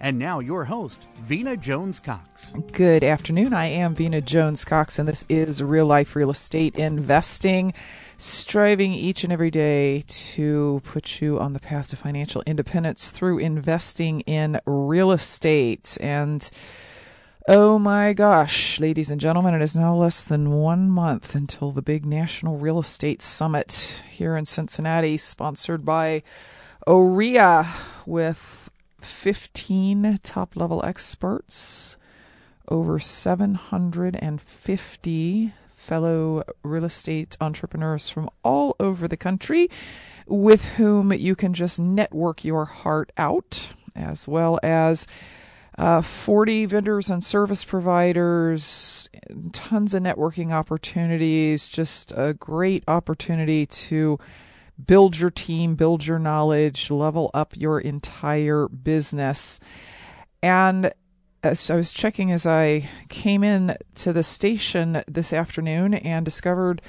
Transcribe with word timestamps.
And 0.00 0.16
now, 0.16 0.38
your 0.38 0.64
host, 0.64 1.08
Vina 1.22 1.56
Jones 1.56 1.98
Cox. 1.98 2.52
Good 2.70 3.02
afternoon. 3.02 3.52
I 3.52 3.66
am 3.66 3.96
Vina 3.96 4.20
Jones 4.20 4.64
Cox, 4.64 4.96
and 4.96 5.08
this 5.08 5.24
is 5.28 5.60
Real 5.60 5.86
Life 5.86 6.14
Real 6.14 6.30
Estate 6.30 6.76
Investing, 6.76 7.74
striving 8.16 8.92
each 8.92 9.24
and 9.24 9.32
every 9.32 9.50
day 9.50 10.04
to 10.06 10.80
put 10.84 11.20
you 11.20 11.40
on 11.40 11.52
the 11.52 11.58
path 11.58 11.88
to 11.88 11.96
financial 11.96 12.44
independence 12.46 13.10
through 13.10 13.38
investing 13.38 14.20
in 14.20 14.60
real 14.66 15.10
estate. 15.10 15.98
And 16.00 16.48
Oh 17.48 17.78
my 17.78 18.12
gosh, 18.12 18.78
ladies 18.78 19.10
and 19.10 19.20
gentlemen, 19.20 19.54
it 19.54 19.62
is 19.62 19.74
now 19.74 19.96
less 19.96 20.22
than 20.22 20.52
one 20.52 20.90
month 20.90 21.34
until 21.34 21.72
the 21.72 21.80
big 21.82 22.04
National 22.04 22.58
Real 22.58 22.78
Estate 22.78 23.22
Summit 23.22 24.04
here 24.08 24.36
in 24.36 24.44
Cincinnati, 24.44 25.16
sponsored 25.16 25.84
by 25.84 26.22
OREA, 26.86 27.66
with 28.04 28.67
15 29.00 30.18
top 30.22 30.56
level 30.56 30.84
experts, 30.84 31.96
over 32.68 32.98
750 32.98 35.54
fellow 35.66 36.42
real 36.62 36.84
estate 36.84 37.36
entrepreneurs 37.40 38.10
from 38.10 38.28
all 38.44 38.76
over 38.78 39.08
the 39.08 39.16
country 39.16 39.70
with 40.26 40.66
whom 40.72 41.10
you 41.12 41.34
can 41.34 41.54
just 41.54 41.80
network 41.80 42.44
your 42.44 42.66
heart 42.66 43.10
out, 43.16 43.72
as 43.96 44.28
well 44.28 44.60
as 44.62 45.06
uh, 45.78 46.02
40 46.02 46.66
vendors 46.66 47.08
and 47.08 47.24
service 47.24 47.64
providers, 47.64 49.08
tons 49.52 49.94
of 49.94 50.02
networking 50.02 50.52
opportunities, 50.52 51.68
just 51.68 52.12
a 52.16 52.34
great 52.34 52.84
opportunity 52.86 53.64
to 53.64 54.18
build 54.84 55.18
your 55.18 55.30
team, 55.30 55.74
build 55.74 56.06
your 56.06 56.18
knowledge, 56.18 56.90
level 56.90 57.30
up 57.34 57.56
your 57.56 57.80
entire 57.80 58.68
business. 58.68 59.58
And 60.42 60.92
as 61.42 61.70
I 61.70 61.76
was 61.76 61.92
checking 61.92 62.32
as 62.32 62.46
I 62.46 62.88
came 63.08 63.44
in 63.44 63.76
to 63.96 64.12
the 64.12 64.22
station 64.22 65.02
this 65.06 65.32
afternoon 65.32 65.94
and 65.94 66.24
discovered 66.24 66.82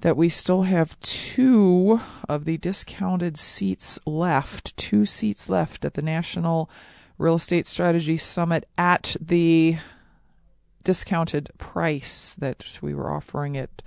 that 0.00 0.16
we 0.16 0.28
still 0.28 0.62
have 0.62 0.98
two 1.00 2.00
of 2.28 2.44
the 2.44 2.58
discounted 2.58 3.38
seats 3.38 3.98
left, 4.06 4.76
two 4.76 5.04
seats 5.06 5.48
left 5.48 5.84
at 5.84 5.94
the 5.94 6.02
National 6.02 6.70
Real 7.16 7.36
Estate 7.36 7.66
Strategy 7.66 8.16
Summit 8.16 8.68
at 8.76 9.16
the 9.20 9.78
discounted 10.82 11.50
price 11.56 12.34
that 12.34 12.78
we 12.82 12.94
were 12.94 13.10
offering 13.10 13.54
it 13.54 13.82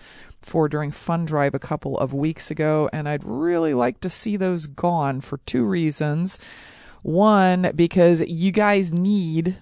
for 0.48 0.70
during 0.70 0.92
Fund 0.92 1.28
Drive 1.28 1.54
a 1.54 1.60
couple 1.60 1.98
of 1.98 2.14
weeks 2.14 2.50
ago, 2.50 2.90
and 2.94 3.08
I'd 3.08 3.24
really 3.24 3.74
like 3.74 4.00
to 4.02 4.10
see 4.10 4.38
those 4.38 4.68
gone 4.68 5.22
for 5.22 5.38
two 5.40 5.66
reasons. 5.66 6.40
One, 7.04 7.72
because 7.76 8.22
you 8.22 8.52
guys 8.52 8.92
need 8.94 9.58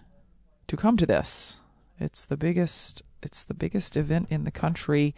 to 0.68 0.78
come 0.78 0.98
to 0.98 1.06
this. 1.06 1.60
It's 2.00 2.26
the 2.26 2.38
biggest 2.38 3.02
it's 3.22 3.44
the 3.44 3.56
biggest 3.56 3.98
event 3.98 4.28
in 4.30 4.44
the 4.44 4.52
country 4.52 5.16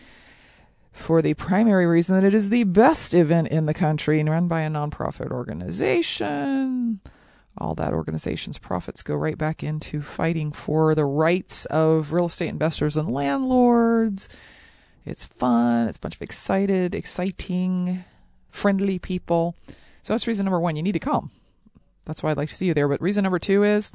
for 0.94 1.22
the 1.22 1.34
primary 1.34 1.86
reason 1.86 2.16
that 2.16 2.24
it 2.26 2.34
is 2.34 2.50
the 2.50 2.64
best 2.64 3.14
event 3.14 3.50
in 3.50 3.66
the 3.66 3.74
country 3.74 4.20
and 4.20 4.30
run 4.30 4.48
by 4.48 4.62
a 4.62 4.70
nonprofit 4.70 5.30
organization. 5.30 7.02
All 7.58 7.76
that 7.76 7.94
organization's 7.94 8.58
profits 8.58 9.04
go 9.04 9.16
right 9.16 9.38
back 9.38 9.62
into 9.62 10.02
fighting 10.02 10.54
for 10.54 10.96
the 10.96 11.06
rights 11.06 11.66
of 11.66 12.14
real 12.14 12.28
estate 12.28 12.50
investors 12.50 12.96
and 12.96 13.12
landlords 13.12 14.30
it's 15.08 15.26
fun. 15.26 15.88
It's 15.88 15.98
a 15.98 16.02
bunch 16.02 16.16
of 16.16 16.22
excited, 16.22 16.94
exciting, 16.94 18.04
friendly 18.50 19.00
people. 19.00 19.56
So 20.04 20.14
that's 20.14 20.28
reason 20.28 20.46
number 20.46 20.60
one. 20.60 20.76
You 20.76 20.84
need 20.84 20.94
to 20.94 21.00
come. 21.00 21.32
That's 22.06 22.24
why 22.24 22.32
I'd 22.32 22.38
like 22.38 22.50
to 22.50 22.56
see 22.56 22.66
you 22.66 22.74
there. 22.74 22.88
But 22.88 23.02
reason 23.02 23.24
number 23.24 23.40
two 23.40 23.64
is 23.64 23.92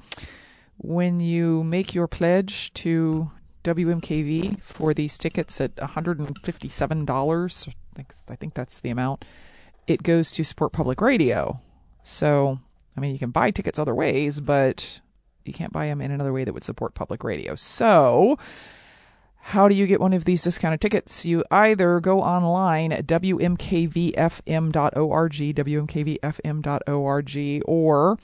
when 0.78 1.20
you 1.20 1.64
make 1.64 1.94
your 1.94 2.06
pledge 2.06 2.72
to 2.74 3.30
WMKV 3.64 4.62
for 4.62 4.92
these 4.92 5.16
tickets 5.16 5.60
at 5.60 5.76
$157, 5.76 7.68
I 7.68 7.72
think, 7.94 8.14
I 8.28 8.36
think 8.36 8.54
that's 8.54 8.80
the 8.80 8.90
amount, 8.90 9.24
it 9.86 10.02
goes 10.02 10.32
to 10.32 10.44
support 10.44 10.72
public 10.72 11.00
radio. 11.00 11.60
So, 12.02 12.58
I 12.96 13.00
mean, 13.00 13.12
you 13.12 13.18
can 13.18 13.30
buy 13.30 13.50
tickets 13.50 13.78
other 13.78 13.94
ways, 13.94 14.40
but 14.40 15.00
you 15.44 15.52
can't 15.52 15.72
buy 15.72 15.86
them 15.86 16.00
in 16.00 16.10
another 16.10 16.32
way 16.32 16.44
that 16.44 16.52
would 16.52 16.64
support 16.64 16.94
public 16.94 17.24
radio. 17.24 17.54
So, 17.54 18.38
how 19.44 19.66
do 19.66 19.74
you 19.74 19.88
get 19.88 20.00
one 20.00 20.12
of 20.12 20.24
these 20.24 20.44
discounted 20.44 20.80
tickets? 20.80 21.26
You 21.26 21.42
either 21.50 21.98
go 21.98 22.22
online 22.22 22.92
at 22.92 23.06
wmkvfm.org, 23.06 24.12
wmkvfm.org, 25.32 26.52
or 27.66 28.18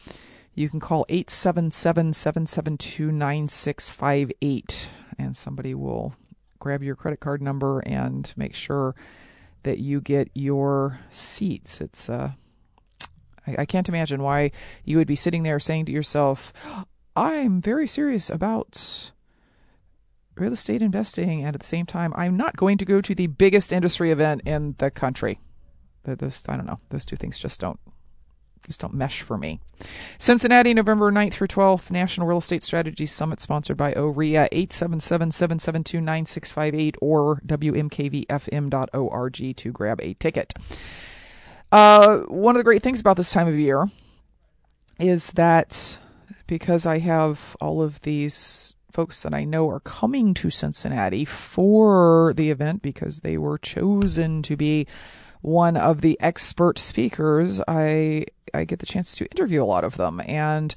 you 0.54 0.68
can 0.68 0.78
call 0.80 1.04
877 1.08 2.12
772 2.12 3.10
9658 3.10 4.90
and 5.18 5.36
somebody 5.36 5.74
will 5.74 6.14
grab 6.60 6.84
your 6.84 6.94
credit 6.94 7.18
card 7.18 7.42
number 7.42 7.80
and 7.80 8.32
make 8.36 8.54
sure 8.54 8.94
that 9.64 9.78
you 9.78 10.00
get 10.00 10.30
your 10.34 11.00
seats. 11.10 11.80
It's 11.80 12.08
uh, 12.08 12.30
I, 13.44 13.56
I 13.58 13.66
can't 13.66 13.88
imagine 13.88 14.22
why 14.22 14.52
you 14.84 14.98
would 14.98 15.08
be 15.08 15.16
sitting 15.16 15.42
there 15.42 15.58
saying 15.58 15.86
to 15.86 15.92
yourself, 15.92 16.52
I'm 17.16 17.60
very 17.60 17.88
serious 17.88 18.30
about 18.30 19.10
real 20.40 20.52
estate 20.52 20.82
investing, 20.82 21.44
and 21.44 21.54
at 21.54 21.60
the 21.60 21.66
same 21.66 21.86
time, 21.86 22.12
I'm 22.16 22.36
not 22.36 22.56
going 22.56 22.78
to 22.78 22.84
go 22.84 23.00
to 23.00 23.14
the 23.14 23.26
biggest 23.26 23.72
industry 23.72 24.10
event 24.10 24.42
in 24.44 24.74
the 24.78 24.90
country. 24.90 25.40
Those 26.04 26.42
I 26.48 26.56
don't 26.56 26.66
know. 26.66 26.78
Those 26.88 27.04
two 27.04 27.16
things 27.16 27.38
just 27.38 27.60
don't 27.60 27.78
just 28.66 28.80
don't 28.80 28.94
mesh 28.94 29.22
for 29.22 29.38
me. 29.38 29.60
Cincinnati, 30.18 30.74
November 30.74 31.10
9th 31.10 31.32
through 31.32 31.48
12th, 31.48 31.90
National 31.90 32.26
Real 32.26 32.38
Estate 32.38 32.62
Strategy 32.62 33.06
Summit 33.06 33.40
sponsored 33.40 33.76
by 33.76 33.92
OREA, 33.94 34.48
877-772-9658 34.52 36.96
or 37.00 37.40
wmkvfm.org 37.46 39.56
to 39.56 39.72
grab 39.72 40.00
a 40.02 40.14
ticket. 40.14 40.54
Uh, 41.72 42.18
one 42.28 42.56
of 42.56 42.60
the 42.60 42.64
great 42.64 42.82
things 42.82 43.00
about 43.00 43.16
this 43.16 43.32
time 43.32 43.48
of 43.48 43.58
year 43.58 43.86
is 45.00 45.30
that 45.32 45.98
because 46.46 46.86
I 46.86 46.98
have 46.98 47.56
all 47.60 47.82
of 47.82 48.00
these 48.02 48.74
folks 48.98 49.22
that 49.22 49.32
I 49.32 49.44
know 49.44 49.70
are 49.70 49.78
coming 49.78 50.34
to 50.34 50.50
Cincinnati 50.50 51.24
for 51.24 52.32
the 52.34 52.50
event 52.50 52.82
because 52.82 53.20
they 53.20 53.38
were 53.38 53.56
chosen 53.56 54.42
to 54.42 54.56
be 54.56 54.88
one 55.40 55.76
of 55.76 56.00
the 56.00 56.18
expert 56.20 56.80
speakers. 56.80 57.60
I 57.68 58.26
I 58.52 58.64
get 58.64 58.80
the 58.80 58.86
chance 58.86 59.14
to 59.14 59.26
interview 59.26 59.62
a 59.62 59.64
lot 59.64 59.84
of 59.84 59.98
them, 59.98 60.20
and 60.26 60.74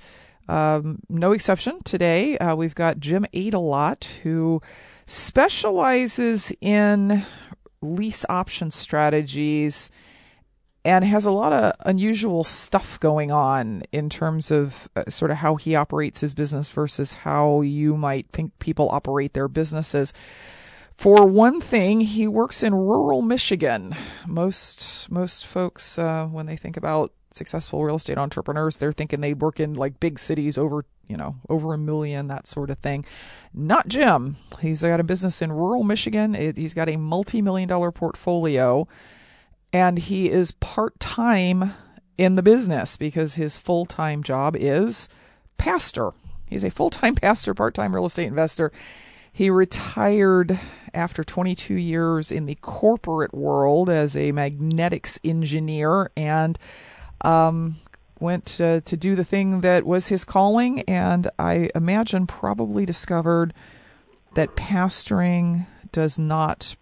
um, 0.47 0.99
no 1.09 1.31
exception 1.31 1.81
today. 1.81 2.37
Uh, 2.37 2.55
we've 2.55 2.75
got 2.75 2.99
Jim 2.99 3.25
Adelot 3.33 4.03
who 4.21 4.61
specializes 5.07 6.53
in 6.61 7.25
lease 7.81 8.23
option 8.29 8.69
strategies 8.69 9.89
and 10.83 11.05
has 11.05 11.25
a 11.25 11.31
lot 11.31 11.53
of 11.53 11.73
unusual 11.81 12.43
stuff 12.43 12.99
going 12.99 13.31
on 13.31 13.83
in 13.91 14.09
terms 14.09 14.49
of 14.51 14.89
uh, 14.95 15.03
sort 15.07 15.31
of 15.31 15.37
how 15.37 15.55
he 15.55 15.75
operates 15.75 16.21
his 16.21 16.33
business 16.33 16.71
versus 16.71 17.13
how 17.13 17.61
you 17.61 17.95
might 17.95 18.27
think 18.31 18.57
people 18.59 18.89
operate 18.89 19.33
their 19.33 19.47
businesses. 19.47 20.13
For 20.97 21.25
one 21.25 21.61
thing, 21.61 22.01
he 22.01 22.27
works 22.27 22.63
in 22.63 22.73
rural 22.73 23.21
Michigan. 23.21 23.95
Most 24.27 25.09
most 25.09 25.47
folks, 25.47 25.97
uh, 25.97 26.25
when 26.27 26.45
they 26.45 26.57
think 26.57 26.77
about 26.77 27.11
successful 27.31 27.83
real 27.83 27.95
estate 27.95 28.17
entrepreneurs, 28.17 28.77
they're 28.77 28.91
thinking 28.91 29.21
they 29.21 29.33
work 29.33 29.59
in 29.59 29.73
like 29.73 29.99
big 29.99 30.19
cities 30.19 30.57
over 30.57 30.85
you 31.11 31.17
know, 31.17 31.35
over 31.49 31.73
a 31.73 31.77
million, 31.77 32.27
that 32.27 32.47
sort 32.47 32.69
of 32.69 32.79
thing. 32.79 33.03
Not 33.53 33.89
Jim. 33.89 34.37
He's 34.61 34.81
got 34.81 35.01
a 35.01 35.03
business 35.03 35.41
in 35.41 35.51
rural 35.51 35.83
Michigan. 35.83 36.33
He's 36.33 36.73
got 36.73 36.87
a 36.87 36.95
multi 36.95 37.41
million 37.41 37.67
dollar 37.67 37.91
portfolio, 37.91 38.87
and 39.73 39.97
he 39.97 40.29
is 40.29 40.51
part 40.53 40.99
time 40.99 41.73
in 42.17 42.35
the 42.35 42.43
business 42.43 42.97
because 42.97 43.35
his 43.35 43.57
full 43.57 43.85
time 43.85 44.23
job 44.23 44.55
is 44.55 45.07
pastor. 45.57 46.11
He's 46.47 46.63
a 46.63 46.71
full 46.71 46.89
time 46.89 47.15
pastor, 47.21 47.53
part 47.53 47.73
time 47.73 47.93
real 47.95 48.05
estate 48.05 48.27
investor. 48.27 48.71
He 49.33 49.49
retired 49.49 50.59
after 50.93 51.23
22 51.23 51.75
years 51.75 52.31
in 52.31 52.45
the 52.45 52.55
corporate 52.55 53.33
world 53.33 53.89
as 53.89 54.17
a 54.17 54.33
magnetics 54.33 55.19
engineer 55.23 56.11
and 56.17 56.59
um, 57.21 57.77
went 58.19 58.45
to 58.47 58.81
do 58.81 59.15
the 59.15 59.23
thing 59.23 59.61
that 59.61 59.85
was 59.85 60.07
his 60.07 60.25
calling. 60.25 60.81
And 60.81 61.29
I 61.39 61.69
imagine 61.75 62.27
probably 62.27 62.85
discovered 62.85 63.53
that 64.35 64.55
pastoring 64.55 65.65
does 65.91 66.19
not 66.19 66.75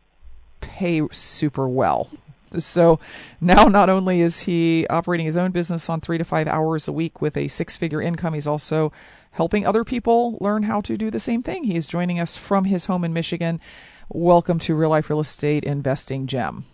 pay 0.60 1.02
super 1.12 1.68
well. 1.68 2.10
So 2.57 3.00
now, 3.40 3.66
not 3.66 3.90
only 3.90 4.22
is 4.22 4.42
he 4.42 4.88
operating 4.88 5.25
his 5.25 5.38
own 5.38 5.51
business 5.51 5.90
on 5.90 6.01
three 6.01 6.18
to 6.18 6.24
five 6.24 6.48
hours 6.48 6.88
a 6.88 6.92
week 6.92 7.22
with 7.22 7.38
a 7.38 7.48
six 7.48 7.78
figure 7.78 8.01
income, 8.01 8.34
he's 8.34 8.48
also 8.48 8.92
helping 9.31 9.66
other 9.66 9.84
people 9.84 10.38
learn 10.42 10.63
how 10.63 10.81
to 10.81 10.98
do 10.98 11.12
the 11.12 11.19
same 11.19 11.44
thing. 11.44 11.63
He 11.63 11.75
is 11.75 11.88
joining 11.88 12.19
us 12.19 12.38
from 12.38 12.66
his 12.66 12.88
home 12.88 13.04
in 13.04 13.13
Michigan. 13.13 13.62
Welcome 14.10 14.60
to 14.60 14.75
Real 14.75 14.90
Life 14.90 15.10
Real 15.10 15.19
Estate 15.19 15.63
Investing 15.63 16.25
Jim. 16.25 16.66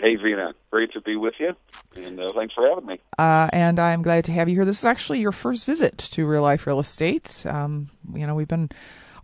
Hey, 0.00 0.14
Vina. 0.14 0.54
Great 0.70 0.92
to 0.92 1.00
be 1.00 1.16
with 1.16 1.34
you, 1.40 1.56
and 1.96 2.20
uh, 2.20 2.30
thanks 2.32 2.54
for 2.54 2.68
having 2.68 2.86
me. 2.86 3.00
Uh, 3.18 3.48
and 3.52 3.80
I'm 3.80 4.02
glad 4.02 4.24
to 4.26 4.32
have 4.32 4.48
you 4.48 4.54
here. 4.54 4.64
This 4.64 4.78
is 4.78 4.84
actually 4.84 5.18
your 5.18 5.32
first 5.32 5.66
visit 5.66 5.98
to 5.98 6.24
Real 6.24 6.42
Life 6.42 6.68
Real 6.68 6.78
Estate. 6.78 7.44
Um, 7.46 7.88
you 8.14 8.24
know, 8.24 8.36
we've 8.36 8.46
been 8.46 8.70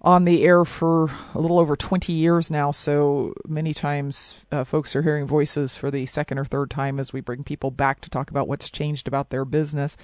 on 0.05 0.27
the 0.27 0.45
air 0.45 0.67
for 0.67 1.11
a 1.35 1.41
little 1.41 1.59
over 1.59 1.75
20 1.75 2.13
years 2.13 2.51
now, 2.51 2.71
so 2.71 3.33
many 3.49 3.73
times 3.73 4.45
uh, 4.53 4.63
folks 4.63 4.95
are 4.95 5.01
hearing 5.01 5.27
voices 5.27 5.75
for 5.75 5.91
the 5.91 6.05
second 6.05 6.39
or 6.39 6.45
third 6.45 6.71
time 6.71 7.01
as 7.01 7.15
we 7.15 7.23
bring 7.23 7.43
people 7.43 7.71
back 7.71 8.03
to 8.03 8.11
talk 8.11 8.31
about 8.31 8.47
what's 8.47 8.69
changed 8.69 9.09
about 9.09 9.31
their 9.31 9.47
business. 9.47 9.97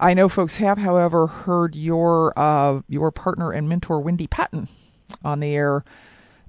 I 0.00 0.14
know 0.14 0.30
folks 0.30 0.56
have, 0.56 0.78
however, 0.78 1.26
heard 1.26 1.76
your 1.76 2.32
uh, 2.38 2.80
your 2.88 3.12
partner 3.12 3.52
and 3.52 3.68
mentor 3.68 4.00
Wendy 4.00 4.26
Patton 4.26 4.68
on 5.22 5.40
the 5.40 5.54
air 5.54 5.84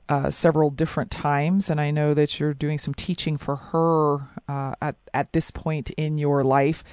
uh, 0.07 0.29
several 0.29 0.69
different 0.69 1.11
times, 1.11 1.69
and 1.69 1.81
I 1.81 1.91
know 1.91 2.13
that 2.13 2.39
you're 2.39 2.53
doing 2.53 2.77
some 2.77 2.93
teaching 2.93 3.35
for 3.35 3.57
her 3.57 4.19
uh, 4.47 4.75
at 4.81 4.95
at 5.13 5.33
this 5.33 5.51
point 5.51 5.89
in 5.91 6.17
your 6.17 6.45
life. 6.45 6.83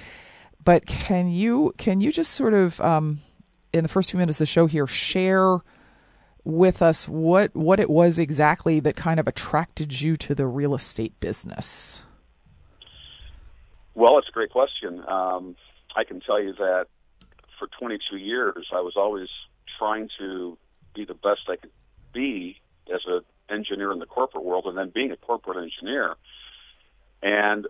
But 0.65 0.85
can 0.85 1.29
you 1.29 1.73
can 1.77 2.01
you 2.01 2.11
just 2.11 2.33
sort 2.33 2.53
of 2.53 2.81
um, 2.81 3.21
in 3.71 3.83
the 3.83 3.89
first 3.89 4.11
few 4.11 4.17
minutes 4.17 4.37
of 4.37 4.39
the 4.39 4.45
show 4.47 4.65
here 4.65 4.87
share 4.87 5.59
with 6.47 6.81
us 6.81 7.09
what 7.09 7.53
what 7.53 7.77
it 7.77 7.89
was 7.89 8.17
exactly 8.17 8.79
that 8.79 8.95
kind 8.95 9.19
of 9.19 9.27
attracted 9.27 9.99
you 9.99 10.15
to 10.15 10.33
the 10.33 10.47
real 10.47 10.73
estate 10.73 11.19
business? 11.19 12.01
Well, 13.95 14.17
it's 14.17 14.29
a 14.29 14.31
great 14.31 14.51
question. 14.51 15.03
Um, 15.07 15.57
I 15.95 16.05
can 16.05 16.21
tell 16.21 16.41
you 16.41 16.53
that 16.53 16.85
for 17.59 17.67
22 17.79 18.17
years, 18.17 18.67
I 18.73 18.79
was 18.79 18.93
always 18.95 19.27
trying 19.77 20.09
to 20.19 20.57
be 20.95 21.03
the 21.03 21.15
best 21.15 21.41
I 21.49 21.57
could 21.57 21.71
be 22.13 22.57
as 22.93 23.01
an 23.07 23.21
engineer 23.49 23.91
in 23.91 23.99
the 23.99 24.05
corporate 24.05 24.45
world, 24.45 24.65
and 24.67 24.77
then 24.77 24.89
being 24.89 25.11
a 25.11 25.17
corporate 25.17 25.57
engineer. 25.57 26.15
And 27.21 27.67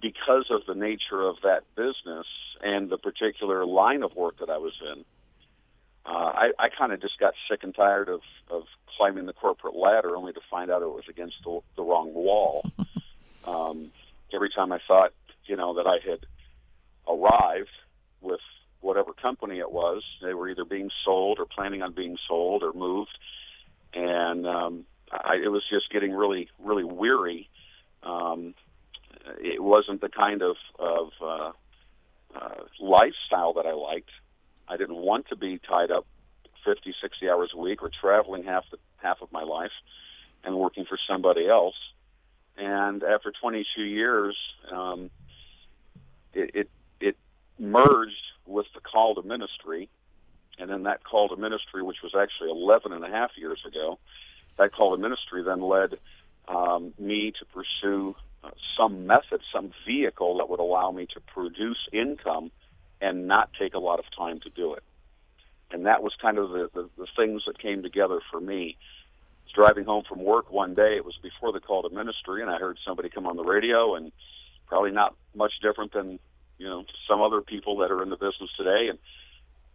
because 0.00 0.46
of 0.50 0.60
the 0.68 0.74
nature 0.74 1.20
of 1.20 1.36
that 1.42 1.62
business 1.74 2.26
and 2.62 2.90
the 2.90 2.98
particular 2.98 3.66
line 3.66 4.04
of 4.04 4.14
work 4.14 4.38
that 4.38 4.50
I 4.50 4.58
was 4.58 4.74
in, 4.94 5.04
uh, 6.06 6.08
I, 6.08 6.50
I 6.58 6.68
kind 6.76 6.92
of 6.92 7.00
just 7.00 7.18
got 7.18 7.34
sick 7.48 7.60
and 7.62 7.74
tired 7.74 8.08
of, 8.08 8.20
of 8.50 8.62
climbing 8.96 9.26
the 9.26 9.32
corporate 9.32 9.76
ladder 9.76 10.16
only 10.16 10.32
to 10.32 10.40
find 10.50 10.70
out 10.70 10.82
it 10.82 10.86
was 10.86 11.04
against 11.08 11.36
the, 11.44 11.60
the 11.76 11.82
wrong 11.82 12.12
wall. 12.14 12.64
um, 13.46 13.90
every 14.32 14.50
time 14.50 14.72
I 14.72 14.78
thought, 14.86 15.12
you 15.46 15.56
know, 15.56 15.74
that 15.74 15.86
I 15.86 15.98
had 16.08 16.20
arrived 17.08 17.70
with 18.20 18.40
whatever 18.80 19.12
company 19.12 19.58
it 19.58 19.70
was. 19.70 20.02
They 20.22 20.34
were 20.34 20.48
either 20.48 20.64
being 20.64 20.90
sold 21.04 21.38
or 21.38 21.46
planning 21.46 21.82
on 21.82 21.92
being 21.92 22.16
sold 22.26 22.62
or 22.62 22.72
moved, 22.72 23.16
and 23.94 24.46
um, 24.46 24.84
I, 25.12 25.36
it 25.42 25.48
was 25.48 25.62
just 25.70 25.90
getting 25.90 26.12
really, 26.12 26.48
really 26.58 26.84
weary. 26.84 27.48
Um, 28.02 28.54
it 29.38 29.62
wasn't 29.62 30.00
the 30.00 30.08
kind 30.08 30.42
of 30.42 30.56
of 30.78 31.08
uh, 31.20 31.52
uh, 32.34 32.62
lifestyle 32.80 33.54
that 33.54 33.66
I 33.66 33.72
liked. 33.72 34.10
I 34.70 34.76
didn't 34.76 34.96
want 34.96 35.28
to 35.28 35.36
be 35.36 35.58
tied 35.58 35.90
up 35.90 36.06
50, 36.64 36.94
60 37.02 37.28
hours 37.28 37.50
a 37.54 37.58
week 37.58 37.82
or 37.82 37.90
traveling 38.00 38.44
half 38.44 38.64
the 38.70 38.78
half 39.02 39.18
of 39.20 39.32
my 39.32 39.42
life 39.42 39.72
and 40.44 40.56
working 40.56 40.84
for 40.84 40.98
somebody 41.08 41.48
else. 41.48 41.74
And 42.56 43.02
after 43.02 43.32
22 43.32 43.82
years, 43.82 44.36
um, 44.70 45.10
it, 46.32 46.50
it 46.54 46.70
it 47.00 47.16
merged 47.58 48.14
with 48.46 48.66
the 48.74 48.80
call 48.80 49.14
to 49.16 49.22
ministry, 49.22 49.88
and 50.58 50.70
then 50.70 50.84
that 50.84 51.02
call 51.02 51.28
to 51.30 51.36
ministry, 51.36 51.82
which 51.82 52.02
was 52.02 52.12
actually 52.14 52.50
11 52.50 52.92
and 52.92 53.04
a 53.04 53.08
half 53.08 53.30
years 53.36 53.60
ago, 53.66 53.98
that 54.58 54.72
call 54.72 54.94
to 54.94 55.02
ministry 55.02 55.42
then 55.42 55.62
led 55.62 55.98
um, 56.46 56.92
me 56.98 57.32
to 57.38 57.44
pursue 57.46 58.14
uh, 58.44 58.50
some 58.76 59.06
method, 59.06 59.40
some 59.52 59.72
vehicle 59.86 60.38
that 60.38 60.48
would 60.48 60.60
allow 60.60 60.90
me 60.90 61.06
to 61.14 61.20
produce 61.20 61.78
income 61.92 62.50
and 63.00 63.26
not 63.26 63.50
take 63.58 63.74
a 63.74 63.78
lot 63.78 63.98
of 63.98 64.04
time 64.16 64.40
to 64.40 64.50
do 64.50 64.74
it. 64.74 64.82
And 65.72 65.86
that 65.86 66.02
was 66.02 66.12
kind 66.20 66.38
of 66.38 66.50
the, 66.50 66.70
the, 66.74 66.90
the 66.98 67.06
things 67.16 67.42
that 67.46 67.58
came 67.58 67.82
together 67.82 68.20
for 68.30 68.40
me. 68.40 68.76
I 68.76 69.44
was 69.44 69.52
driving 69.66 69.84
home 69.84 70.04
from 70.08 70.22
work 70.22 70.50
one 70.50 70.74
day. 70.74 70.96
It 70.96 71.04
was 71.04 71.16
before 71.22 71.52
the 71.52 71.60
call 71.60 71.82
to 71.82 71.94
ministry, 71.94 72.42
and 72.42 72.50
I 72.50 72.58
heard 72.58 72.78
somebody 72.84 73.08
come 73.08 73.26
on 73.26 73.36
the 73.36 73.44
radio, 73.44 73.94
and 73.94 74.12
probably 74.66 74.90
not 74.90 75.14
much 75.34 75.52
different 75.62 75.92
than 75.92 76.18
you 76.58 76.68
know 76.68 76.84
some 77.08 77.22
other 77.22 77.40
people 77.40 77.78
that 77.78 77.90
are 77.90 78.02
in 78.02 78.10
the 78.10 78.16
business 78.16 78.50
today, 78.56 78.88
and 78.88 78.98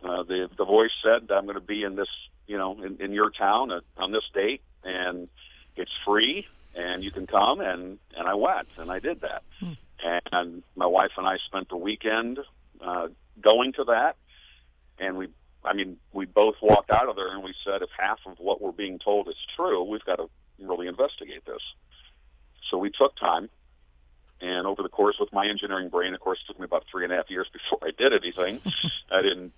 uh, 0.03 0.23
the 0.23 0.49
the 0.57 0.65
voice 0.65 0.91
said, 1.03 1.31
"I'm 1.31 1.45
going 1.45 1.55
to 1.55 1.61
be 1.61 1.83
in 1.83 1.95
this, 1.95 2.09
you 2.47 2.57
know, 2.57 2.81
in, 2.83 2.97
in 2.99 3.11
your 3.11 3.29
town 3.31 3.71
at, 3.71 3.83
on 3.97 4.11
this 4.11 4.23
date, 4.33 4.61
and 4.83 5.29
it's 5.75 5.91
free, 6.05 6.45
and 6.75 7.03
you 7.03 7.11
can 7.11 7.25
come." 7.25 7.61
And 7.61 7.99
and 8.17 8.27
I 8.27 8.35
went, 8.35 8.67
and 8.77 8.91
I 8.91 8.99
did 8.99 9.21
that, 9.21 9.43
hmm. 9.59 9.73
and 10.31 10.63
my 10.75 10.85
wife 10.85 11.11
and 11.17 11.25
I 11.25 11.37
spent 11.47 11.69
the 11.69 11.77
weekend 11.77 12.39
uh, 12.81 13.07
going 13.41 13.73
to 13.73 13.85
that, 13.85 14.15
and 14.99 15.17
we. 15.17 15.27
I 15.63 15.73
mean, 15.73 15.97
we 16.13 16.25
both 16.25 16.57
walked 16.61 16.91
out 16.91 17.09
of 17.09 17.15
there 17.15 17.33
and 17.33 17.43
we 17.43 17.55
said, 17.65 17.81
if 17.81 17.89
half 17.97 18.19
of 18.27 18.37
what 18.37 18.61
we're 18.61 18.71
being 18.71 18.99
told 18.99 19.27
is 19.27 19.35
true, 19.55 19.81
we've 19.83 20.05
got 20.05 20.17
to 20.17 20.29
really 20.59 20.85
investigate 20.85 21.43
this. 21.43 21.61
So 22.69 22.77
we 22.77 22.91
took 22.91 23.15
time 23.15 23.49
and 24.41 24.67
over 24.67 24.83
the 24.83 24.89
course 24.89 25.15
with 25.19 25.31
my 25.31 25.47
engineering 25.47 25.89
brain, 25.89 26.13
of 26.13 26.19
course, 26.19 26.39
it 26.43 26.47
took 26.47 26.59
me 26.59 26.65
about 26.65 26.83
three 26.91 27.03
and 27.03 27.13
a 27.13 27.15
half 27.15 27.29
years 27.29 27.47
before 27.51 27.79
I 27.81 27.91
did 27.97 28.13
anything. 28.13 28.59
I 29.11 29.21
didn't 29.21 29.53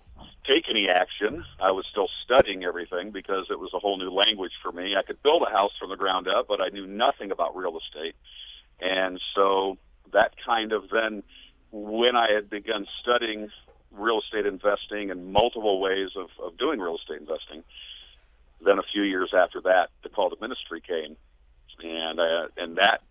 take 0.46 0.64
any 0.70 0.88
action. 0.88 1.44
I 1.60 1.72
was 1.72 1.84
still 1.90 2.08
studying 2.24 2.64
everything 2.64 3.10
because 3.10 3.46
it 3.50 3.58
was 3.58 3.70
a 3.74 3.78
whole 3.78 3.98
new 3.98 4.10
language 4.10 4.52
for 4.62 4.70
me. 4.70 4.94
I 4.96 5.02
could 5.02 5.22
build 5.22 5.42
a 5.46 5.50
house 5.50 5.72
from 5.78 5.90
the 5.90 5.96
ground 5.96 6.28
up, 6.28 6.46
but 6.48 6.60
I 6.60 6.68
knew 6.68 6.86
nothing 6.86 7.32
about 7.32 7.56
real 7.56 7.76
estate. 7.76 8.14
And 8.80 9.20
so 9.34 9.78
that 10.12 10.34
kind 10.46 10.72
of 10.72 10.84
then, 10.90 11.24
when 11.70 12.16
I 12.16 12.32
had 12.32 12.50
begun 12.50 12.86
studying 13.00 13.50
real 13.92 14.20
estate 14.20 14.46
investing 14.46 15.10
and 15.10 15.32
multiple 15.32 15.80
ways 15.80 16.10
of, 16.16 16.28
of 16.42 16.58
doing 16.58 16.80
real 16.80 16.96
estate 16.96 17.20
investing, 17.20 17.64
then 18.64 18.78
a 18.78 18.82
few 18.92 19.02
years 19.02 19.32
after 19.36 19.60
that, 19.62 19.88
the 20.02 20.08
call 20.08 20.30
to 20.30 20.36
ministry 20.40 20.80
came. 20.80 21.16
And, 21.82 22.18
uh, 22.18 22.48
and 22.56 22.76
that 22.76 23.02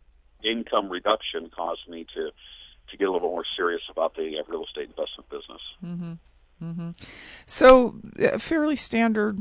income 0.44 0.90
reduction 0.90 1.50
caused 1.50 1.88
me 1.88 2.06
to 2.16 2.32
to 2.90 2.98
get 2.98 3.08
a 3.08 3.12
little 3.12 3.30
more 3.30 3.44
serious 3.58 3.82
about 3.90 4.16
the 4.16 4.38
uh, 4.40 4.44
real 4.48 4.64
estate 4.64 4.90
investment 4.90 5.30
business. 5.30 5.62
Mm-hmm. 5.84 6.14
Mm-hmm. 6.64 6.90
So, 7.46 7.96
uh, 8.22 8.38
fairly 8.38 8.76
standard 8.76 9.38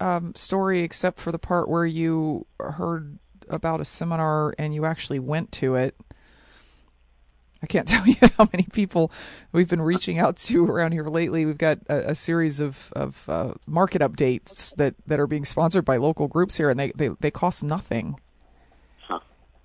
um, 0.00 0.34
story, 0.34 0.80
except 0.80 1.18
for 1.18 1.32
the 1.32 1.38
part 1.38 1.68
where 1.68 1.86
you 1.86 2.46
heard 2.58 3.18
about 3.48 3.80
a 3.80 3.84
seminar 3.84 4.54
and 4.58 4.74
you 4.74 4.84
actually 4.84 5.18
went 5.18 5.50
to 5.52 5.74
it. 5.74 5.94
I 7.62 7.66
can't 7.66 7.86
tell 7.88 8.06
you 8.06 8.16
how 8.36 8.48
many 8.52 8.66
people 8.72 9.12
we've 9.52 9.68
been 9.68 9.82
reaching 9.82 10.18
out 10.18 10.36
to 10.36 10.66
around 10.66 10.92
here 10.92 11.04
lately. 11.04 11.44
We've 11.44 11.58
got 11.58 11.78
a, 11.88 12.10
a 12.10 12.14
series 12.14 12.60
of, 12.60 12.92
of 12.94 13.28
uh, 13.28 13.54
market 13.66 14.02
updates 14.02 14.74
that, 14.76 14.94
that 15.06 15.20
are 15.20 15.26
being 15.26 15.44
sponsored 15.44 15.84
by 15.84 15.96
local 15.96 16.28
groups 16.28 16.56
here, 16.56 16.70
and 16.70 16.78
they, 16.78 16.92
they, 16.92 17.08
they 17.20 17.30
cost 17.30 17.64
nothing 17.64 18.18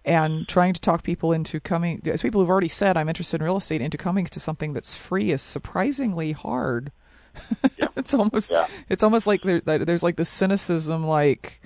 and 0.06 0.48
trying 0.48 0.72
to 0.72 0.80
talk 0.80 1.02
people 1.02 1.34
into 1.34 1.60
coming 1.60 2.00
as 2.06 2.22
people 2.22 2.40
who've 2.40 2.50
already 2.50 2.68
said 2.68 2.96
i'm 2.96 3.10
interested 3.10 3.42
in 3.42 3.44
real 3.44 3.58
estate 3.58 3.82
into 3.82 3.98
coming 3.98 4.26
to 4.26 4.40
something 4.40 4.72
that's 4.72 4.94
free 4.94 5.32
is 5.32 5.42
surprisingly 5.42 6.32
hard 6.32 6.92
yeah. 7.80 7.88
it's 7.98 8.14
almost 8.14 8.52
yeah. 8.52 8.68
it's 8.88 9.02
almost 9.02 9.26
like 9.26 9.42
there, 9.42 9.62
there's 9.62 10.04
like 10.04 10.16
the 10.16 10.24
cynicism 10.24 11.08
like 11.08 11.60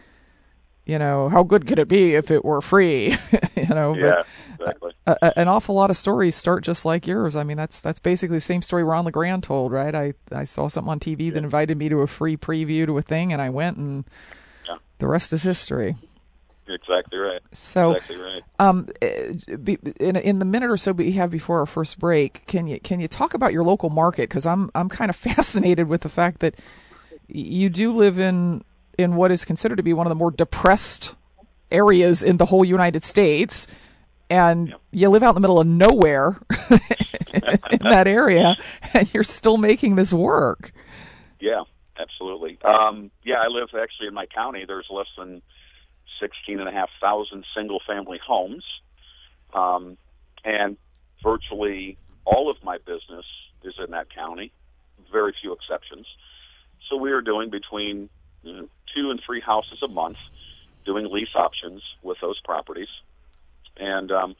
you 0.85 0.97
know 0.97 1.27
how 1.27 1.43
good 1.43 1.67
could 1.67 1.79
it 1.79 1.89
be 1.89 2.15
if 2.15 2.31
it 2.31 2.45
were 2.45 2.61
free 2.61 3.13
you 3.69 3.75
know. 3.75 3.95
Yeah, 3.95 4.23
exactly. 4.59 4.91
A, 5.07 5.17
a, 5.21 5.39
an 5.39 5.47
awful 5.47 5.75
lot 5.75 5.89
of 5.89 5.97
stories 5.97 6.35
start 6.35 6.63
just 6.63 6.85
like 6.85 7.07
yours. 7.07 7.35
I 7.35 7.43
mean, 7.43 7.57
that's 7.57 7.81
that's 7.81 7.99
basically 7.99 8.37
the 8.37 8.41
same 8.41 8.61
story 8.61 8.83
Ron 8.83 9.05
LeGrand 9.05 9.43
told, 9.43 9.71
right? 9.71 9.93
I 9.93 10.13
I 10.31 10.43
saw 10.43 10.67
something 10.67 10.91
on 10.91 10.99
TV 10.99 11.25
yeah. 11.25 11.31
that 11.33 11.43
invited 11.43 11.77
me 11.77 11.89
to 11.89 12.01
a 12.01 12.07
free 12.07 12.37
preview 12.37 12.85
to 12.85 12.97
a 12.97 13.01
thing, 13.01 13.33
and 13.33 13.41
I 13.41 13.49
went, 13.49 13.77
and 13.77 14.05
yeah. 14.67 14.77
the 14.99 15.07
rest 15.07 15.33
is 15.33 15.43
history. 15.43 15.95
Exactly 16.67 17.17
right. 17.17 17.41
So, 17.51 17.93
exactly 17.93 18.17
right. 18.17 18.43
Um, 18.59 18.87
eh, 19.01 19.33
in 19.99 20.15
in 20.15 20.39
the 20.39 20.45
minute 20.45 20.69
or 20.69 20.77
so 20.77 20.91
we 20.91 21.13
have 21.13 21.31
before 21.31 21.59
our 21.59 21.65
first 21.65 21.99
break, 21.99 22.45
can 22.45 22.67
you 22.67 22.79
can 22.79 22.99
you 22.99 23.07
talk 23.07 23.33
about 23.33 23.53
your 23.53 23.63
local 23.63 23.89
market? 23.89 24.29
Because 24.29 24.45
I'm 24.45 24.69
I'm 24.75 24.89
kind 24.89 25.09
of 25.09 25.15
fascinated 25.29 25.87
with 25.87 26.01
the 26.01 26.09
fact 26.09 26.39
that 26.39 26.55
you 27.27 27.69
do 27.69 27.91
live 27.91 28.19
in 28.19 28.63
in 28.97 29.15
what 29.15 29.31
is 29.31 29.45
considered 29.45 29.77
to 29.77 29.83
be 29.83 29.93
one 29.93 30.05
of 30.05 30.11
the 30.11 30.15
more 30.15 30.31
depressed 30.31 31.15
areas 31.71 32.21
in 32.23 32.37
the 32.37 32.45
whole 32.45 32.65
United 32.65 33.03
States, 33.03 33.67
and 34.29 34.69
yep. 34.69 34.81
you 34.91 35.09
live 35.09 35.23
out 35.23 35.29
in 35.29 35.35
the 35.35 35.41
middle 35.41 35.59
of 35.59 35.67
nowhere 35.67 36.37
in 37.71 37.79
that 37.81 38.07
area, 38.07 38.55
and 38.93 39.13
you're 39.13 39.23
still 39.23 39.57
making 39.57 39.95
this 39.95 40.13
work. 40.13 40.71
Yeah, 41.39 41.63
absolutely. 41.99 42.59
Um, 42.63 43.11
yeah, 43.23 43.37
I 43.41 43.47
live 43.47 43.69
actually 43.79 44.07
in 44.07 44.13
my 44.13 44.25
county. 44.25 44.65
There's 44.65 44.87
less 44.89 45.07
than 45.17 45.41
sixteen 46.21 46.59
and 46.59 46.69
a 46.69 46.71
half 46.71 46.89
thousand 47.01 47.45
single 47.55 47.79
family 47.87 48.19
homes, 48.25 48.63
um, 49.53 49.97
and 50.43 50.77
virtually 51.23 51.97
all 52.25 52.49
of 52.49 52.57
my 52.63 52.77
business 52.77 53.25
is 53.63 53.73
in 53.83 53.91
that 53.91 54.13
county. 54.13 54.51
Very 55.11 55.33
few 55.41 55.53
exceptions. 55.53 56.05
So 56.89 56.97
we 56.97 57.11
are 57.11 57.21
doing 57.21 57.49
between 57.49 58.09
you 58.43 58.53
know, 58.53 58.69
two 58.95 59.11
and 59.11 59.19
three 59.25 59.41
houses 59.41 59.79
a 59.83 59.87
month, 59.87 60.17
doing 60.85 61.07
lease 61.11 61.35
options 61.35 61.81
with 62.03 62.17
those 62.21 62.39
properties, 62.41 62.87
and 63.79 64.11
um, 64.11 64.35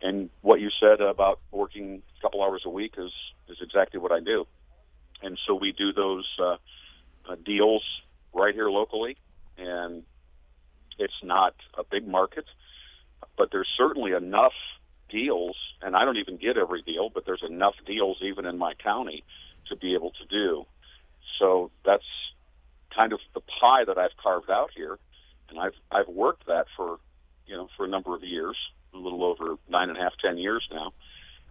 and 0.00 0.30
what 0.42 0.60
you 0.60 0.70
said 0.70 1.00
about 1.00 1.40
working 1.50 2.02
a 2.18 2.22
couple 2.22 2.42
hours 2.42 2.62
a 2.64 2.70
week 2.70 2.94
is 2.98 3.12
is 3.48 3.58
exactly 3.60 4.00
what 4.00 4.12
I 4.12 4.20
do, 4.20 4.46
and 5.22 5.38
so 5.46 5.54
we 5.54 5.72
do 5.72 5.92
those 5.92 6.26
uh, 6.40 6.56
uh, 7.28 7.36
deals 7.44 7.82
right 8.32 8.54
here 8.54 8.70
locally, 8.70 9.16
and 9.56 10.04
it's 10.98 11.22
not 11.22 11.54
a 11.76 11.84
big 11.84 12.06
market, 12.06 12.44
but 13.36 13.50
there's 13.50 13.68
certainly 13.76 14.12
enough 14.12 14.52
deals, 15.08 15.56
and 15.82 15.96
I 15.96 16.04
don't 16.04 16.18
even 16.18 16.36
get 16.36 16.56
every 16.56 16.82
deal, 16.82 17.10
but 17.10 17.24
there's 17.24 17.42
enough 17.48 17.74
deals 17.86 18.18
even 18.22 18.44
in 18.44 18.58
my 18.58 18.74
county 18.74 19.24
to 19.68 19.76
be 19.76 19.94
able 19.94 20.10
to 20.12 20.26
do. 20.28 20.66
So 21.38 21.70
that's 21.84 22.04
kind 22.94 23.12
of 23.12 23.20
the 23.34 23.40
pie 23.40 23.84
that 23.86 23.98
I've 23.98 24.16
carved 24.22 24.50
out 24.50 24.70
here, 24.74 24.98
and 25.48 25.58
I've 25.58 25.74
I've 25.90 26.08
worked 26.08 26.46
that 26.46 26.66
for 26.76 26.98
you 27.48 27.56
know 27.56 27.68
for 27.76 27.84
a 27.84 27.88
number 27.88 28.14
of 28.14 28.22
years, 28.22 28.56
a 28.94 28.98
little 28.98 29.24
over 29.24 29.56
nine 29.68 29.88
and 29.88 29.98
a 29.98 30.00
half, 30.00 30.12
ten 30.22 30.38
years 30.38 30.66
now, 30.70 30.92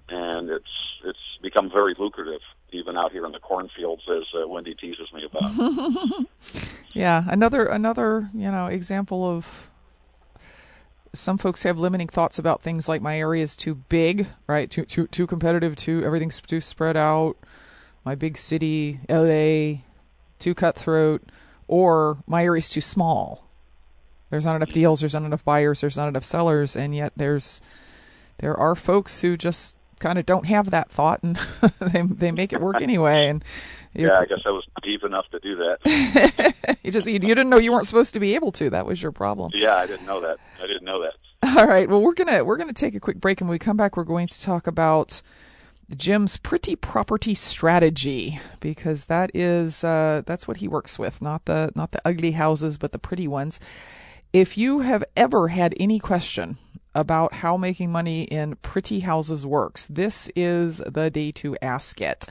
and 0.09 0.49
it's 0.49 0.65
it's 1.03 1.19
become 1.41 1.69
very 1.69 1.95
lucrative 1.97 2.41
even 2.71 2.97
out 2.97 3.11
here 3.11 3.25
in 3.25 3.31
the 3.31 3.39
cornfields, 3.39 4.03
as 4.09 4.23
uh, 4.33 4.47
Wendy 4.47 4.75
teases 4.75 5.11
me 5.13 5.23
about. 5.25 6.25
yeah, 6.93 7.23
another 7.27 7.65
another 7.65 8.29
you 8.33 8.51
know 8.51 8.67
example 8.67 9.25
of 9.25 9.69
some 11.13 11.37
folks 11.37 11.63
have 11.63 11.79
limiting 11.79 12.07
thoughts 12.07 12.37
about 12.37 12.61
things 12.61 12.87
like 12.87 13.01
my 13.01 13.17
area 13.17 13.43
is 13.43 13.55
too 13.55 13.75
big, 13.75 14.27
right? 14.47 14.69
Too 14.69 14.85
too 14.85 15.07
too 15.07 15.27
competitive, 15.27 15.75
too 15.75 16.03
everything's 16.05 16.39
too 16.41 16.61
spread 16.61 16.97
out. 16.97 17.37
My 18.05 18.15
big 18.15 18.37
city, 18.37 19.01
LA, 19.09 19.81
too 20.39 20.55
cutthroat, 20.55 21.23
or 21.67 22.17
my 22.25 22.43
area's 22.43 22.69
too 22.69 22.81
small. 22.81 23.46
There's 24.29 24.45
not 24.45 24.55
enough 24.55 24.73
deals, 24.73 24.99
there's 24.99 25.13
not 25.13 25.23
enough 25.23 25.45
buyers, 25.45 25.81
there's 25.81 25.97
not 25.97 26.07
enough 26.07 26.25
sellers, 26.25 26.75
and 26.75 26.93
yet 26.93 27.13
there's 27.15 27.61
there 28.39 28.55
are 28.55 28.75
folks 28.75 29.21
who 29.21 29.37
just 29.37 29.75
kind 29.99 30.19
of 30.19 30.25
don't 30.25 30.45
have 30.45 30.69
that 30.69 30.91
thought 30.91 31.23
and 31.23 31.35
they 31.79 32.01
they 32.03 32.31
make 32.31 32.53
it 32.53 32.61
work 32.61 32.79
anyway 32.81 33.27
and 33.27 33.43
yeah, 33.97 34.19
I 34.19 34.25
guess 34.25 34.41
I 34.45 34.51
was 34.51 34.63
deep 34.83 35.03
enough 35.03 35.25
to 35.31 35.39
do 35.39 35.55
that. 35.55 36.77
you 36.83 36.91
just 36.91 37.07
you, 37.07 37.17
didn't 37.17 37.49
know 37.49 37.57
you 37.57 37.71
weren't 37.71 37.87
supposed 37.87 38.13
to 38.13 38.19
be 38.19 38.35
able 38.35 38.51
to. 38.53 38.69
That 38.69 38.85
was 38.85 39.01
your 39.01 39.11
problem. 39.11 39.51
Yeah, 39.55 39.75
I 39.75 39.87
didn't 39.87 40.05
know 40.05 40.21
that. 40.21 40.37
I 40.61 40.67
didn't 40.67 40.83
know 40.83 41.01
that. 41.01 41.13
All 41.57 41.67
right. 41.67 41.89
Well, 41.89 42.01
we're 42.01 42.13
gonna 42.13 42.43
we're 42.43 42.57
gonna 42.57 42.73
take 42.73 42.93
a 42.93 42.99
quick 42.99 43.19
break, 43.19 43.41
and 43.41 43.49
when 43.49 43.55
we 43.55 43.59
come 43.59 43.75
back, 43.75 43.97
we're 43.97 44.03
going 44.03 44.27
to 44.27 44.41
talk 44.41 44.67
about 44.67 45.23
Jim's 45.95 46.37
pretty 46.37 46.75
property 46.75 47.33
strategy 47.33 48.39
because 48.59 49.05
that 49.05 49.31
is 49.33 49.83
uh, 49.83 50.21
that's 50.25 50.47
what 50.47 50.57
he 50.57 50.67
works 50.67 50.99
with, 50.99 51.21
not 51.21 51.45
the 51.45 51.71
not 51.75 51.91
the 51.91 52.01
ugly 52.05 52.31
houses, 52.31 52.77
but 52.77 52.91
the 52.91 52.99
pretty 52.99 53.27
ones. 53.27 53.59
If 54.33 54.57
you 54.57 54.81
have 54.81 55.03
ever 55.15 55.47
had 55.47 55.73
any 55.79 55.99
question 55.99 56.57
about 56.93 57.33
how 57.33 57.57
making 57.57 57.91
money 57.91 58.23
in 58.23 58.55
pretty 58.57 58.99
houses 58.99 59.45
works, 59.45 59.85
this 59.87 60.29
is 60.35 60.77
the 60.79 61.09
day 61.09 61.31
to 61.33 61.55
ask 61.61 62.01
it. 62.01 62.27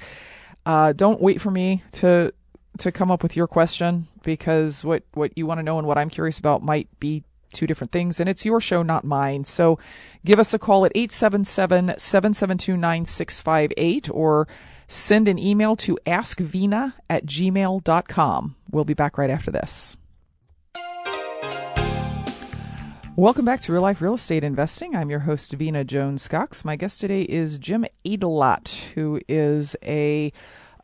Uh, 0.64 0.92
don't 0.92 1.20
wait 1.20 1.40
for 1.40 1.50
me 1.50 1.82
to 1.92 2.32
to 2.78 2.92
come 2.92 3.10
up 3.10 3.22
with 3.22 3.36
your 3.36 3.46
question 3.46 4.06
because 4.22 4.84
what 4.84 5.02
what 5.14 5.32
you 5.36 5.46
want 5.46 5.58
to 5.58 5.62
know 5.62 5.78
and 5.78 5.86
what 5.86 5.96
I'm 5.96 6.10
curious 6.10 6.38
about 6.38 6.62
might 6.62 6.88
be 7.00 7.24
two 7.52 7.66
different 7.66 7.92
things, 7.92 8.20
and 8.20 8.28
it's 8.28 8.44
your 8.44 8.60
show, 8.60 8.82
not 8.82 9.04
mine. 9.04 9.44
So 9.44 9.78
give 10.24 10.38
us 10.38 10.52
a 10.52 10.58
call 10.58 10.84
at 10.84 10.92
877 10.94 11.94
772 11.96 12.76
9658 12.76 14.10
or 14.10 14.46
send 14.88 15.28
an 15.28 15.38
email 15.38 15.74
to 15.76 15.98
askvina 16.06 16.92
at 17.08 17.24
gmail.com. 17.24 18.56
We'll 18.70 18.84
be 18.84 18.94
back 18.94 19.16
right 19.16 19.30
after 19.30 19.50
this. 19.50 19.96
Welcome 23.16 23.46
back 23.46 23.62
to 23.62 23.72
Real 23.72 23.80
Life 23.80 24.02
Real 24.02 24.12
Estate 24.12 24.44
Investing. 24.44 24.94
I'm 24.94 25.08
your 25.08 25.20
host, 25.20 25.50
Vina 25.54 25.84
Jones 25.84 26.28
Cox. 26.28 26.66
My 26.66 26.76
guest 26.76 27.00
today 27.00 27.22
is 27.22 27.56
Jim 27.56 27.86
Adelot, 28.04 28.92
who 28.92 29.22
is 29.26 29.74
a 29.82 30.34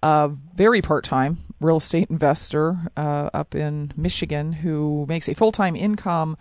very 0.02 0.80
part 0.80 1.04
time 1.04 1.36
real 1.60 1.76
estate 1.76 2.08
investor 2.08 2.90
uh, 2.96 3.28
up 3.34 3.54
in 3.54 3.92
Michigan 3.98 4.50
who 4.50 5.04
makes 5.10 5.28
a 5.28 5.34
full 5.34 5.52
time 5.52 5.76
income 5.76 6.38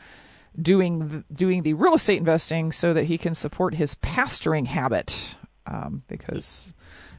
doing 0.61 1.09
the, 1.09 1.25
doing 1.33 1.63
the 1.63 1.73
real 1.73 1.95
estate 1.95 2.19
investing 2.19 2.71
so 2.71 2.93
that 2.93 3.03
he 3.03 3.17
can 3.17 3.33
support 3.33 3.73
his 3.73 3.95
pastoring 3.95 4.67
habit. 4.67 5.35
Um, 5.67 6.03
because 6.07 6.73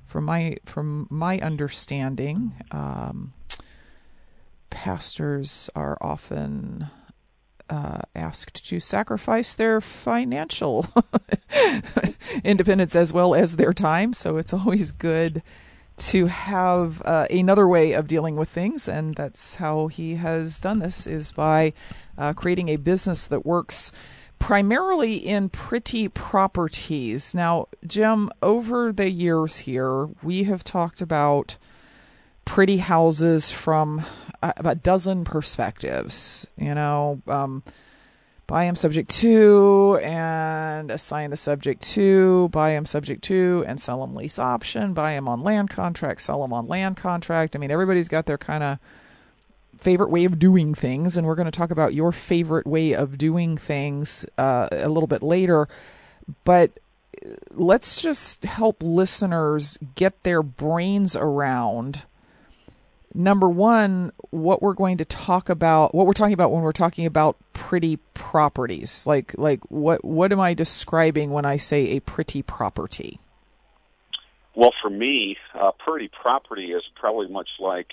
from 0.07 0.25
my 0.25 0.57
from 0.64 1.09
my 1.11 1.38
understanding, 1.41 2.55
um, 2.71 3.35
pastors 4.71 5.69
are 5.75 5.99
often 6.00 6.88
uh, 7.71 8.00
asked 8.14 8.66
to 8.69 8.81
sacrifice 8.81 9.54
their 9.54 9.81
financial 9.81 10.87
independence 12.45 12.95
as 12.97 13.12
well 13.12 13.35
as 13.35 13.57
their 13.57 13.73
time. 13.73 14.12
So 14.12 14.37
it's 14.37 14.52
always 14.52 14.92
good 14.92 15.42
to 15.97 16.26
have 16.26 17.02
uh, 17.02 17.26
another 17.31 17.69
way 17.69 17.92
of 17.92 18.09
dealing 18.09 18.37
with 18.37 18.49
things, 18.49 18.88
and 18.88 19.14
that's 19.14 19.57
how 19.57 19.88
he 19.88 20.16
has 20.16 20.61
done 20.61 20.78
this 20.78 21.07
is 21.07 21.33
by 21.33 21.73
uh, 22.16 22.33
creating 22.33 22.69
a 22.69 22.76
business 22.76 23.26
that 23.26 23.47
works 23.47 23.92
primarily 24.38 25.14
in 25.14 25.49
pretty 25.49 26.09
properties. 26.09 27.35
Now, 27.35 27.69
Jim, 27.87 28.31
over 28.42 28.92
the 28.92 29.11
years 29.11 29.59
here, 29.59 30.07
we 30.23 30.45
have 30.45 30.64
talked 30.64 31.00
about 31.00 31.59
pretty 32.45 32.78
houses 32.78 33.52
from 33.52 34.04
a 34.42 34.75
dozen 34.75 35.25
perspectives. 35.25 36.46
You 36.56 36.75
know, 36.75 37.22
um, 37.26 37.62
buy 38.46 38.64
am 38.64 38.76
subject 38.76 39.08
to 39.11 39.99
and 40.02 40.90
assign 40.90 41.30
the 41.30 41.37
subject 41.37 41.82
to, 41.82 42.49
buy 42.50 42.70
am 42.70 42.84
subject 42.84 43.22
to 43.25 43.64
and 43.66 43.80
sell 43.80 44.00
them 44.00 44.14
lease 44.14 44.38
option, 44.38 44.92
buy 44.92 45.14
them 45.14 45.28
on 45.28 45.42
land 45.42 45.70
contract, 45.70 46.20
sell 46.20 46.42
them 46.42 46.52
on 46.52 46.66
land 46.66 46.96
contract. 46.96 47.56
I 47.56 47.58
mean, 47.58 47.70
everybody's 47.70 48.08
got 48.08 48.26
their 48.26 48.38
kind 48.38 48.62
of 48.62 48.78
favorite 49.78 50.11
way 50.11 50.25
of 50.25 50.38
doing 50.38 50.75
things, 50.75 51.16
and 51.16 51.26
we're 51.26 51.34
going 51.34 51.50
to 51.50 51.50
talk 51.50 51.70
about 51.70 51.94
your 51.94 52.12
favorite 52.12 52.66
way 52.66 52.92
of 52.92 53.18
doing 53.18 53.56
things 53.56 54.26
uh, 54.38 54.68
a 54.70 54.88
little 54.88 55.06
bit 55.06 55.22
later. 55.22 55.68
But 56.44 56.78
uh, 57.25 57.30
let's 57.50 58.00
just 58.00 58.44
help 58.44 58.76
listeners 58.80 59.78
get 59.94 60.22
their 60.22 60.42
brains 60.42 61.16
around 61.16 62.02
number 63.14 63.49
one, 63.49 64.12
what 64.31 64.62
we're 64.62 64.75
going 64.75 64.99
to 64.99 65.04
talk 65.04 65.49
about, 65.49 65.95
what 65.95 66.07
we're 66.07 66.12
talking 66.12 66.35
about 66.35 66.52
when 66.52 66.62
we're 66.62 66.73
talking 66.73 67.07
about 67.07 67.37
pretty 67.52 67.97
properties. 68.14 69.07
Like, 69.07 69.35
like 69.37 69.61
what 69.71 70.04
what 70.04 70.33
am 70.33 70.40
I 70.40 70.54
describing 70.54 71.31
when 71.31 71.45
I 71.45 71.57
say 71.57 71.97
a 71.97 72.00
pretty 72.00 72.42
property? 72.42 73.21
Well, 74.54 74.73
for 74.83 74.90
me, 74.90 75.37
uh, 75.54 75.73
pretty 75.78 76.09
property 76.09 76.73
is 76.73 76.83
probably 76.97 77.28
much 77.28 77.49
like 77.59 77.88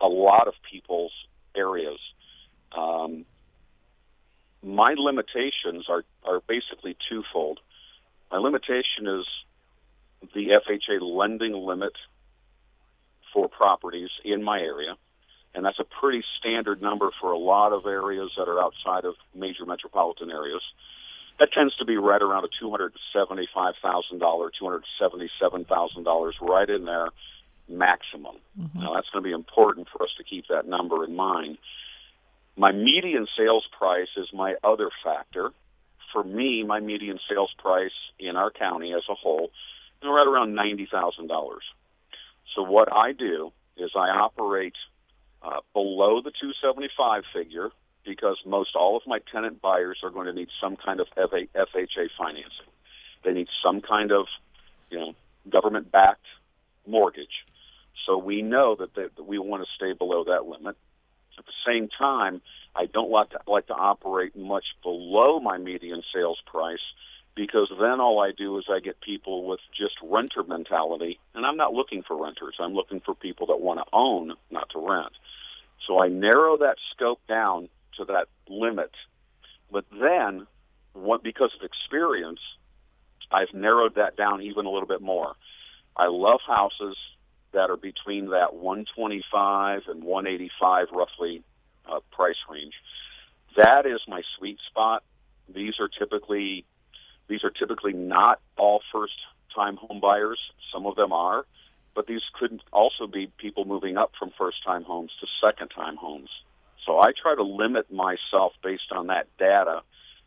a 0.00 0.06
lot 0.06 0.48
of 0.48 0.54
people's 0.70 1.12
areas. 1.56 1.98
Um, 2.76 3.24
my 4.62 4.94
limitations 4.96 5.86
are 5.88 6.04
are 6.24 6.40
basically 6.46 6.96
twofold. 7.08 7.60
My 8.30 8.38
limitation 8.38 9.06
is 9.06 9.26
the 10.34 10.48
FHA 10.48 11.00
lending 11.00 11.52
limit 11.52 11.92
for 13.34 13.48
properties 13.48 14.10
in 14.24 14.42
my 14.44 14.60
area, 14.60 14.94
and 15.54 15.64
that's 15.66 15.80
a 15.80 15.84
pretty 16.00 16.22
standard 16.38 16.80
number 16.80 17.10
for 17.20 17.32
a 17.32 17.38
lot 17.38 17.72
of 17.72 17.84
areas 17.84 18.30
that 18.38 18.48
are 18.48 18.60
outside 18.62 19.04
of 19.04 19.14
major 19.34 19.66
metropolitan 19.66 20.30
areas. 20.30 20.62
that 21.40 21.52
tends 21.52 21.74
to 21.76 21.84
be 21.84 21.96
right 21.96 22.22
around 22.22 22.44
a 22.44 22.48
two 22.60 22.70
hundred 22.70 22.92
seventy-five 23.12 23.74
thousand 23.82 24.18
dollar, 24.20 24.50
two 24.56 24.64
hundred 24.64 24.84
seventy-seven 25.00 25.64
thousand 25.64 26.04
dollars, 26.04 26.34
right 26.40 26.68
in 26.70 26.84
there, 26.84 27.08
maximum. 27.68 28.36
Mm-hmm. 28.58 28.80
Now 28.80 28.94
that's 28.94 29.08
going 29.10 29.22
to 29.22 29.28
be 29.28 29.34
important 29.34 29.88
for 29.92 30.02
us 30.02 30.10
to 30.18 30.24
keep 30.24 30.46
that 30.48 30.66
number 30.68 31.04
in 31.04 31.14
mind. 31.16 31.58
My 32.56 32.70
median 32.70 33.26
sales 33.36 33.66
price 33.76 34.08
is 34.16 34.28
my 34.32 34.54
other 34.62 34.90
factor. 35.02 35.50
For 36.12 36.22
me, 36.22 36.62
my 36.62 36.78
median 36.78 37.18
sales 37.28 37.52
price 37.58 37.90
in 38.20 38.36
our 38.36 38.52
county 38.52 38.92
as 38.94 39.02
a 39.10 39.14
whole 39.14 39.46
is 40.00 40.06
right 40.06 40.26
around 40.26 40.54
ninety 40.54 40.86
thousand 40.90 41.26
dollars. 41.26 41.64
So 42.54 42.62
what 42.62 42.92
I 42.92 43.12
do 43.12 43.52
is 43.76 43.90
I 43.96 44.08
operate 44.08 44.74
uh, 45.42 45.60
below 45.72 46.20
the 46.22 46.30
275 46.30 47.24
figure 47.32 47.70
because 48.04 48.38
most 48.46 48.76
all 48.76 48.96
of 48.96 49.02
my 49.06 49.18
tenant 49.32 49.60
buyers 49.60 49.98
are 50.02 50.10
going 50.10 50.26
to 50.26 50.32
need 50.32 50.48
some 50.60 50.76
kind 50.76 51.00
of 51.00 51.08
FHA 51.16 52.08
financing. 52.18 52.70
They 53.24 53.32
need 53.32 53.48
some 53.62 53.80
kind 53.80 54.12
of, 54.12 54.26
you 54.90 54.98
know, 54.98 55.14
government-backed 55.48 56.26
mortgage. 56.86 57.44
So 58.06 58.18
we 58.18 58.42
know 58.42 58.76
that, 58.76 58.94
they, 58.94 59.04
that 59.16 59.26
we 59.26 59.38
want 59.38 59.64
to 59.64 59.68
stay 59.74 59.92
below 59.92 60.24
that 60.24 60.44
limit. 60.44 60.76
At 61.38 61.46
the 61.46 61.52
same 61.66 61.88
time, 61.88 62.42
I 62.76 62.86
don't 62.86 63.10
like 63.10 63.30
to, 63.30 63.38
like 63.46 63.66
to 63.68 63.74
operate 63.74 64.36
much 64.36 64.64
below 64.82 65.40
my 65.40 65.58
median 65.58 66.02
sales 66.14 66.38
price 66.46 66.78
because 67.36 67.70
then 67.80 68.00
all 68.00 68.20
I 68.20 68.30
do 68.32 68.58
is 68.58 68.64
I 68.70 68.80
get 68.80 69.00
people 69.00 69.46
with 69.46 69.60
just 69.76 69.94
renter 70.02 70.42
mentality, 70.42 71.18
and 71.34 71.44
I'm 71.44 71.56
not 71.56 71.72
looking 71.72 72.02
for 72.02 72.22
renters. 72.22 72.56
I'm 72.60 72.74
looking 72.74 73.00
for 73.00 73.14
people 73.14 73.48
that 73.48 73.60
want 73.60 73.80
to 73.80 73.86
own, 73.92 74.34
not 74.50 74.70
to 74.70 74.78
rent. 74.78 75.12
So 75.86 76.00
I 76.00 76.08
narrow 76.08 76.56
that 76.58 76.76
scope 76.94 77.20
down 77.28 77.68
to 77.98 78.04
that 78.06 78.26
limit. 78.48 78.90
But 79.70 79.84
then, 79.90 80.46
what, 80.92 81.22
because 81.22 81.50
of 81.58 81.64
experience, 81.64 82.40
I've 83.30 83.52
narrowed 83.52 83.96
that 83.96 84.16
down 84.16 84.42
even 84.42 84.66
a 84.66 84.70
little 84.70 84.88
bit 84.88 85.02
more. 85.02 85.34
I 85.96 86.06
love 86.08 86.40
houses 86.46 86.96
that 87.52 87.70
are 87.70 87.76
between 87.76 88.30
that 88.30 88.54
125 88.54 89.82
and 89.88 90.04
185 90.04 90.88
roughly 90.92 91.42
uh, 91.90 92.00
price 92.12 92.36
range. 92.50 92.74
That 93.56 93.86
is 93.86 94.00
my 94.08 94.22
sweet 94.38 94.58
spot. 94.68 95.04
These 95.52 95.74
are 95.78 95.88
typically 95.88 96.64
these 97.28 97.44
are 97.44 97.50
typically 97.50 97.92
not 97.92 98.40
all 98.56 98.80
first 98.92 99.14
time 99.54 99.76
home 99.76 100.00
buyers. 100.00 100.38
Some 100.72 100.86
of 100.86 100.96
them 100.96 101.12
are, 101.12 101.44
but 101.94 102.06
these 102.06 102.22
could 102.38 102.60
also 102.72 103.06
be 103.06 103.30
people 103.38 103.64
moving 103.64 103.96
up 103.96 104.12
from 104.18 104.30
first 104.36 104.64
time 104.64 104.84
homes 104.84 105.10
to 105.20 105.26
second 105.42 105.68
time 105.68 105.96
homes. 105.96 106.30
So 106.84 106.98
I 106.98 107.12
try 107.20 107.34
to 107.34 107.42
limit 107.42 107.90
myself 107.92 108.52
based 108.62 108.92
on 108.92 109.06
that 109.06 109.26
data, 109.38 109.80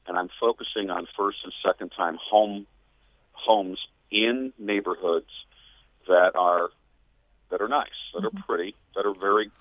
and 0.08 0.18
I'm 0.18 0.30
focusing 0.39 0.89
on 0.89 1.08
first 1.18 1.38
and 1.44 1.54
second 1.66 1.89
time 1.89 2.18
home 2.20 2.66
homes 3.34 3.80
in 4.10 4.54
neighborhoods 4.58 5.30
that 6.08 6.32
are 6.36 6.70
that 7.50 7.62
are 7.62 7.68
nice, 7.68 7.88
that 8.13 8.24
mm-hmm. 8.24 8.38
are 8.38 8.44
pretty, 8.44 8.75
that 8.96 9.06
are 9.06 9.13
very, 9.13 9.51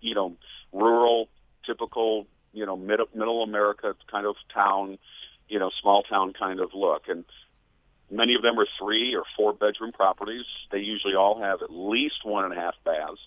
you 0.00 0.14
know, 0.14 0.34
rural, 0.72 1.28
typical, 1.64 2.26
you 2.52 2.66
know, 2.66 2.76
mid, 2.76 3.00
middle 3.14 3.42
America 3.42 3.94
kind 4.10 4.26
of 4.26 4.34
town, 4.52 4.98
you 5.48 5.58
know, 5.58 5.70
small 5.80 6.02
town 6.02 6.32
kind 6.38 6.60
of 6.60 6.70
look. 6.74 7.04
And 7.08 7.24
many 8.10 8.34
of 8.34 8.42
them 8.42 8.58
are 8.58 8.66
three 8.78 9.14
or 9.14 9.24
four 9.36 9.52
bedroom 9.52 9.92
properties. 9.92 10.44
They 10.70 10.78
usually 10.78 11.14
all 11.14 11.40
have 11.40 11.62
at 11.62 11.70
least 11.70 12.24
one 12.24 12.44
and 12.44 12.52
a 12.52 12.56
half 12.56 12.74
baths. 12.84 13.20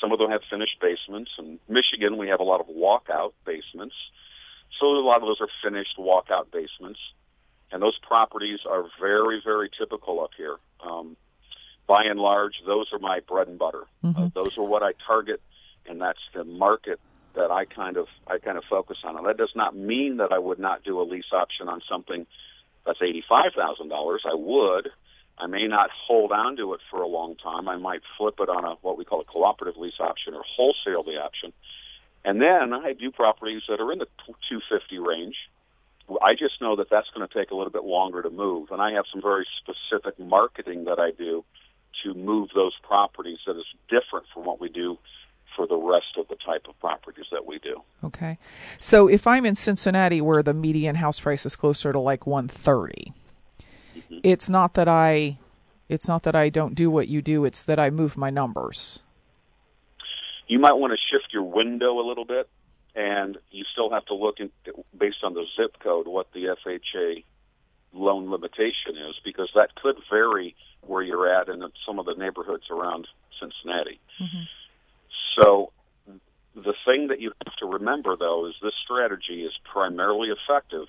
Some 0.00 0.12
of 0.12 0.18
them 0.18 0.30
have 0.30 0.42
finished 0.50 0.76
basements. 0.80 1.30
In 1.38 1.58
Michigan, 1.68 2.18
we 2.18 2.28
have 2.28 2.40
a 2.40 2.44
lot 2.44 2.60
of 2.60 2.66
walkout 2.66 3.32
basements. 3.46 3.94
So 4.80 4.86
a 4.86 5.06
lot 5.06 5.22
of 5.22 5.22
those 5.22 5.40
are 5.40 5.48
finished 5.62 5.96
walkout 5.98 6.50
basements. 6.52 6.98
And 7.70 7.82
those 7.82 7.98
properties 7.98 8.60
are 8.68 8.84
very, 9.00 9.40
very 9.42 9.70
typical 9.78 10.22
up 10.22 10.30
here. 10.36 10.56
Um, 10.84 11.16
by 11.86 12.04
and 12.04 12.18
large, 12.18 12.54
those 12.66 12.92
are 12.92 12.98
my 12.98 13.20
bread 13.20 13.48
and 13.48 13.58
butter. 13.58 13.84
Mm-hmm. 14.04 14.22
Uh, 14.22 14.28
those 14.34 14.56
are 14.58 14.64
what 14.64 14.82
I 14.82 14.92
target, 15.06 15.40
and 15.88 16.00
that's 16.00 16.20
the 16.34 16.44
market 16.44 17.00
that 17.34 17.50
I 17.50 17.64
kind 17.64 17.96
of 17.96 18.06
I 18.26 18.38
kind 18.38 18.58
of 18.58 18.64
focus 18.68 18.98
on. 19.04 19.16
And 19.16 19.26
that 19.26 19.36
does 19.38 19.52
not 19.54 19.76
mean 19.76 20.18
that 20.18 20.32
I 20.32 20.38
would 20.38 20.58
not 20.58 20.84
do 20.84 21.00
a 21.00 21.04
lease 21.04 21.32
option 21.32 21.68
on 21.68 21.80
something 21.90 22.26
that's 22.86 23.00
eighty 23.02 23.24
five 23.28 23.52
thousand 23.56 23.88
dollars. 23.88 24.22
I 24.26 24.34
would, 24.34 24.90
I 25.38 25.46
may 25.46 25.66
not 25.66 25.90
hold 25.90 26.32
on 26.32 26.56
to 26.56 26.74
it 26.74 26.80
for 26.90 27.02
a 27.02 27.08
long 27.08 27.36
time. 27.36 27.68
I 27.68 27.76
might 27.76 28.02
flip 28.18 28.36
it 28.40 28.48
on 28.48 28.64
a 28.64 28.74
what 28.82 28.98
we 28.98 29.04
call 29.04 29.20
a 29.20 29.24
cooperative 29.24 29.80
lease 29.80 30.00
option 30.00 30.34
or 30.34 30.42
wholesale 30.56 31.02
the 31.02 31.18
option. 31.22 31.52
And 32.24 32.40
then 32.40 32.72
I 32.72 32.94
do 32.94 33.10
properties 33.10 33.62
that 33.68 33.80
are 33.80 33.92
in 33.92 33.98
the 33.98 34.06
250 34.48 34.98
range. 34.98 35.36
I 36.22 36.34
just 36.34 36.60
know 36.60 36.76
that 36.76 36.90
that's 36.90 37.08
going 37.14 37.26
to 37.26 37.32
take 37.32 37.50
a 37.50 37.54
little 37.54 37.72
bit 37.72 37.84
longer 37.84 38.22
to 38.22 38.30
move, 38.30 38.68
and 38.70 38.80
I 38.80 38.92
have 38.92 39.04
some 39.12 39.22
very 39.22 39.46
specific 39.60 40.18
marketing 40.18 40.84
that 40.84 40.98
I 40.98 41.10
do 41.12 41.44
to 42.04 42.14
move 42.14 42.50
those 42.54 42.74
properties 42.82 43.38
that 43.46 43.56
is 43.56 43.66
different 43.88 44.26
from 44.34 44.44
what 44.44 44.60
we 44.60 44.68
do 44.68 44.98
for 45.54 45.66
the 45.66 45.76
rest 45.76 46.16
of 46.18 46.28
the 46.28 46.36
type 46.36 46.66
of 46.68 46.78
properties 46.80 47.26
that 47.32 47.46
we 47.46 47.58
do. 47.58 47.82
Okay. 48.02 48.38
So 48.78 49.08
if 49.08 49.26
I'm 49.26 49.46
in 49.46 49.54
Cincinnati 49.54 50.20
where 50.20 50.42
the 50.42 50.54
median 50.54 50.96
house 50.96 51.20
price 51.20 51.46
is 51.46 51.56
closer 51.56 51.92
to 51.92 51.98
like 51.98 52.26
130, 52.26 53.12
it's 54.22 54.48
not 54.50 54.74
that 54.74 54.88
I 54.88 55.38
it's 55.88 56.08
not 56.08 56.22
that 56.22 56.34
I 56.34 56.48
don't 56.48 56.74
do 56.74 56.90
what 56.90 57.08
you 57.08 57.20
do, 57.20 57.44
it's 57.44 57.62
that 57.64 57.78
I 57.78 57.90
move 57.90 58.16
my 58.16 58.30
numbers. 58.30 59.00
You 60.46 60.58
might 60.58 60.74
want 60.74 60.92
to 60.92 60.98
shift 61.10 61.32
your 61.32 61.42
window 61.42 62.00
a 62.00 62.04
little 62.06 62.24
bit 62.24 62.48
and 62.94 63.38
you 63.50 63.64
still 63.72 63.90
have 63.90 64.04
to 64.06 64.14
look 64.14 64.40
in, 64.40 64.50
based 64.96 65.18
on 65.22 65.34
the 65.34 65.44
zip 65.56 65.78
code 65.80 66.06
what 66.06 66.32
the 66.32 66.56
FHA 66.66 67.24
loan 67.92 68.30
limitation 68.30 68.96
is 69.08 69.16
because 69.24 69.50
that 69.54 69.74
could 69.76 69.96
vary 70.10 70.54
where 70.82 71.02
you're 71.02 71.28
at 71.28 71.48
in 71.48 71.62
some 71.86 71.98
of 71.98 72.06
the 72.06 72.14
neighborhoods 72.14 72.64
around 72.70 73.06
Cincinnati. 73.40 74.00
Mm-hmm. 74.20 74.42
So 75.40 75.72
the 76.54 76.74
thing 76.84 77.08
that 77.08 77.20
you 77.20 77.32
have 77.44 77.56
to 77.56 77.66
remember 77.66 78.16
though 78.16 78.46
is 78.46 78.54
this 78.62 78.74
strategy 78.84 79.42
is 79.42 79.52
primarily 79.64 80.28
effective 80.28 80.86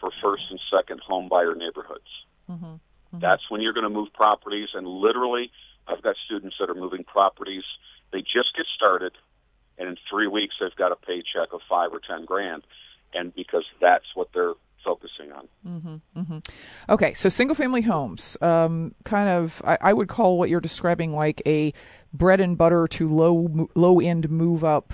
for 0.00 0.10
first 0.22 0.44
and 0.50 0.60
second 0.72 1.00
home 1.00 1.28
buyer 1.28 1.54
neighborhoods. 1.54 2.08
Mm-hmm. 2.48 2.64
Mm-hmm. 2.64 3.18
That's 3.20 3.50
when 3.50 3.60
you're 3.60 3.72
going 3.72 3.84
to 3.84 3.90
move 3.90 4.12
properties. 4.12 4.68
And 4.74 4.86
literally, 4.86 5.50
I've 5.86 6.02
got 6.02 6.16
students 6.26 6.56
that 6.60 6.70
are 6.70 6.74
moving 6.74 7.04
properties. 7.04 7.64
They 8.12 8.20
just 8.20 8.56
get 8.56 8.66
started, 8.74 9.12
and 9.78 9.88
in 9.88 9.96
three 10.10 10.26
weeks, 10.26 10.56
they've 10.60 10.74
got 10.76 10.92
a 10.92 10.96
paycheck 10.96 11.52
of 11.52 11.60
five 11.68 11.92
or 11.92 12.00
ten 12.00 12.24
grand, 12.24 12.62
and 13.12 13.34
because 13.34 13.64
that's 13.80 14.06
what 14.14 14.28
they're 14.32 14.54
focusing 14.84 15.32
on. 15.32 15.48
Mm-hmm, 15.66 16.20
mm-hmm. 16.20 16.38
Okay, 16.88 17.12
so 17.14 17.28
single 17.28 17.54
family 17.54 17.82
homes, 17.82 18.36
um, 18.40 18.94
kind 19.04 19.28
of, 19.28 19.60
I, 19.64 19.76
I, 19.80 19.92
would 19.92 20.08
call 20.08 20.38
what 20.38 20.48
you're 20.48 20.60
describing 20.60 21.12
like 21.12 21.42
a 21.46 21.72
bread 22.12 22.40
and 22.40 22.56
butter 22.56 22.86
to 22.88 23.08
low 23.08 23.68
low 23.74 24.00
end 24.00 24.30
move 24.30 24.64
up 24.64 24.92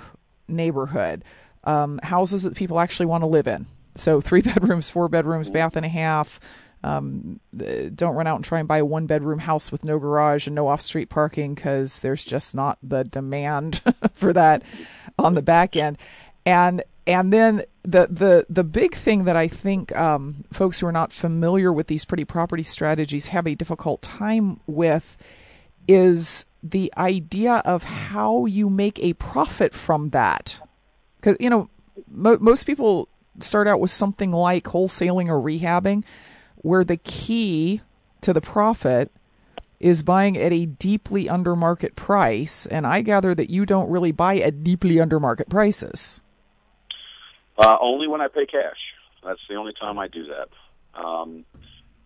neighborhood. 0.49 1.25
Um, 1.65 1.99
houses 2.03 2.43
that 2.43 2.55
people 2.55 2.79
actually 2.79 3.07
want 3.07 3.23
to 3.23 3.27
live 3.27 3.47
in. 3.47 3.67
So 3.95 4.21
three 4.21 4.43
bedrooms, 4.43 4.91
four 4.91 5.09
bedrooms, 5.09 5.51
bath 5.51 5.77
and 5.77 5.87
a 5.87 5.89
half, 5.89 6.41
um, 6.85 7.41
don't 7.95 8.15
run 8.15 8.27
out 8.27 8.37
and 8.37 8.45
try 8.45 8.59
and 8.59 8.69
buy 8.69 8.79
a 8.79 8.85
one 8.85 9.07
bedroom 9.07 9.39
house 9.39 9.73
with 9.73 9.85
no 9.85 9.99
garage 9.99 10.47
and 10.47 10.55
no 10.55 10.69
off 10.69 10.83
street 10.83 11.09
parking 11.09 11.55
because 11.55 12.01
there's 12.01 12.25
just 12.25 12.55
not 12.55 12.79
the 12.83 13.05
demand 13.05 13.81
for 14.15 14.35
that 14.35 14.63
on 15.19 15.35
the 15.35 15.43
back 15.43 15.77
end. 15.77 15.97
And 16.45 16.83
and 17.07 17.33
then 17.33 17.63
the 17.83 18.09
the 18.11 18.47
the 18.51 18.65
big 18.65 18.95
thing 18.95 19.25
that 19.25 19.37
I 19.37 19.49
think 19.49 19.97
um, 19.97 20.45
folks 20.53 20.81
who 20.81 20.87
are 20.87 20.93
not 20.93 21.13
familiar 21.13 21.73
with 21.73 21.87
these 21.87 22.05
pretty 22.05 22.27
property 22.27 22.63
strategies 22.63 23.29
have 23.29 23.47
a 23.47 23.55
difficult 23.55 24.03
time 24.03 24.61
with 24.67 25.17
is 25.89 26.45
the 26.65 26.93
idea 26.97 27.57
of 27.67 27.85
how 27.85 28.47
you 28.47 28.71
make 28.71 28.99
a 29.01 29.13
profit 29.15 29.75
from 29.75 30.09
that. 30.09 30.59
Because 31.17 31.37
you 31.39 31.51
know 31.51 31.69
mo- 32.11 32.39
most 32.41 32.65
people 32.65 33.09
start 33.41 33.69
out 33.69 33.81
with 33.81 33.91
something 33.91 34.33
like 34.33 34.65
wholesaling 34.65 35.29
or 35.29 35.41
rehabbing 35.41 36.05
where 36.57 36.85
the 36.85 36.97
key 36.97 37.83
to 38.23 38.33
the 38.33 38.41
profit 38.41 39.13
is 39.81 40.03
buying 40.03 40.39
at 40.39 40.53
a 40.53 40.65
deeply 40.65 41.29
under 41.29 41.55
market 41.55 41.95
price. 41.95 42.65
And 42.65 42.87
I 42.87 43.03
gather 43.03 43.35
that 43.35 43.51
you 43.51 43.67
don't 43.67 43.91
really 43.91 44.13
buy 44.13 44.39
at 44.39 44.65
deeply 44.65 44.99
under 44.99 45.21
market 45.21 45.51
prices. 45.51 46.23
Uh, 47.59 47.77
only 47.81 48.09
when 48.09 48.23
I 48.23 48.29
pay 48.29 48.47
cash. 48.47 48.79
That's 49.23 49.41
the 49.49 49.57
only 49.57 49.73
time 49.79 49.99
I 49.99 50.09
do 50.09 50.27
that. 50.29 50.49
Um, 50.99 51.45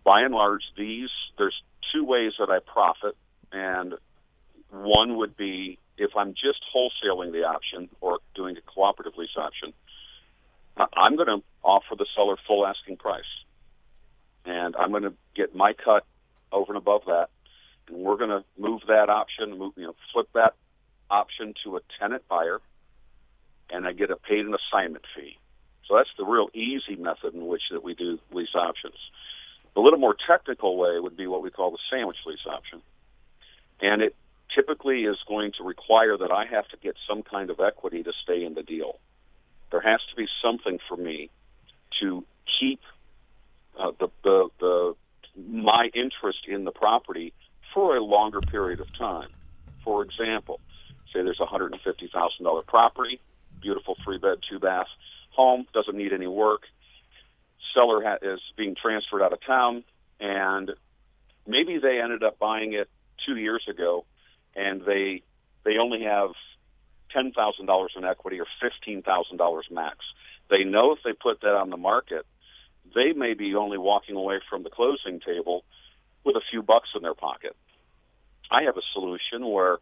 by 0.03 0.21
and 0.21 0.33
large, 0.33 0.63
these 0.77 1.09
there's 1.37 1.55
two 1.93 2.03
ways 2.03 2.33
that 2.39 2.49
I 2.49 2.59
profit, 2.59 3.15
and 3.51 3.93
one 4.71 5.17
would 5.17 5.35
be 5.35 5.79
if 5.97 6.11
I'm 6.15 6.33
just 6.33 6.59
wholesaling 6.73 7.31
the 7.31 7.43
option 7.43 7.89
or 8.01 8.19
doing 8.35 8.57
a 8.57 8.61
cooperative 8.61 9.17
lease 9.17 9.35
option. 9.37 9.73
Uh, 10.77 10.85
I'm 10.95 11.15
going 11.15 11.27
to 11.27 11.43
offer 11.63 11.95
the 11.97 12.05
seller 12.15 12.37
full 12.47 12.65
asking 12.65 12.97
price 12.97 13.23
and 14.45 14.75
I'm 14.75 14.91
going 14.91 15.03
to 15.03 15.13
get 15.35 15.55
my 15.55 15.73
cut 15.73 16.05
over 16.51 16.73
and 16.73 16.77
above 16.77 17.03
that, 17.05 17.29
and 17.87 17.97
we're 17.97 18.17
going 18.17 18.29
to 18.29 18.43
move 18.57 18.81
that 18.87 19.09
option, 19.09 19.57
move 19.57 19.73
you 19.75 19.85
know, 19.85 19.95
flip 20.11 20.27
that 20.33 20.55
option 21.09 21.53
to 21.63 21.77
a 21.77 21.81
tenant 21.99 22.27
buyer, 22.27 22.59
and 23.69 23.85
I 23.85 23.93
get 23.93 24.11
a 24.11 24.15
paid 24.15 24.45
an 24.45 24.55
assignment 24.55 25.05
fee. 25.15 25.37
So 25.87 25.95
that's 25.95 26.09
the 26.17 26.25
real 26.25 26.49
easy 26.53 26.95
method 26.95 27.33
in 27.33 27.47
which 27.47 27.63
that 27.71 27.83
we 27.83 27.95
do 27.95 28.19
lease 28.31 28.55
options. 28.55 28.95
The 29.75 29.81
little 29.81 29.99
more 29.99 30.15
technical 30.27 30.77
way 30.77 30.99
would 30.99 31.17
be 31.17 31.27
what 31.27 31.41
we 31.41 31.51
call 31.51 31.71
the 31.71 31.77
sandwich 31.91 32.17
lease 32.25 32.45
option. 32.47 32.81
And 33.81 34.01
it 34.01 34.15
typically 34.55 35.03
is 35.03 35.17
going 35.27 35.51
to 35.57 35.63
require 35.63 36.17
that 36.17 36.31
I 36.31 36.45
have 36.45 36.67
to 36.69 36.77
get 36.81 36.95
some 37.07 37.23
kind 37.23 37.49
of 37.49 37.59
equity 37.59 38.03
to 38.03 38.11
stay 38.23 38.43
in 38.43 38.53
the 38.53 38.63
deal. 38.63 38.99
There 39.71 39.81
has 39.81 39.99
to 40.09 40.15
be 40.15 40.25
something 40.43 40.79
for 40.87 40.97
me 40.97 41.29
to 42.01 42.25
keep 42.59 42.79
uh, 43.79 43.91
the, 43.99 44.07
the, 44.23 44.49
the, 44.59 44.95
my 45.37 45.89
interest 45.93 46.39
in 46.47 46.63
the 46.63 46.71
property 46.71 47.33
for 47.73 47.95
a 47.95 48.03
longer 48.03 48.41
period 48.41 48.79
of 48.79 48.87
time. 48.97 49.29
For 49.83 50.03
example, 50.03 50.59
say 51.13 51.23
there's 51.23 51.39
a 51.39 51.45
$150,000 51.45 52.65
property, 52.67 53.19
beautiful 53.61 53.95
three 54.03 54.17
bed, 54.17 54.39
two 54.49 54.59
bath 54.59 54.87
home, 55.31 55.65
doesn't 55.73 55.95
need 55.95 56.13
any 56.13 56.27
work. 56.27 56.61
Seller 57.73 58.01
ha- 58.03 58.17
is 58.21 58.39
being 58.57 58.75
transferred 58.75 59.21
out 59.21 59.33
of 59.33 59.39
town, 59.45 59.83
and 60.19 60.71
maybe 61.47 61.77
they 61.77 62.01
ended 62.01 62.23
up 62.23 62.39
buying 62.39 62.73
it 62.73 62.89
two 63.25 63.35
years 63.35 63.63
ago, 63.69 64.05
and 64.55 64.81
they 64.85 65.23
they 65.65 65.77
only 65.77 66.03
have 66.03 66.31
ten 67.11 67.31
thousand 67.31 67.65
dollars 67.65 67.93
in 67.95 68.03
equity 68.03 68.39
or 68.39 68.47
fifteen 68.61 69.01
thousand 69.01 69.37
dollars 69.37 69.67
max. 69.71 69.97
They 70.49 70.63
know 70.63 70.93
if 70.93 70.99
they 71.03 71.13
put 71.13 71.41
that 71.41 71.55
on 71.55 71.69
the 71.69 71.77
market, 71.77 72.25
they 72.95 73.13
may 73.13 73.33
be 73.33 73.55
only 73.55 73.77
walking 73.77 74.15
away 74.15 74.39
from 74.49 74.63
the 74.63 74.69
closing 74.69 75.19
table 75.19 75.63
with 76.23 76.35
a 76.35 76.41
few 76.51 76.61
bucks 76.61 76.89
in 76.95 77.01
their 77.01 77.13
pocket. 77.13 77.55
I 78.51 78.63
have 78.63 78.77
a 78.77 78.81
solution 78.93 79.47
where 79.47 79.77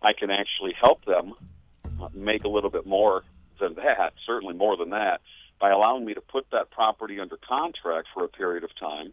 I 0.00 0.12
can 0.12 0.30
actually 0.30 0.74
help 0.80 1.04
them 1.04 1.34
make 2.14 2.44
a 2.44 2.48
little 2.48 2.70
bit 2.70 2.86
more 2.86 3.22
than 3.60 3.74
that, 3.74 4.12
certainly 4.26 4.54
more 4.54 4.76
than 4.76 4.90
that, 4.90 5.20
by 5.60 5.70
allowing 5.70 6.04
me 6.04 6.14
to 6.14 6.20
put 6.20 6.46
that 6.50 6.70
property 6.70 7.20
under 7.20 7.36
contract 7.36 8.08
for 8.14 8.24
a 8.24 8.28
period 8.28 8.64
of 8.64 8.70
time. 8.78 9.12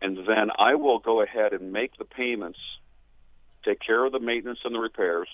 And 0.00 0.18
then 0.18 0.50
I 0.58 0.74
will 0.74 0.98
go 0.98 1.22
ahead 1.22 1.52
and 1.52 1.72
make 1.72 1.96
the 1.96 2.04
payments, 2.04 2.58
take 3.66 3.80
care 3.80 4.04
of 4.04 4.12
the 4.12 4.20
maintenance 4.20 4.60
and 4.64 4.74
the 4.74 4.78
repairs, 4.78 5.28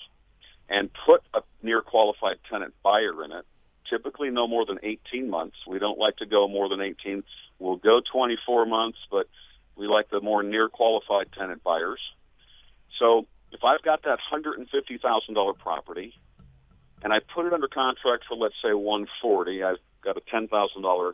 and 0.69 0.89
put 1.05 1.21
a 1.33 1.41
near 1.61 1.81
qualified 1.81 2.37
tenant 2.49 2.73
buyer 2.83 3.23
in 3.23 3.31
it. 3.31 3.45
Typically, 3.89 4.29
no 4.29 4.47
more 4.47 4.65
than 4.65 4.79
18 4.81 5.29
months. 5.29 5.57
We 5.67 5.77
don't 5.77 5.99
like 5.99 6.17
to 6.17 6.25
go 6.25 6.47
more 6.47 6.69
than 6.69 6.81
18. 6.81 7.23
We'll 7.59 7.75
go 7.75 8.01
24 8.11 8.65
months, 8.65 8.97
but 9.11 9.27
we 9.75 9.87
like 9.87 10.09
the 10.09 10.21
more 10.21 10.41
near 10.41 10.69
qualified 10.69 11.27
tenant 11.37 11.63
buyers. 11.63 11.99
So 12.99 13.27
if 13.51 13.63
I've 13.63 13.83
got 13.83 14.03
that 14.03 14.19
$150,000 14.31 15.57
property 15.59 16.13
and 17.03 17.13
I 17.13 17.19
put 17.19 17.45
it 17.45 17.53
under 17.53 17.67
contract 17.67 18.23
for 18.27 18.35
let's 18.35 18.55
say 18.63 18.73
140, 18.73 19.63
I've 19.63 19.77
got 20.03 20.17
a 20.17 20.21
$10,000 20.21 21.13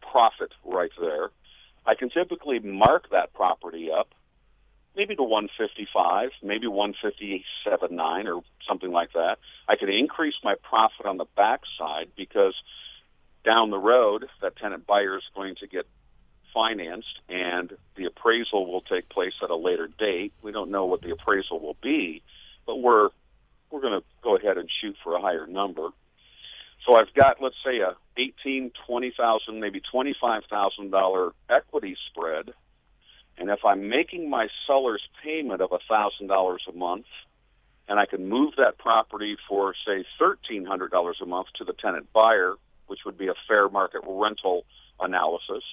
profit 0.00 0.52
right 0.64 0.90
there. 1.00 1.30
I 1.84 1.94
can 1.94 2.10
typically 2.10 2.60
mark 2.60 3.10
that 3.10 3.32
property 3.34 3.90
up 3.90 4.08
maybe 4.96 5.16
to 5.16 5.22
155, 5.22 6.30
maybe 6.42 6.66
157.9 6.66 8.34
or 8.34 8.42
something 8.68 8.90
like 8.90 9.12
that. 9.12 9.38
I 9.68 9.76
could 9.76 9.88
increase 9.88 10.34
my 10.44 10.54
profit 10.62 11.06
on 11.06 11.16
the 11.16 11.26
backside 11.36 12.08
because 12.16 12.54
down 13.44 13.70
the 13.70 13.78
road 13.78 14.26
that 14.40 14.56
tenant 14.56 14.86
buyer 14.86 15.16
is 15.16 15.24
going 15.34 15.56
to 15.56 15.66
get 15.66 15.86
financed 16.52 17.18
and 17.28 17.72
the 17.96 18.04
appraisal 18.04 18.70
will 18.70 18.82
take 18.82 19.08
place 19.08 19.32
at 19.42 19.50
a 19.50 19.56
later 19.56 19.88
date. 19.98 20.32
We 20.42 20.52
don't 20.52 20.70
know 20.70 20.86
what 20.86 21.02
the 21.02 21.10
appraisal 21.10 21.60
will 21.60 21.76
be, 21.82 22.22
but 22.66 22.76
we're 22.76 23.08
we're 23.70 23.80
going 23.80 23.98
to 23.98 24.06
go 24.22 24.36
ahead 24.36 24.58
and 24.58 24.68
shoot 24.80 24.96
for 25.02 25.16
a 25.16 25.20
higher 25.20 25.46
number. 25.46 25.88
So 26.86 26.94
I've 26.96 27.12
got, 27.14 27.40
let's 27.40 27.56
say, 27.64 27.78
a 27.78 27.96
eighteen, 28.16 28.70
twenty 28.86 29.12
thousand, 29.16 29.60
maybe 29.60 29.80
twenty-five 29.80 30.42
thousand 30.50 30.90
dollar 30.90 31.32
equity 31.48 31.96
spread, 32.10 32.52
and 33.42 33.50
if 33.50 33.64
I'm 33.64 33.88
making 33.88 34.30
my 34.30 34.46
seller's 34.68 35.02
payment 35.24 35.60
of 35.60 35.72
a 35.72 35.80
thousand 35.88 36.28
dollars 36.28 36.62
a 36.68 36.72
month, 36.72 37.06
and 37.88 37.98
I 37.98 38.06
can 38.06 38.28
move 38.28 38.54
that 38.56 38.78
property 38.78 39.36
for 39.48 39.74
say 39.84 40.04
thirteen 40.16 40.64
hundred 40.64 40.92
dollars 40.92 41.16
a 41.20 41.26
month 41.26 41.48
to 41.56 41.64
the 41.64 41.72
tenant 41.72 42.12
buyer, 42.12 42.54
which 42.86 43.00
would 43.04 43.18
be 43.18 43.26
a 43.26 43.34
fair 43.48 43.68
market 43.68 44.02
rental 44.06 44.64
analysis, 45.00 45.64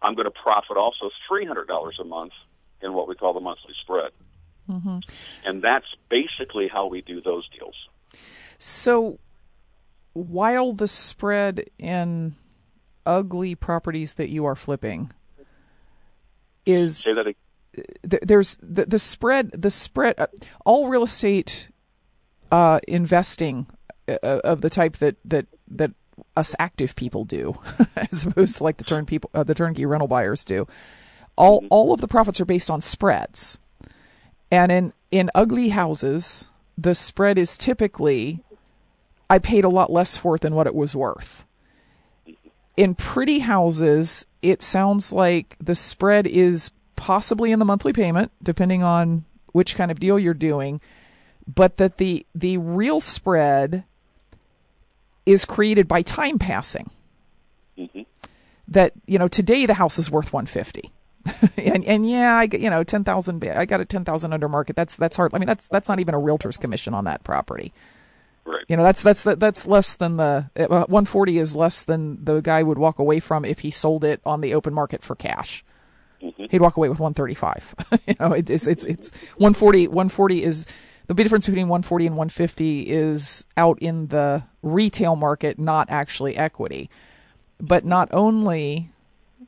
I'm 0.00 0.14
going 0.14 0.26
to 0.26 0.30
profit 0.30 0.76
also 0.76 1.10
three 1.26 1.44
hundred 1.44 1.66
dollars 1.66 1.98
a 2.00 2.04
month 2.04 2.34
in 2.80 2.92
what 2.92 3.08
we 3.08 3.16
call 3.16 3.34
the 3.34 3.40
monthly 3.40 3.74
spread. 3.82 4.12
Mm-hmm. 4.70 4.98
And 5.44 5.62
that's 5.62 5.86
basically 6.08 6.68
how 6.68 6.86
we 6.86 7.00
do 7.00 7.20
those 7.20 7.48
deals. 7.48 7.74
So 8.58 9.18
while 10.12 10.72
the 10.72 10.86
spread 10.86 11.64
in 11.80 12.36
ugly 13.04 13.56
properties 13.56 14.14
that 14.14 14.28
you 14.28 14.44
are 14.44 14.54
flipping 14.54 15.10
is 16.66 16.98
Say 16.98 17.14
that 17.14 17.34
there's 18.02 18.58
the, 18.62 18.86
the 18.86 18.98
spread 18.98 19.50
the 19.52 19.70
spread 19.70 20.14
uh, 20.18 20.26
all 20.64 20.88
real 20.88 21.02
estate 21.02 21.70
uh, 22.50 22.80
investing 22.88 23.66
uh, 24.08 24.40
of 24.44 24.60
the 24.60 24.70
type 24.70 24.96
that 24.96 25.16
that 25.24 25.46
that 25.68 25.92
us 26.36 26.54
active 26.58 26.96
people 26.96 27.24
do 27.24 27.58
as 27.96 28.24
opposed 28.24 28.56
to 28.56 28.64
like 28.64 28.78
the 28.78 28.84
turn 28.84 29.04
people 29.04 29.30
uh, 29.34 29.42
the 29.42 29.54
turnkey 29.54 29.84
rental 29.84 30.08
buyers 30.08 30.44
do 30.44 30.66
all 31.36 31.60
mm-hmm. 31.60 31.68
all 31.70 31.92
of 31.92 32.00
the 32.00 32.08
profits 32.08 32.40
are 32.40 32.46
based 32.46 32.70
on 32.70 32.80
spreads 32.80 33.58
and 34.50 34.72
in 34.72 34.92
in 35.10 35.30
ugly 35.34 35.68
houses 35.68 36.48
the 36.78 36.94
spread 36.94 37.36
is 37.38 37.58
typically 37.58 38.42
I 39.28 39.38
paid 39.38 39.64
a 39.64 39.68
lot 39.68 39.90
less 39.90 40.16
for 40.16 40.36
it 40.36 40.42
than 40.42 40.54
what 40.54 40.66
it 40.66 40.74
was 40.74 40.94
worth. 40.94 41.45
In 42.76 42.94
pretty 42.94 43.38
houses, 43.38 44.26
it 44.42 44.62
sounds 44.62 45.12
like 45.12 45.56
the 45.60 45.74
spread 45.74 46.26
is 46.26 46.70
possibly 46.94 47.52
in 47.52 47.58
the 47.58 47.64
monthly 47.64 47.92
payment, 47.92 48.32
depending 48.42 48.82
on 48.82 49.24
which 49.52 49.76
kind 49.76 49.90
of 49.90 50.00
deal 50.00 50.18
you're 50.18 50.34
doing, 50.34 50.80
but 51.46 51.78
that 51.78 51.96
the 51.96 52.26
the 52.34 52.58
real 52.58 53.00
spread 53.00 53.84
is 55.24 55.44
created 55.44 55.88
by 55.88 56.02
time 56.02 56.38
passing. 56.38 56.90
Mm-hmm. 57.78 58.02
That 58.68 58.92
you 59.06 59.18
know 59.18 59.28
today 59.28 59.66
the 59.66 59.74
house 59.74 59.98
is 59.98 60.10
worth 60.10 60.32
150. 60.32 60.90
and 61.56 61.84
and 61.84 62.08
yeah, 62.08 62.36
I 62.36 62.48
you 62.52 62.70
know 62.70 62.84
ten 62.84 63.04
thousand. 63.04 63.44
I 63.44 63.64
got 63.64 63.80
a 63.80 63.84
ten 63.84 64.04
thousand 64.04 64.32
under 64.32 64.48
market. 64.48 64.76
That's 64.76 64.96
that's 64.96 65.16
hard. 65.16 65.34
I 65.34 65.38
mean, 65.38 65.46
that's 65.46 65.68
that's 65.68 65.88
not 65.88 66.00
even 66.00 66.14
a 66.14 66.18
realtor's 66.18 66.56
commission 66.56 66.94
on 66.94 67.04
that 67.04 67.24
property. 67.24 67.72
Right. 68.46 68.64
You 68.68 68.76
know, 68.76 68.84
that's 68.84 69.02
that's 69.02 69.24
that's 69.24 69.66
less 69.66 69.96
than 69.96 70.18
the 70.18 70.48
uh, 70.56 70.66
140 70.66 71.38
is 71.38 71.56
less 71.56 71.82
than 71.82 72.24
the 72.24 72.40
guy 72.40 72.62
would 72.62 72.78
walk 72.78 73.00
away 73.00 73.18
from 73.18 73.44
if 73.44 73.60
he 73.60 73.72
sold 73.72 74.04
it 74.04 74.20
on 74.24 74.40
the 74.40 74.54
open 74.54 74.72
market 74.72 75.02
for 75.02 75.16
cash. 75.16 75.64
Mm-hmm. 76.22 76.44
He'd 76.50 76.60
walk 76.60 76.76
away 76.76 76.88
with 76.88 77.00
135. 77.00 77.74
you 78.06 78.14
know, 78.20 78.32
it, 78.32 78.48
it's 78.48 78.68
it's 78.68 78.84
it's 78.84 79.10
140 79.38 79.88
140 79.88 80.44
is 80.44 80.66
the 81.08 81.14
big 81.14 81.24
difference 81.24 81.46
between 81.46 81.68
140 81.68 82.06
and 82.06 82.16
150 82.16 82.88
is 82.88 83.44
out 83.56 83.78
in 83.80 84.08
the 84.08 84.44
retail 84.62 85.16
market, 85.16 85.58
not 85.58 85.90
actually 85.90 86.36
equity. 86.36 86.88
But 87.60 87.84
not 87.84 88.08
only 88.12 88.90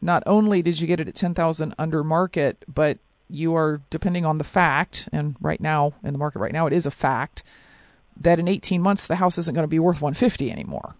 not 0.00 0.24
only 0.26 0.60
did 0.60 0.80
you 0.80 0.88
get 0.88 1.00
it 1.00 1.08
at 1.08 1.14
10,000 1.14 1.74
under 1.78 2.02
market, 2.02 2.64
but 2.66 2.98
you 3.30 3.54
are 3.54 3.80
depending 3.90 4.24
on 4.24 4.38
the 4.38 4.44
fact, 4.44 5.08
and 5.12 5.36
right 5.40 5.60
now 5.60 5.94
in 6.02 6.12
the 6.12 6.18
market 6.18 6.40
right 6.40 6.52
now 6.52 6.66
it 6.66 6.72
is 6.72 6.84
a 6.84 6.90
fact 6.90 7.44
that 8.20 8.38
in 8.38 8.48
18 8.48 8.82
months 8.82 9.06
the 9.06 9.16
house 9.16 9.38
isn't 9.38 9.54
going 9.54 9.64
to 9.64 9.68
be 9.68 9.78
worth 9.78 10.00
150 10.00 10.50
anymore. 10.50 10.94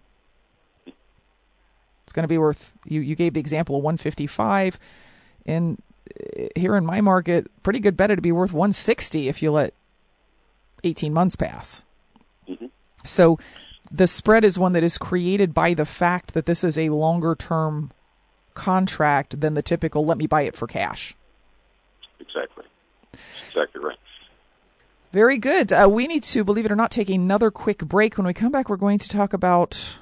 It's 2.05 2.13
going 2.13 2.25
to 2.25 2.29
be 2.29 2.39
worth 2.39 2.73
you 2.87 3.01
you 3.01 3.15
gave 3.15 3.35
the 3.35 3.41
example 3.41 3.77
of 3.77 3.83
155 3.83 4.79
and 5.47 5.83
uh, 6.09 6.45
here 6.57 6.77
in 6.77 6.87
my 6.87 7.01
market 7.01 7.51
pretty 7.63 7.81
good 7.81 7.97
bet 7.97 8.11
it'd 8.11 8.23
be 8.23 8.33
worth 8.33 8.53
160 8.53 9.29
if 9.29 9.43
you 9.43 9.51
let 9.53 9.75
18 10.85 11.13
months 11.13 11.37
pass. 11.37 11.85
Mm-hmm. 12.49 12.67
So 13.05 13.39
the 13.91 14.07
spread 14.07 14.45
is 14.45 14.59
one 14.59 14.73
that 14.73 14.83
is 14.83 14.99
created 14.99 15.55
by 15.55 15.75
the 15.75 15.85
fact 15.85 16.35
that 16.35 16.47
this 16.47 16.65
is 16.65 16.79
a 16.79 16.89
longer 16.91 17.35
term 17.35 17.91
contract 18.55 19.41
than 19.41 19.55
the 19.55 19.63
typical 19.63 20.05
let 20.05 20.19
me 20.19 20.27
buy 20.27 20.43
it 20.43 20.57
for 20.57 20.67
cash. 20.67 21.15
Exactly. 22.21 22.65
Exactly 23.49 23.83
right. 23.83 23.99
Very 25.13 25.39
good. 25.39 25.73
Uh, 25.73 25.89
we 25.91 26.07
need 26.07 26.23
to, 26.25 26.45
believe 26.45 26.67
it 26.67 26.73
or 26.73 26.77
not, 26.77 26.91
take 26.91 27.09
another 27.09 27.51
quick 27.51 27.79
break. 27.79 28.19
When 28.19 28.27
we 28.27 28.35
come 28.35 28.53
back, 28.53 28.69
we're 28.69 28.77
going 28.77 28.99
to 28.99 29.09
talk 29.09 29.33
about 29.33 29.99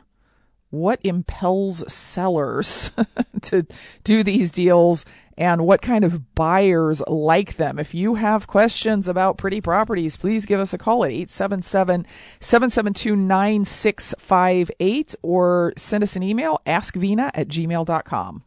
what 0.70 0.98
impels 1.04 1.90
sellers 1.92 2.90
to 3.42 3.64
do 4.02 4.24
these 4.24 4.50
deals 4.50 5.04
and 5.38 5.64
what 5.64 5.82
kind 5.82 6.04
of 6.04 6.34
buyers 6.34 7.02
like 7.06 7.56
them. 7.56 7.78
If 7.78 7.94
you 7.94 8.16
have 8.16 8.48
questions 8.48 9.06
about 9.06 9.38
pretty 9.38 9.60
properties, 9.60 10.16
please 10.16 10.46
give 10.46 10.58
us 10.58 10.72
a 10.72 10.78
call 10.78 11.04
at 11.04 11.12
877 11.12 12.06
772 12.40 13.14
9658 13.14 15.14
or 15.22 15.74
send 15.76 16.02
us 16.02 16.16
an 16.16 16.22
email, 16.22 16.60
askvina 16.66 17.30
at 17.34 17.48
gmail.com. 17.48 18.42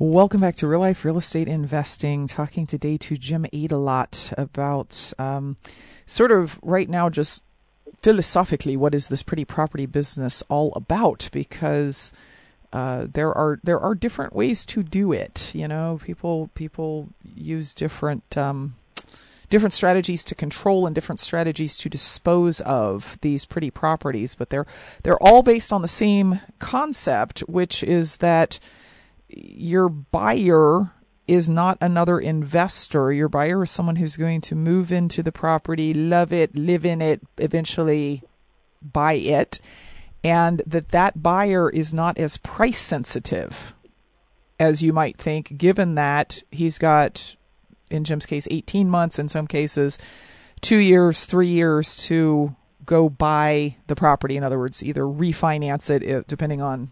Welcome 0.00 0.40
back 0.40 0.54
to 0.56 0.66
Real 0.66 0.80
Life 0.80 1.04
Real 1.04 1.18
Estate 1.18 1.46
Investing. 1.46 2.26
Talking 2.26 2.66
today 2.66 2.96
to 2.96 3.18
Jim 3.18 3.44
Adelot 3.52 4.32
about 4.38 5.12
um, 5.18 5.58
sort 6.06 6.32
of 6.32 6.58
right 6.62 6.88
now 6.88 7.10
just 7.10 7.44
philosophically, 8.02 8.78
what 8.78 8.94
is 8.94 9.08
this 9.08 9.22
pretty 9.22 9.44
property 9.44 9.84
business 9.84 10.42
all 10.48 10.72
about? 10.74 11.28
Because 11.32 12.14
uh, 12.72 13.08
there 13.12 13.30
are 13.34 13.60
there 13.62 13.78
are 13.78 13.94
different 13.94 14.34
ways 14.34 14.64
to 14.64 14.82
do 14.82 15.12
it. 15.12 15.54
You 15.54 15.68
know, 15.68 16.00
people 16.02 16.48
people 16.54 17.10
use 17.36 17.74
different 17.74 18.38
um, 18.38 18.76
different 19.50 19.74
strategies 19.74 20.24
to 20.24 20.34
control 20.34 20.86
and 20.86 20.94
different 20.94 21.20
strategies 21.20 21.76
to 21.76 21.90
dispose 21.90 22.62
of 22.62 23.18
these 23.20 23.44
pretty 23.44 23.70
properties, 23.70 24.34
but 24.34 24.48
they're 24.48 24.66
they're 25.02 25.22
all 25.22 25.42
based 25.42 25.74
on 25.74 25.82
the 25.82 25.88
same 25.88 26.40
concept, 26.58 27.40
which 27.40 27.82
is 27.84 28.16
that 28.16 28.58
your 29.32 29.88
buyer 29.88 30.92
is 31.26 31.48
not 31.48 31.78
another 31.80 32.18
investor. 32.18 33.12
Your 33.12 33.28
buyer 33.28 33.62
is 33.62 33.70
someone 33.70 33.96
who's 33.96 34.16
going 34.16 34.40
to 34.42 34.56
move 34.56 34.90
into 34.90 35.22
the 35.22 35.32
property, 35.32 35.94
love 35.94 36.32
it, 36.32 36.56
live 36.56 36.84
in 36.84 37.00
it, 37.00 37.20
eventually 37.38 38.22
buy 38.82 39.12
it, 39.12 39.60
and 40.24 40.62
that 40.66 40.88
that 40.88 41.22
buyer 41.22 41.70
is 41.70 41.94
not 41.94 42.18
as 42.18 42.36
price 42.38 42.78
sensitive 42.78 43.74
as 44.58 44.82
you 44.82 44.92
might 44.92 45.16
think, 45.16 45.56
given 45.56 45.94
that 45.94 46.42
he's 46.50 46.78
got 46.78 47.36
in 47.90 48.04
Jim's 48.04 48.26
case, 48.26 48.46
18 48.50 48.88
months, 48.88 49.18
in 49.18 49.28
some 49.28 49.46
cases, 49.46 49.98
two 50.60 50.78
years, 50.78 51.24
three 51.24 51.48
years 51.48 51.96
to 52.06 52.54
go 52.84 53.08
buy 53.08 53.76
the 53.86 53.96
property. 53.96 54.36
In 54.36 54.44
other 54.44 54.58
words, 54.58 54.84
either 54.84 55.02
refinance 55.02 55.90
it, 55.90 56.26
depending 56.28 56.60
on 56.60 56.90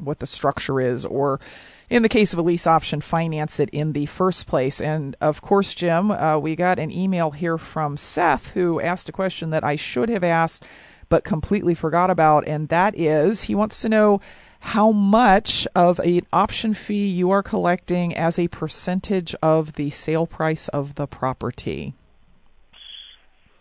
what 0.00 0.18
the 0.18 0.26
structure 0.26 0.80
is, 0.80 1.04
or 1.04 1.40
in 1.88 2.02
the 2.02 2.08
case 2.08 2.32
of 2.32 2.38
a 2.38 2.42
lease 2.42 2.66
option, 2.66 3.00
finance 3.00 3.58
it 3.58 3.70
in 3.70 3.92
the 3.92 4.06
first 4.06 4.46
place. 4.46 4.80
And 4.80 5.16
of 5.20 5.42
course, 5.42 5.74
Jim, 5.74 6.10
uh, 6.10 6.38
we 6.38 6.56
got 6.56 6.78
an 6.78 6.90
email 6.90 7.32
here 7.32 7.58
from 7.58 7.96
Seth 7.96 8.50
who 8.50 8.80
asked 8.80 9.08
a 9.08 9.12
question 9.12 9.50
that 9.50 9.64
I 9.64 9.76
should 9.76 10.08
have 10.08 10.24
asked 10.24 10.66
but 11.08 11.24
completely 11.24 11.74
forgot 11.74 12.08
about, 12.08 12.46
and 12.46 12.68
that 12.68 12.96
is 12.96 13.42
he 13.42 13.54
wants 13.54 13.82
to 13.82 13.88
know 13.88 14.20
how 14.60 14.92
much 14.92 15.66
of 15.74 15.98
an 16.00 16.20
option 16.32 16.72
fee 16.72 17.08
you 17.08 17.30
are 17.30 17.42
collecting 17.42 18.14
as 18.16 18.38
a 18.38 18.46
percentage 18.48 19.34
of 19.42 19.72
the 19.72 19.90
sale 19.90 20.26
price 20.26 20.68
of 20.68 20.94
the 20.94 21.06
property. 21.06 21.94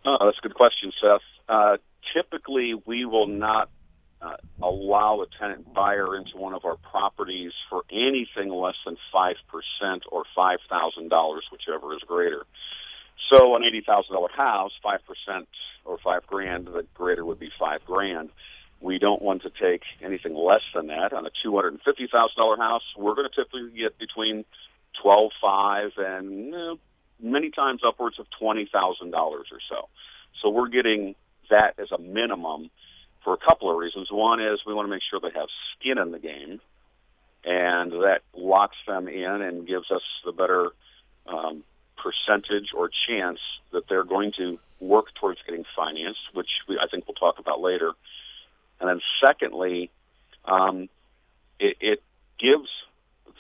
Oh, 0.06 0.18
that's 0.22 0.38
a 0.38 0.42
good 0.42 0.54
question, 0.54 0.92
Seth. 1.02 1.22
Uh, 1.48 1.78
typically, 2.14 2.74
we 2.86 3.06
will 3.06 3.28
not 3.28 3.70
uh, 4.22 4.36
allow 4.62 5.22
a 5.22 5.26
tenant 5.40 5.74
buyer 5.74 6.16
into 6.18 6.38
one 6.38 6.54
of 6.54 6.66
our 6.66 6.76
properties 6.76 7.52
for 7.70 7.84
anything 7.92 8.50
less 8.50 8.76
than 8.86 8.98
5% 9.14 9.36
or 10.12 10.24
$5,000, 10.38 11.40
whichever 11.52 11.94
is 11.94 12.02
greater. 12.06 12.46
So, 13.32 13.56
an 13.56 13.64
$80,000 13.64 14.32
house, 14.32 14.72
5% 14.84 15.46
or 15.86 15.98
5 16.04 16.28
grand, 16.28 16.68
the 16.68 16.86
greater 16.94 17.24
would 17.26 17.40
be 17.40 17.50
5 17.58 17.86
grand. 17.86 18.30
We 18.82 18.98
don't 18.98 19.22
want 19.22 19.44
to 19.44 19.50
take 19.50 19.84
anything 20.02 20.36
less 20.36 20.62
than 20.74 20.88
that. 20.88 21.14
On 21.14 21.26
a 21.26 21.32
$250,000 21.46 22.58
house, 22.58 22.84
we're 22.98 23.16
going 23.16 23.28
to 23.30 23.36
typically 23.36 23.72
get 23.78 23.98
between 24.00 24.46
12.5 25.04 25.92
and 25.98 26.54
eh, 26.54 26.76
many 27.22 27.52
times 27.52 27.82
upwards 27.86 28.20
of 28.20 28.26
$20,000 28.42 29.14
or 29.14 29.44
so. 29.70 29.90
So 30.42 30.50
we're 30.50 30.70
getting 30.70 31.16
that 31.50 31.76
as 31.78 31.92
a 31.92 31.98
minimum 31.98 32.70
for 33.24 33.34
a 33.34 33.38
couple 33.38 33.70
of 33.72 33.78
reasons. 33.78 34.10
One 34.12 34.42
is 34.42 34.60
we 34.66 34.74
want 34.74 34.88
to 34.88 34.90
make 34.90 35.04
sure 35.10 35.20
they 35.20 35.38
have 35.38 35.50
skin 35.78 35.98
in 35.98 36.12
the 36.12 36.20
game, 36.20 36.62
and 37.44 37.92
that 37.92 38.22
locks 38.34 38.78
them 38.88 39.08
in 39.08 39.42
and 39.42 39.68
gives 39.68 39.92
us 39.92 40.02
the 40.26 40.32
better 40.32 40.70
um, 41.28 41.64
percentage 41.98 42.70
or 42.76 42.90
chance 43.08 43.40
that 43.72 43.88
they're 43.88 44.04
going 44.04 44.32
to 44.38 44.60
work 44.80 45.14
towards 45.16 45.40
getting 45.46 45.66
financed, 45.76 46.22
which 46.34 46.50
we, 46.68 46.80
I 46.80 46.88
think 46.88 47.08
we'll 47.08 47.16
talk 47.16 47.40
about 47.40 47.62
later. 47.62 47.92
And 48.80 48.90
then 48.90 49.02
secondly, 49.24 49.92
um, 50.46 50.90
it, 51.60 51.78
it 51.82 52.04
gives 52.40 52.70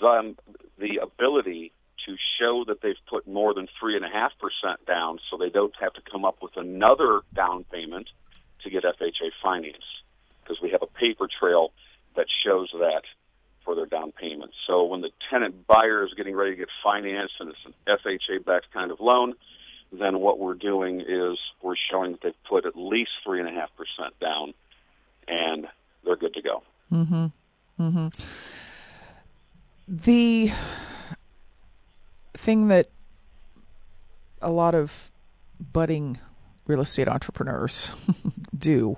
them 0.01 0.37
the 0.77 0.97
ability 0.97 1.71
to 2.05 2.15
show 2.39 2.65
that 2.67 2.81
they've 2.81 2.95
put 3.09 3.27
more 3.27 3.53
than 3.53 3.67
three 3.79 3.95
and 3.95 4.05
a 4.05 4.09
half 4.09 4.31
percent 4.39 4.85
down, 4.85 5.19
so 5.29 5.37
they 5.37 5.49
don't 5.49 5.73
have 5.79 5.93
to 5.93 6.01
come 6.01 6.25
up 6.25 6.37
with 6.41 6.55
another 6.57 7.21
down 7.33 7.63
payment 7.65 8.07
to 8.63 8.69
get 8.69 8.83
FHA 8.83 9.31
finance, 9.41 9.83
because 10.41 10.61
we 10.61 10.69
have 10.71 10.81
a 10.81 10.87
paper 10.87 11.27
trail 11.39 11.71
that 12.15 12.25
shows 12.43 12.69
that 12.73 13.03
for 13.63 13.75
their 13.75 13.85
down 13.85 14.11
payment. 14.11 14.51
So 14.65 14.83
when 14.83 15.01
the 15.01 15.11
tenant 15.29 15.67
buyer 15.67 16.03
is 16.05 16.13
getting 16.15 16.35
ready 16.35 16.51
to 16.51 16.57
get 16.57 16.69
financed 16.83 17.35
and 17.39 17.49
it's 17.49 17.65
an 17.65 17.73
FHA-backed 17.87 18.71
kind 18.73 18.91
of 18.91 18.99
loan, 18.99 19.35
then 19.91 20.19
what 20.19 20.39
we're 20.39 20.53
doing 20.53 21.01
is 21.01 21.37
we're 21.61 21.75
showing 21.91 22.11
that 22.11 22.21
they've 22.21 22.43
put 22.47 22.65
at 22.65 22.75
least 22.75 23.11
three 23.23 23.39
and 23.39 23.47
a 23.47 23.51
half 23.51 23.69
percent 23.75 24.19
down 24.19 24.53
and 25.27 25.67
they're 26.03 26.15
good 26.15 26.33
to 26.33 26.41
go. 26.41 26.63
Mm-hmm. 26.91 27.25
Mm-hmm. 27.79 28.07
The 29.87 30.51
thing 32.33 32.67
that 32.67 32.89
a 34.41 34.51
lot 34.51 34.75
of 34.75 35.11
budding 35.59 36.17
real 36.69 36.81
estate 36.81 37.07
entrepreneurs 37.07 37.91
do 38.57 38.97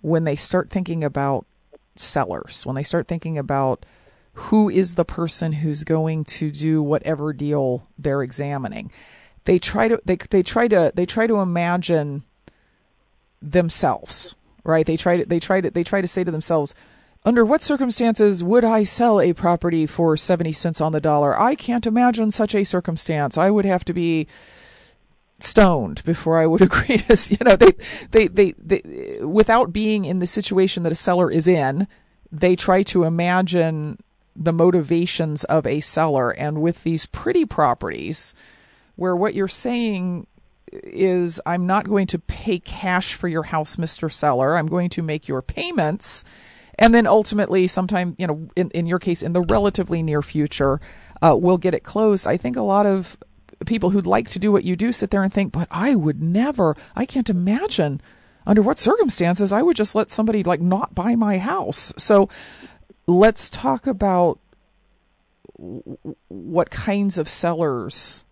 when 0.00 0.24
they 0.24 0.36
start 0.36 0.70
thinking 0.70 1.04
about 1.04 1.46
sellers, 1.94 2.66
when 2.66 2.74
they 2.74 2.82
start 2.82 3.06
thinking 3.06 3.38
about 3.38 3.86
who 4.34 4.68
is 4.68 4.96
the 4.96 5.04
person 5.04 5.52
who's 5.52 5.84
going 5.84 6.24
to 6.24 6.50
do 6.50 6.82
whatever 6.82 7.32
deal 7.32 7.86
they're 7.96 8.22
examining, 8.22 8.90
they 9.44 9.60
try 9.60 9.86
to 9.86 10.00
they 10.04 10.16
they 10.30 10.42
try 10.42 10.66
to 10.66 10.90
they 10.94 11.06
try 11.06 11.26
to 11.28 11.36
imagine 11.36 12.24
themselves 13.40 14.34
right? 14.64 14.86
They 14.86 14.96
try 14.96 15.18
to 15.18 15.26
they 15.26 15.38
try 15.38 15.60
to 15.60 15.70
they 15.70 15.84
try 15.84 16.00
to 16.00 16.08
say 16.08 16.24
to 16.24 16.30
themselves, 16.30 16.74
under 17.24 17.44
what 17.44 17.62
circumstances 17.62 18.42
would 18.42 18.64
I 18.64 18.82
sell 18.82 19.20
a 19.20 19.32
property 19.32 19.86
for 19.86 20.16
70 20.16 20.52
cents 20.52 20.80
on 20.80 20.92
the 20.92 21.00
dollar? 21.00 21.38
I 21.40 21.54
can't 21.54 21.86
imagine 21.86 22.30
such 22.30 22.54
a 22.54 22.64
circumstance. 22.64 23.38
I 23.38 23.50
would 23.50 23.64
have 23.64 23.84
to 23.86 23.92
be 23.92 24.26
stoned 25.44 26.02
before 26.04 26.38
I 26.38 26.46
would 26.46 26.62
agree 26.68 26.98
to, 26.98 27.34
you 27.34 27.44
know, 27.44 27.56
they, 27.56 27.72
they, 28.10 28.28
they, 28.28 28.52
they, 28.58 29.20
without 29.24 29.72
being 29.72 30.04
in 30.04 30.18
the 30.18 30.26
situation 30.26 30.82
that 30.82 30.92
a 30.92 30.96
seller 30.96 31.30
is 31.30 31.46
in, 31.46 31.86
they 32.30 32.56
try 32.56 32.82
to 32.84 33.04
imagine 33.04 33.98
the 34.36 34.52
motivations 34.52 35.44
of 35.44 35.66
a 35.66 35.80
seller. 35.80 36.30
And 36.30 36.60
with 36.60 36.82
these 36.82 37.06
pretty 37.06 37.44
properties, 37.44 38.34
where 38.96 39.14
what 39.14 39.34
you're 39.34 39.48
saying 39.48 40.26
is 40.72 41.40
I'm 41.46 41.66
not 41.66 41.88
going 41.88 42.06
to 42.08 42.18
pay 42.18 42.58
cash 42.58 43.14
for 43.14 43.28
your 43.28 43.44
house, 43.44 43.76
Mr. 43.76 44.10
Seller. 44.10 44.56
I'm 44.56 44.66
going 44.66 44.90
to 44.90 45.02
make 45.02 45.28
your 45.28 45.42
payments. 45.42 46.24
And 46.78 46.92
then 46.92 47.06
ultimately, 47.06 47.66
sometime, 47.68 48.16
you 48.18 48.26
know, 48.26 48.48
in, 48.56 48.70
in 48.70 48.86
your 48.86 48.98
case, 48.98 49.22
in 49.22 49.32
the 49.32 49.42
relatively 49.42 50.02
near 50.02 50.22
future, 50.22 50.80
uh, 51.22 51.36
we'll 51.36 51.58
get 51.58 51.74
it 51.74 51.84
closed. 51.84 52.26
I 52.26 52.36
think 52.36 52.56
a 52.56 52.62
lot 52.62 52.86
of 52.86 53.16
people 53.66 53.90
who'd 53.90 54.06
like 54.06 54.28
to 54.30 54.38
do 54.38 54.52
what 54.52 54.64
you 54.64 54.76
do 54.76 54.92
sit 54.92 55.10
there 55.10 55.22
and 55.22 55.32
think, 55.32 55.52
but 55.52 55.68
I 55.70 55.94
would 55.94 56.22
never, 56.22 56.76
I 56.94 57.06
can't 57.06 57.30
imagine 57.30 58.00
under 58.46 58.62
what 58.62 58.78
circumstances 58.78 59.52
I 59.52 59.62
would 59.62 59.76
just 59.76 59.94
let 59.94 60.10
somebody 60.10 60.42
like 60.42 60.60
not 60.60 60.94
buy 60.94 61.14
my 61.14 61.38
house. 61.38 61.92
So 61.96 62.28
let's 63.06 63.48
talk 63.48 63.86
about 63.86 64.38
what 66.28 66.70
kinds 66.70 67.18
of 67.18 67.28
sellers 67.28 68.24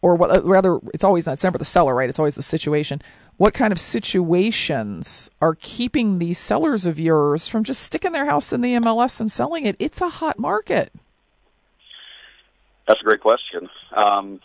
or 0.00 0.16
what, 0.16 0.30
uh, 0.30 0.42
rather, 0.42 0.78
it's 0.92 1.02
always 1.04 1.26
not, 1.26 1.42
never 1.42 1.56
the 1.56 1.64
seller, 1.64 1.94
right? 1.94 2.08
It's 2.08 2.18
always 2.18 2.34
the 2.34 2.42
situation. 2.42 3.00
What 3.38 3.54
kind 3.54 3.72
of 3.72 3.80
situations 3.80 5.30
are 5.40 5.56
keeping 5.58 6.18
these 6.18 6.38
sellers 6.38 6.84
of 6.84 7.00
yours 7.00 7.48
from 7.48 7.64
just 7.64 7.82
sticking 7.82 8.12
their 8.12 8.26
house 8.26 8.52
in 8.52 8.60
the 8.60 8.74
MLS 8.74 9.18
and 9.18 9.30
selling 9.30 9.64
it? 9.64 9.76
It's 9.78 10.00
a 10.00 10.08
hot 10.08 10.38
market. 10.38 10.92
That's 12.86 13.00
a 13.00 13.04
great 13.04 13.20
question. 13.20 13.68
Um, 13.94 14.40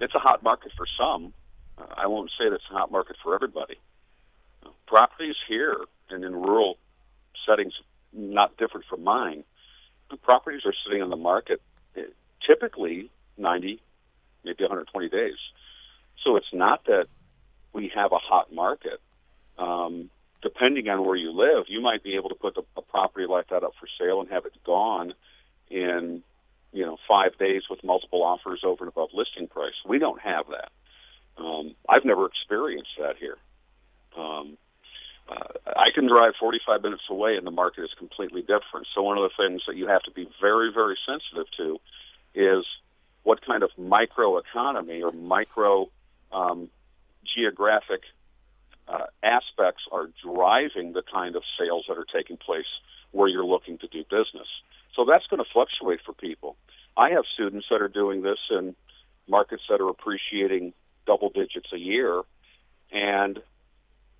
it's 0.00 0.14
a 0.14 0.18
hot 0.18 0.42
market 0.42 0.72
for 0.76 0.86
some. 0.98 1.32
Uh, 1.78 1.86
I 1.96 2.06
won't 2.06 2.30
say 2.30 2.46
it's 2.46 2.64
a 2.70 2.74
hot 2.74 2.90
market 2.90 3.16
for 3.22 3.34
everybody. 3.34 3.76
Properties 4.86 5.36
here 5.48 5.76
and 6.10 6.24
in 6.24 6.34
rural 6.34 6.78
settings, 7.46 7.74
not 8.12 8.56
different 8.56 8.86
from 8.88 9.04
mine, 9.04 9.44
properties 10.22 10.62
are 10.64 10.74
sitting 10.84 11.02
on 11.02 11.10
the 11.10 11.16
market 11.16 11.60
uh, 11.96 12.02
typically 12.46 13.10
90, 13.38 13.80
maybe 14.44 14.62
120 14.62 15.08
days. 15.08 15.36
So 16.24 16.36
it's 16.36 16.52
not 16.52 16.84
that 16.86 17.06
we 17.72 17.90
have 17.94 18.12
a 18.12 18.18
hot 18.18 18.52
market. 18.52 19.00
Um, 19.58 20.10
depending 20.42 20.88
on 20.88 21.04
where 21.04 21.16
you 21.16 21.32
live, 21.32 21.64
you 21.68 21.80
might 21.80 22.02
be 22.02 22.16
able 22.16 22.28
to 22.28 22.34
put 22.34 22.56
a, 22.56 22.62
a 22.76 22.82
property 22.82 23.26
like 23.26 23.48
that 23.48 23.62
up 23.64 23.72
for 23.80 23.88
sale 23.98 24.20
and 24.20 24.30
have 24.30 24.46
it 24.46 24.52
gone 24.64 25.14
in, 25.70 26.22
you 26.72 26.84
know, 26.84 26.96
five 27.08 27.38
days 27.38 27.62
with 27.70 27.82
multiple 27.84 28.22
offers 28.22 28.62
over 28.64 28.84
and 28.84 28.88
above 28.88 29.10
listing 29.14 29.48
price. 29.48 29.74
We 29.86 29.98
don't 29.98 30.20
have 30.20 30.46
that. 30.48 30.70
Um, 31.42 31.74
I've 31.88 32.04
never 32.04 32.26
experienced 32.26 32.90
that 32.98 33.16
here. 33.18 33.36
Um, 34.16 34.56
uh, 35.28 35.58
I 35.66 35.90
can 35.94 36.06
drive 36.06 36.34
45 36.38 36.82
minutes 36.82 37.02
away 37.10 37.36
and 37.36 37.46
the 37.46 37.50
market 37.50 37.84
is 37.84 37.90
completely 37.98 38.42
different. 38.42 38.86
So 38.94 39.02
one 39.02 39.18
of 39.18 39.24
the 39.24 39.36
things 39.36 39.62
that 39.66 39.76
you 39.76 39.88
have 39.88 40.02
to 40.02 40.10
be 40.10 40.28
very, 40.40 40.72
very 40.72 40.96
sensitive 41.06 41.46
to 41.58 41.78
is 42.34 42.64
what 43.24 43.44
kind 43.44 43.62
of 43.62 43.70
microeconomy 43.78 45.02
or 45.02 45.12
micro 45.12 45.88
um, 46.32 46.68
geographic 47.34 48.02
uh, 48.88 49.06
aspects 49.22 49.82
are 49.90 50.08
driving 50.22 50.92
the 50.92 51.02
kind 51.02 51.34
of 51.34 51.42
sales 51.58 51.86
that 51.88 51.98
are 51.98 52.06
taking 52.14 52.36
place 52.36 52.66
where 53.10 53.28
you're 53.28 53.44
looking 53.44 53.78
to 53.78 53.88
do 53.88 54.04
business. 54.04 54.46
So 54.96 55.04
that's 55.04 55.26
going 55.26 55.42
to 55.44 55.50
fluctuate 55.52 56.00
for 56.04 56.12
people. 56.12 56.56
I 56.96 57.10
have 57.10 57.24
students 57.34 57.66
that 57.70 57.82
are 57.82 57.88
doing 57.88 58.22
this 58.22 58.38
in 58.50 58.74
markets 59.28 59.62
that 59.68 59.80
are 59.80 59.88
appreciating 59.88 60.72
double 61.06 61.28
digits 61.28 61.68
a 61.72 61.78
year, 61.78 62.22
and 62.90 63.38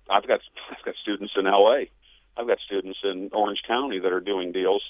I've 0.09 0.27
got 0.27 0.39
I've 0.71 0.85
got 0.85 0.95
students 1.01 1.33
in 1.35 1.45
LA. 1.45 1.85
I've 2.37 2.47
got 2.47 2.59
students 2.59 2.99
in 3.03 3.31
Orange 3.33 3.63
County 3.67 3.99
that 3.99 4.13
are 4.13 4.19
doing 4.19 4.51
deals 4.51 4.83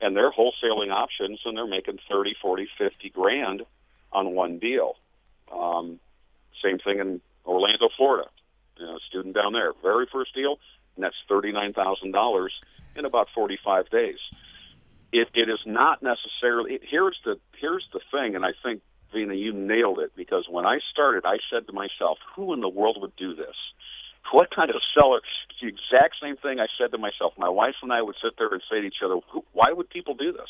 and 0.00 0.16
they're 0.16 0.32
wholesaling 0.32 0.90
options 0.90 1.40
and 1.44 1.56
they're 1.56 1.66
making 1.66 1.98
30, 2.10 2.34
40, 2.40 2.68
50 2.78 3.10
grand 3.10 3.62
on 4.12 4.34
one 4.34 4.58
deal. 4.58 4.94
Um, 5.52 6.00
same 6.62 6.78
thing 6.78 6.98
in 6.98 7.20
Orlando, 7.46 7.88
Florida. 7.96 8.28
You 8.78 8.86
know, 8.86 8.98
student 9.08 9.34
down 9.34 9.52
there, 9.52 9.72
very 9.82 10.06
first 10.10 10.34
deal, 10.34 10.58
and 10.96 11.04
that's 11.04 11.16
$39,000 11.30 12.48
in 12.96 13.04
about 13.04 13.28
45 13.34 13.90
days. 13.90 14.18
It, 15.12 15.28
it 15.34 15.48
is 15.48 15.60
not 15.66 16.02
necessarily, 16.02 16.78
here's 16.88 17.18
the, 17.24 17.38
here's 17.60 17.86
the 17.92 18.00
thing, 18.10 18.36
and 18.36 18.44
I 18.44 18.52
think, 18.62 18.82
Vena, 19.12 19.34
you 19.34 19.52
nailed 19.52 19.98
it, 19.98 20.12
because 20.14 20.46
when 20.48 20.66
I 20.66 20.78
started, 20.92 21.24
I 21.26 21.38
said 21.50 21.66
to 21.66 21.72
myself, 21.72 22.18
who 22.36 22.52
in 22.52 22.60
the 22.60 22.68
world 22.68 22.98
would 23.00 23.16
do 23.16 23.34
this? 23.34 23.56
what 24.32 24.54
kind 24.54 24.70
of 24.70 24.76
seller? 24.94 25.18
It's 25.18 25.60
the 25.60 25.68
exact 25.68 26.16
same 26.22 26.36
thing 26.36 26.60
I 26.60 26.66
said 26.78 26.92
to 26.92 26.98
myself. 26.98 27.34
My 27.36 27.48
wife 27.48 27.76
and 27.82 27.92
I 27.92 28.02
would 28.02 28.16
sit 28.22 28.34
there 28.38 28.48
and 28.48 28.62
say 28.70 28.80
to 28.80 28.86
each 28.86 29.02
other, 29.04 29.16
why 29.52 29.72
would 29.72 29.90
people 29.90 30.14
do 30.14 30.32
this? 30.32 30.48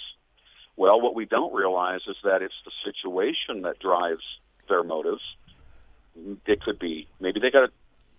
Well, 0.77 1.01
what 1.01 1.15
we 1.15 1.25
don't 1.25 1.55
realize 1.55 2.01
is 2.07 2.17
that 2.25 2.43
it's 2.43 2.55
the 2.65 2.73
situation 2.85 3.63
that 3.63 3.79
drives 3.79 4.25
their 4.69 4.83
motives. 4.83 5.23
It 6.47 6.63
could 6.63 6.79
be 6.79 7.09
maybe 7.21 7.41
they 7.41 7.51
got 7.51 7.71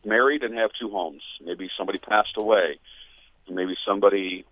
married 0.05 0.43
and 0.43 0.55
have 0.55 0.71
two 0.79 0.89
homes. 0.89 1.21
Maybe 1.43 1.69
somebody 1.77 1.99
passed 1.99 2.37
away. 2.37 2.79
Maybe 3.49 3.75
somebody 3.85 4.45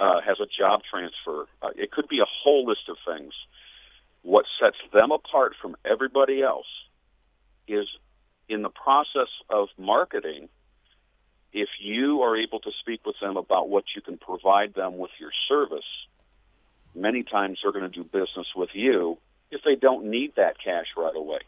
uh, 0.00 0.20
has 0.26 0.38
a 0.40 0.46
job 0.46 0.80
transfer. 0.90 1.46
Uh, 1.62 1.68
it 1.76 1.92
could 1.92 2.08
be 2.08 2.20
a 2.20 2.26
whole 2.42 2.64
list 2.66 2.88
of 2.88 2.96
things. 3.06 3.34
What 4.22 4.46
sets 4.60 4.76
them 4.92 5.12
apart 5.12 5.54
from 5.60 5.76
everybody 5.84 6.42
else 6.42 6.66
is 7.68 7.86
in 8.48 8.62
the 8.62 8.70
process 8.70 9.28
of 9.48 9.68
marketing, 9.78 10.48
if 11.52 11.68
you 11.80 12.22
are 12.22 12.36
able 12.36 12.60
to 12.60 12.70
speak 12.80 13.04
with 13.04 13.16
them 13.20 13.36
about 13.36 13.68
what 13.68 13.84
you 13.94 14.02
can 14.02 14.18
provide 14.18 14.74
them 14.74 14.98
with 14.98 15.10
your 15.20 15.30
service, 15.48 15.84
many 16.94 17.22
times 17.22 17.58
they're 17.62 17.72
going 17.72 17.90
to 17.90 17.96
do 17.96 18.04
business 18.04 18.46
with 18.56 18.70
you 18.72 19.18
if 19.50 19.60
they 19.64 19.74
don't 19.74 20.06
need 20.06 20.32
that 20.36 20.56
cash 20.62 20.86
right 20.96 21.14
away. 21.14 21.40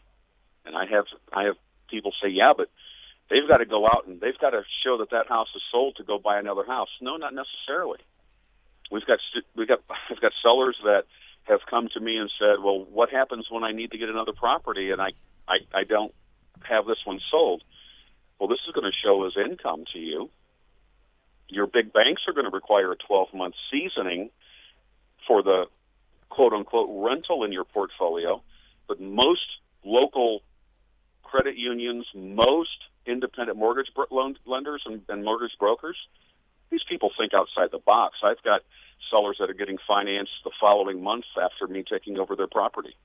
And 0.65 0.75
I 0.75 0.85
have 0.85 1.05
I 1.33 1.43
have 1.45 1.55
people 1.89 2.13
say, 2.21 2.29
yeah, 2.29 2.53
but 2.55 2.69
they've 3.29 3.47
got 3.47 3.57
to 3.57 3.65
go 3.65 3.85
out 3.85 4.05
and 4.07 4.19
they've 4.21 4.37
got 4.39 4.51
to 4.51 4.63
show 4.83 4.97
that 4.99 5.11
that 5.11 5.27
house 5.27 5.49
is 5.55 5.61
sold 5.71 5.95
to 5.97 6.03
go 6.03 6.19
buy 6.19 6.39
another 6.39 6.65
house. 6.65 6.89
No, 7.01 7.17
not 7.17 7.33
necessarily. 7.33 7.99
We've 8.93 9.05
got 9.07 9.17
we've 9.55 9.67
got 9.67 9.79
I've 10.11 10.21
got 10.21 10.31
sellers 10.43 10.77
that 10.83 11.05
have 11.45 11.61
come 11.69 11.89
to 11.93 11.99
me 11.99 12.15
and 12.17 12.29
said, 12.39 12.63
well, 12.63 12.85
what 12.85 13.09
happens 13.09 13.47
when 13.49 13.63
I 13.63 13.71
need 13.71 13.91
to 13.91 13.97
get 13.97 14.07
another 14.07 14.33
property 14.33 14.91
and 14.91 15.01
I 15.01 15.09
I, 15.47 15.57
I 15.73 15.83
don't 15.83 16.13
have 16.61 16.85
this 16.85 16.99
one 17.03 17.19
sold. 17.31 17.63
Well, 18.39 18.47
this 18.47 18.59
is 18.67 18.73
going 18.73 18.89
to 18.89 18.97
show 19.03 19.25
as 19.25 19.33
income 19.35 19.85
to 19.93 19.99
you. 19.99 20.29
Your 21.49 21.67
big 21.67 21.91
banks 21.91 22.21
are 22.27 22.33
going 22.33 22.49
to 22.49 22.55
require 22.55 22.91
a 22.91 22.95
12 22.95 23.33
month 23.33 23.55
seasoning 23.71 24.29
for 25.27 25.41
the 25.41 25.65
quote 26.29 26.53
unquote 26.53 26.89
rental 26.91 27.43
in 27.43 27.51
your 27.51 27.63
portfolio, 27.63 28.41
but 28.87 29.01
most 29.01 29.47
local 29.83 30.41
credit 31.23 31.57
unions, 31.57 32.05
most 32.13 32.77
independent 33.07 33.57
mortgage 33.57 33.87
loan 34.11 34.35
lenders 34.45 34.83
and, 34.85 35.01
and 35.09 35.25
mortgage 35.25 35.57
brokers, 35.59 35.97
these 36.73 36.83
people 36.89 37.11
think 37.15 37.33
outside 37.33 37.69
the 37.71 37.77
box. 37.77 38.17
I've 38.23 38.41
got 38.41 38.61
sellers 39.11 39.37
that 39.39 39.49
are 39.49 39.53
getting 39.53 39.77
financed 39.87 40.31
the 40.43 40.51
following 40.59 41.03
month 41.03 41.25
after 41.39 41.67
me 41.67 41.83
taking 41.87 42.17
over 42.17 42.35
their 42.35 42.47
property. 42.47 42.95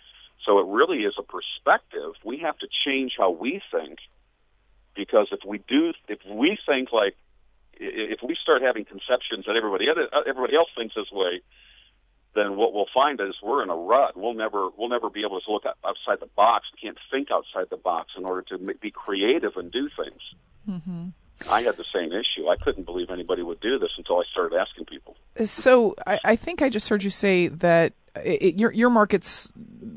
So 0.47 0.59
it 0.59 0.67
really 0.67 1.01
is 1.05 1.15
a 1.19 1.23
perspective. 1.23 2.15
We 2.25 2.39
have 2.39 2.57
to 2.59 2.69
change 2.87 3.13
how 3.19 3.31
we 3.31 3.61
think 3.71 3.99
because 4.97 5.29
if 5.33 5.41
we 5.47 5.59
do, 5.69 5.93
if 6.09 6.21
we 6.27 6.59
think 6.67 6.93
like, 6.93 7.15
if 7.75 8.21
we 8.27 8.37
start 8.43 8.63
having 8.63 8.85
conceptions 8.85 9.45
that 9.47 9.55
everybody 9.55 9.87
everybody 10.27 10.57
else 10.57 10.69
thinks 10.75 10.95
this 10.97 11.13
way, 11.13 11.43
then 12.35 12.57
what 12.57 12.73
we'll 12.73 12.91
find 12.93 13.21
is 13.21 13.35
we're 13.43 13.63
in 13.63 13.71
a 13.71 13.77
rut. 13.77 14.17
We'll 14.17 14.35
never 14.35 14.71
we'll 14.77 14.89
never 14.89 15.11
be 15.11 15.25
able 15.25 15.41
to 15.41 15.53
look 15.53 15.65
outside 15.85 16.21
the 16.21 16.31
box. 16.35 16.67
Can't 16.81 16.99
think 17.11 17.29
outside 17.31 17.71
the 17.71 17.77
box 17.77 18.13
in 18.17 18.25
order 18.25 18.43
to 18.49 18.59
be 18.59 18.91
creative 18.91 19.57
and 19.57 19.71
do 19.71 19.89
things. 19.97 20.23
Mm-hmm. 20.69 21.09
I 21.51 21.63
had 21.63 21.77
the 21.77 21.85
same 21.93 22.13
issue. 22.13 22.49
I 22.49 22.57
couldn't 22.57 22.85
believe 22.85 23.11
anybody 23.11 23.43
would 23.43 23.61
do 23.61 23.79
this 23.79 23.91
until 23.97 24.19
I 24.19 24.25
started 24.31 24.57
asking 24.57 24.87
people. 24.87 25.17
So 25.45 25.95
I, 26.07 26.19
I 26.25 26.37
think 26.37 26.63
I 26.63 26.69
just 26.69 26.89
heard 26.89 27.03
you 27.03 27.11
say 27.11 27.49
that 27.49 27.93
it, 28.25 28.59
your 28.59 28.73
your 28.73 28.91
market's 28.91 29.51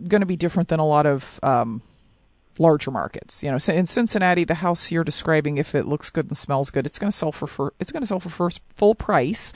going 0.07 0.21
to 0.21 0.27
be 0.27 0.35
different 0.35 0.69
than 0.69 0.79
a 0.79 0.85
lot 0.85 1.05
of 1.05 1.39
um, 1.43 1.81
larger 2.59 2.91
markets. 2.91 3.43
You 3.43 3.51
know, 3.51 3.57
in 3.73 3.85
Cincinnati, 3.85 4.43
the 4.43 4.55
house 4.55 4.91
you're 4.91 5.03
describing, 5.03 5.57
if 5.57 5.75
it 5.75 5.87
looks 5.87 6.09
good 6.09 6.27
and 6.27 6.37
smells 6.37 6.69
good, 6.69 6.85
it's 6.85 6.99
going 6.99 7.11
to 7.11 7.17
sell 7.17 7.31
for, 7.31 7.47
for 7.47 7.73
it's 7.79 7.91
going 7.91 8.01
to 8.01 8.07
sell 8.07 8.19
for 8.19 8.29
first 8.29 8.61
full 8.75 8.95
price, 8.95 9.53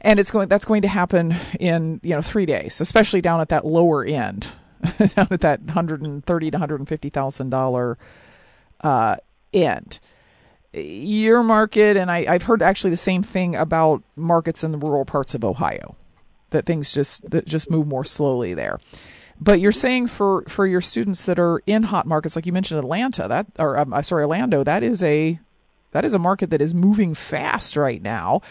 and 0.00 0.20
it's 0.20 0.30
going 0.30 0.48
that's 0.48 0.64
going 0.64 0.82
to 0.82 0.88
happen 0.88 1.36
in 1.58 2.00
you 2.02 2.14
know 2.14 2.22
three 2.22 2.46
days, 2.46 2.80
especially 2.80 3.20
down 3.20 3.40
at 3.40 3.48
that 3.48 3.64
lower 3.64 4.04
end, 4.04 4.54
down 4.98 5.28
at 5.30 5.40
that 5.40 5.60
hundred 5.70 6.02
and 6.02 6.24
thirty 6.24 6.50
to 6.50 6.58
hundred 6.58 6.80
and 6.80 6.88
fifty 6.88 7.08
thousand 7.08 7.54
uh, 7.54 9.16
end. 9.52 10.00
Your 10.76 11.42
market, 11.42 11.96
and 11.96 12.10
I, 12.10 12.26
I've 12.28 12.42
heard 12.42 12.62
actually 12.62 12.90
the 12.90 12.96
same 12.96 13.22
thing 13.22 13.56
about 13.56 14.02
markets 14.14 14.62
in 14.62 14.72
the 14.72 14.78
rural 14.78 15.04
parts 15.04 15.34
of 15.34 15.44
Ohio 15.44 15.96
that 16.50 16.66
things 16.66 16.92
just 16.92 17.30
that 17.30 17.46
just 17.46 17.70
move 17.70 17.86
more 17.86 18.04
slowly 18.04 18.54
there. 18.54 18.78
But 19.40 19.60
you're 19.60 19.72
saying 19.72 20.08
for 20.08 20.42
for 20.48 20.66
your 20.66 20.80
students 20.80 21.26
that 21.26 21.38
are 21.38 21.62
in 21.66 21.84
hot 21.84 22.06
markets, 22.06 22.36
like 22.36 22.46
you 22.46 22.52
mentioned 22.52 22.80
Atlanta, 22.80 23.28
that 23.28 23.46
or 23.58 23.78
um, 23.78 23.94
sorry, 24.02 24.24
Orlando, 24.24 24.64
that 24.64 24.82
is 24.82 25.02
a 25.02 25.38
that 25.92 26.04
is 26.04 26.14
a 26.14 26.18
market 26.18 26.50
that 26.50 26.60
is 26.60 26.74
moving 26.74 27.14
fast 27.14 27.76
right 27.76 28.02
now. 28.02 28.42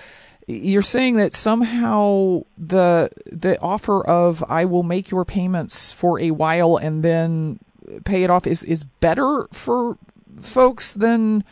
You're 0.48 0.84
saying 0.84 1.16
that 1.16 1.34
somehow 1.34 2.42
the 2.58 3.10
the 3.26 3.60
offer 3.62 4.06
of 4.06 4.44
I 4.48 4.66
will 4.66 4.84
make 4.84 5.10
your 5.10 5.26
payments 5.26 5.92
for 5.92 6.20
a 6.20 6.32
while 6.32 6.78
and 6.78 7.04
then 7.04 7.60
pay 8.04 8.24
it 8.24 8.30
off 8.30 8.46
is 8.46 8.64
is 8.64 8.84
better 8.84 9.48
for 9.52 9.98
folks 10.42 10.94
than 10.94 11.44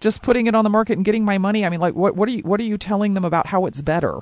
just 0.00 0.22
putting 0.22 0.46
it 0.46 0.54
on 0.54 0.64
the 0.64 0.70
market 0.70 0.96
and 0.96 1.04
getting 1.04 1.24
my 1.24 1.38
money. 1.38 1.64
I 1.64 1.68
mean, 1.68 1.80
like 1.80 1.94
what 1.94 2.16
what 2.16 2.28
are 2.28 2.32
you 2.32 2.42
what 2.42 2.60
are 2.60 2.64
you 2.64 2.78
telling 2.78 3.14
them 3.14 3.24
about 3.24 3.46
how 3.46 3.66
it's 3.66 3.82
better? 3.82 4.20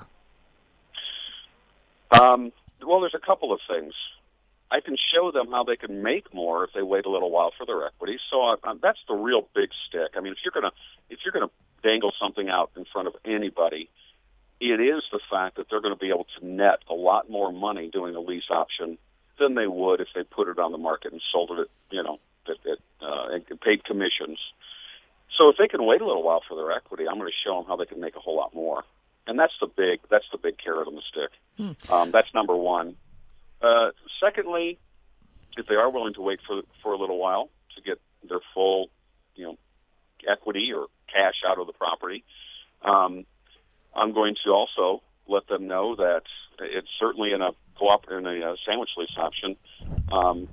Um, 2.10 2.52
well, 2.86 3.00
there's 3.00 3.14
a 3.14 3.24
couple 3.24 3.52
of 3.52 3.60
things. 3.68 3.92
I 4.70 4.80
can 4.80 4.96
show 5.14 5.30
them 5.30 5.48
how 5.50 5.64
they 5.64 5.76
can 5.76 6.02
make 6.02 6.32
more 6.34 6.64
if 6.64 6.70
they 6.74 6.82
wait 6.82 7.06
a 7.06 7.10
little 7.10 7.30
while 7.30 7.52
for 7.56 7.64
their 7.64 7.86
equity. 7.86 8.18
So 8.30 8.42
I, 8.42 8.56
I, 8.64 8.74
that's 8.82 8.98
the 9.08 9.14
real 9.14 9.48
big 9.54 9.70
stick. 9.88 10.12
I 10.16 10.20
mean, 10.20 10.32
if 10.32 10.38
you're 10.44 10.52
gonna 10.52 10.72
if 11.08 11.20
you're 11.24 11.32
gonna 11.32 11.50
dangle 11.82 12.12
something 12.20 12.48
out 12.48 12.70
in 12.76 12.84
front 12.92 13.08
of 13.08 13.14
anybody, 13.24 13.88
it 14.60 14.80
is 14.80 15.02
the 15.12 15.20
fact 15.30 15.56
that 15.56 15.66
they're 15.70 15.80
going 15.80 15.94
to 15.94 16.00
be 16.00 16.08
able 16.08 16.26
to 16.38 16.46
net 16.46 16.80
a 16.88 16.94
lot 16.94 17.30
more 17.30 17.52
money 17.52 17.90
doing 17.92 18.14
a 18.14 18.20
lease 18.20 18.50
option 18.50 18.98
than 19.38 19.54
they 19.54 19.66
would 19.66 20.00
if 20.00 20.08
they 20.14 20.24
put 20.24 20.48
it 20.48 20.58
on 20.58 20.72
the 20.72 20.78
market 20.78 21.12
and 21.12 21.22
sold 21.32 21.52
it, 21.52 21.70
you 21.90 22.02
know, 22.02 22.18
at, 22.48 22.56
at, 22.70 22.78
uh, 23.00 23.28
and 23.30 23.60
paid 23.60 23.84
commissions. 23.84 24.38
So 25.36 25.48
if 25.50 25.56
they 25.56 25.68
can 25.68 25.84
wait 25.84 26.00
a 26.00 26.06
little 26.06 26.22
while 26.22 26.42
for 26.48 26.56
their 26.56 26.72
equity, 26.72 27.06
I'm 27.08 27.18
going 27.18 27.30
to 27.30 27.36
show 27.44 27.56
them 27.56 27.66
how 27.66 27.76
they 27.76 27.86
can 27.86 28.00
make 28.00 28.16
a 28.16 28.20
whole 28.20 28.36
lot 28.36 28.54
more 28.54 28.84
and 29.28 29.38
that's 29.38 29.52
the 29.60 29.66
big 29.66 30.00
that's 30.10 30.24
the 30.32 30.38
big 30.38 30.56
carrot 30.58 30.88
on 30.88 30.94
the 30.94 31.02
stick. 31.08 31.30
Hmm. 31.56 31.92
Um, 31.92 32.10
that's 32.10 32.32
number 32.34 32.56
one. 32.56 32.96
Uh, 33.60 33.90
secondly, 34.24 34.78
if 35.56 35.66
they 35.66 35.74
are 35.74 35.90
willing 35.90 36.14
to 36.14 36.22
wait 36.22 36.40
for 36.46 36.62
for 36.82 36.94
a 36.94 36.98
little 36.98 37.18
while 37.18 37.50
to 37.76 37.82
get 37.82 38.00
their 38.28 38.40
full, 38.54 38.88
you 39.36 39.44
know, 39.44 39.58
equity 40.26 40.72
or 40.74 40.86
cash 41.12 41.34
out 41.46 41.60
of 41.60 41.66
the 41.66 41.72
property, 41.74 42.24
um, 42.82 43.26
I'm 43.94 44.12
going 44.12 44.34
to 44.44 44.50
also 44.50 45.02
let 45.28 45.46
them 45.46 45.68
know 45.68 45.94
that 45.96 46.22
it's 46.60 46.88
certainly 46.98 47.32
in 47.32 47.42
a 47.42 47.50
co-op 47.78 48.10
in 48.10 48.26
a 48.26 48.54
sandwich 48.66 48.90
lease 48.96 49.10
option. 49.18 49.56
Um, 50.10 50.48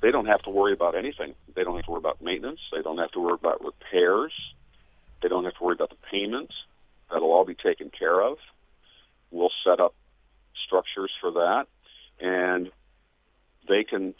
they 0.00 0.10
don't 0.10 0.26
have 0.26 0.42
to 0.42 0.50
worry 0.50 0.72
about 0.72 0.94
anything. 0.94 1.34
They 1.54 1.64
don't 1.64 1.76
have 1.76 1.84
to 1.84 1.90
worry 1.90 1.98
about 1.98 2.22
maintenance. 2.22 2.60
They 2.72 2.82
don't 2.82 2.98
have 2.98 3.10
to 3.12 3.20
worry 3.20 3.34
about 3.34 3.64
repairs. 3.64 4.32
They 5.22 5.28
don't 5.28 5.44
have 5.44 5.54
to 5.56 5.64
worry 5.64 5.74
about 5.74 5.90
the 5.90 5.96
payments. 6.10 6.54
That'll 7.10 7.32
all 7.32 7.44
be 7.44 7.54
taken 7.54 7.90
care 7.90 8.20
of. 8.20 8.38
We'll 9.30 9.52
set 9.64 9.80
up 9.80 9.94
structures 10.66 11.12
for 11.20 11.32
that, 11.32 11.66
and 12.20 12.70
they 13.68 13.84
can. 13.84 14.14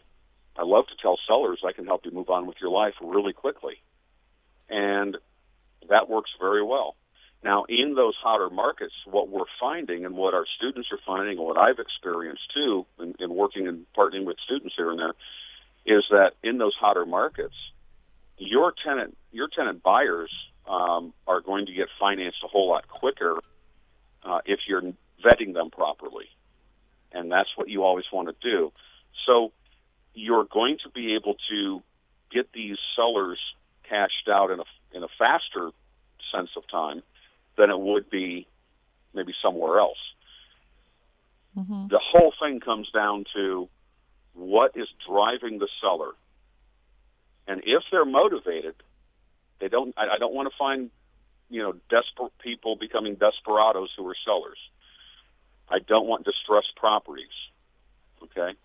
I 0.56 0.64
love 0.64 0.86
to 0.88 0.94
tell 1.00 1.18
sellers 1.26 1.60
I 1.66 1.72
can 1.72 1.86
help 1.86 2.04
you 2.04 2.10
move 2.10 2.28
on 2.28 2.46
with 2.46 2.56
your 2.60 2.70
life 2.70 2.94
really 3.00 3.32
quickly, 3.32 3.76
and 4.68 5.16
that 5.88 6.08
works 6.10 6.30
very 6.38 6.62
well. 6.62 6.96
Now, 7.42 7.64
in 7.68 7.94
those 7.94 8.14
hotter 8.22 8.50
markets, 8.50 8.92
what 9.06 9.30
we're 9.30 9.48
finding 9.58 10.04
and 10.04 10.14
what 10.14 10.34
our 10.34 10.44
students 10.58 10.90
are 10.92 10.98
finding, 11.06 11.38
and 11.38 11.46
what 11.46 11.56
I've 11.56 11.78
experienced 11.78 12.52
too, 12.54 12.84
in, 12.98 13.14
in 13.18 13.34
working 13.34 13.66
and 13.66 13.86
partnering 13.96 14.26
with 14.26 14.36
students 14.44 14.74
here 14.76 14.90
and 14.90 14.98
there, 14.98 15.14
is 15.90 16.04
that 16.10 16.32
in 16.42 16.58
those 16.58 16.74
hotter 16.78 17.04
markets, 17.04 17.54
your 18.38 18.72
tenant, 18.84 19.16
your 19.32 19.48
tenant 19.48 19.82
buyers 19.82 20.30
um, 20.68 21.12
are 21.26 21.40
going 21.40 21.66
to 21.66 21.72
get 21.72 21.88
financed 21.98 22.38
a 22.44 22.48
whole 22.48 22.68
lot 22.68 22.86
quicker 22.88 23.38
uh, 24.22 24.38
if 24.46 24.60
you're 24.68 24.82
vetting 25.24 25.52
them 25.52 25.70
properly. 25.70 26.26
And 27.12 27.30
that's 27.30 27.48
what 27.56 27.68
you 27.68 27.82
always 27.82 28.04
want 28.12 28.28
to 28.28 28.34
do. 28.40 28.72
So 29.26 29.52
you're 30.14 30.44
going 30.44 30.78
to 30.84 30.90
be 30.90 31.16
able 31.16 31.34
to 31.50 31.82
get 32.32 32.52
these 32.52 32.78
sellers 32.94 33.38
cashed 33.88 34.28
out 34.28 34.50
in 34.52 34.60
a, 34.60 34.64
in 34.94 35.02
a 35.02 35.08
faster 35.18 35.70
sense 36.32 36.50
of 36.56 36.62
time 36.70 37.02
than 37.58 37.70
it 37.70 37.78
would 37.78 38.08
be 38.08 38.46
maybe 39.12 39.32
somewhere 39.42 39.80
else. 39.80 39.98
Mm-hmm. 41.58 41.88
The 41.88 42.00
whole 42.00 42.32
thing 42.40 42.60
comes 42.60 42.88
down 42.96 43.24
to 43.34 43.68
what 44.34 44.72
is 44.76 44.88
driving 45.08 45.58
the 45.58 45.68
seller. 45.80 46.12
And 47.46 47.62
if 47.64 47.82
they're 47.90 48.04
motivated, 48.04 48.74
they 49.60 49.68
don't. 49.68 49.94
I, 49.96 50.16
I 50.16 50.18
don't 50.18 50.34
want 50.34 50.48
to 50.50 50.56
find, 50.58 50.90
you 51.48 51.62
know, 51.62 51.72
desperate 51.90 52.32
people 52.42 52.76
becoming 52.76 53.14
desperados 53.14 53.90
who 53.96 54.06
are 54.08 54.16
sellers. 54.24 54.58
I 55.68 55.78
don't 55.78 56.06
want 56.06 56.24
distressed 56.24 56.74
properties. 56.76 57.34
Okay, 58.22 58.56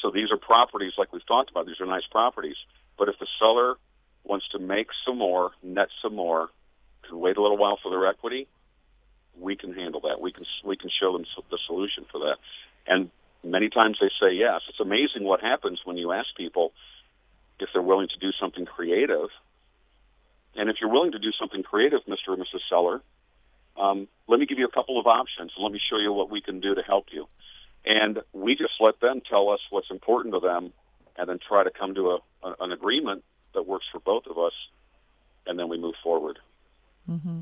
so 0.00 0.10
these 0.10 0.30
are 0.30 0.38
properties 0.38 0.92
like 0.96 1.12
we've 1.12 1.26
talked 1.26 1.50
about. 1.50 1.66
These 1.66 1.80
are 1.80 1.86
nice 1.86 2.06
properties, 2.10 2.56
but 2.98 3.08
if 3.08 3.18
the 3.18 3.26
seller 3.38 3.76
wants 4.24 4.46
to 4.52 4.58
make 4.58 4.88
some 5.04 5.18
more, 5.18 5.50
net 5.62 5.88
some 6.02 6.14
more, 6.14 6.48
can 7.08 7.18
wait 7.18 7.36
a 7.36 7.42
little 7.42 7.58
while 7.58 7.78
for 7.82 7.90
their 7.90 8.06
equity, 8.06 8.46
we 9.38 9.56
can 9.56 9.74
handle 9.74 10.00
that. 10.02 10.20
We 10.20 10.32
can 10.32 10.44
we 10.64 10.76
can 10.76 10.90
show 11.00 11.12
them 11.12 11.24
the 11.50 11.58
solution 11.66 12.04
for 12.10 12.20
that. 12.20 12.36
And 12.86 13.10
many 13.44 13.68
times 13.68 13.98
they 14.00 14.10
say 14.20 14.34
yes. 14.34 14.62
It's 14.68 14.80
amazing 14.80 15.24
what 15.24 15.40
happens 15.40 15.80
when 15.84 15.96
you 15.96 16.12
ask 16.12 16.28
people 16.36 16.72
if 17.58 17.68
they're 17.72 17.82
willing 17.82 18.08
to 18.08 18.18
do 18.18 18.32
something 18.40 18.66
creative. 18.66 19.28
And 20.54 20.68
if 20.68 20.76
you're 20.80 20.90
willing 20.90 21.12
to 21.12 21.18
do 21.18 21.30
something 21.38 21.62
creative, 21.62 22.00
Mr. 22.08 22.28
or 22.28 22.36
Mrs. 22.36 22.60
Seller, 22.68 23.02
um, 23.76 24.08
let 24.28 24.38
me 24.38 24.46
give 24.46 24.58
you 24.58 24.66
a 24.66 24.70
couple 24.70 25.00
of 25.00 25.06
options. 25.06 25.52
Let 25.58 25.72
me 25.72 25.80
show 25.90 25.98
you 25.98 26.12
what 26.12 26.30
we 26.30 26.40
can 26.40 26.60
do 26.60 26.74
to 26.74 26.82
help 26.82 27.06
you. 27.12 27.26
And 27.84 28.20
we 28.32 28.54
just 28.54 28.74
let 28.80 29.00
them 29.00 29.22
tell 29.28 29.48
us 29.48 29.60
what's 29.70 29.90
important 29.90 30.34
to 30.34 30.40
them 30.40 30.72
and 31.16 31.28
then 31.28 31.38
try 31.46 31.64
to 31.64 31.70
come 31.70 31.94
to 31.94 32.10
a, 32.10 32.18
a 32.42 32.54
an 32.60 32.72
agreement 32.72 33.24
that 33.54 33.66
works 33.66 33.86
for 33.90 34.00
both 34.00 34.26
of 34.26 34.38
us, 34.38 34.52
and 35.46 35.58
then 35.58 35.68
we 35.68 35.78
move 35.78 35.94
forward. 36.02 36.38
Mm-hmm. 37.10 37.40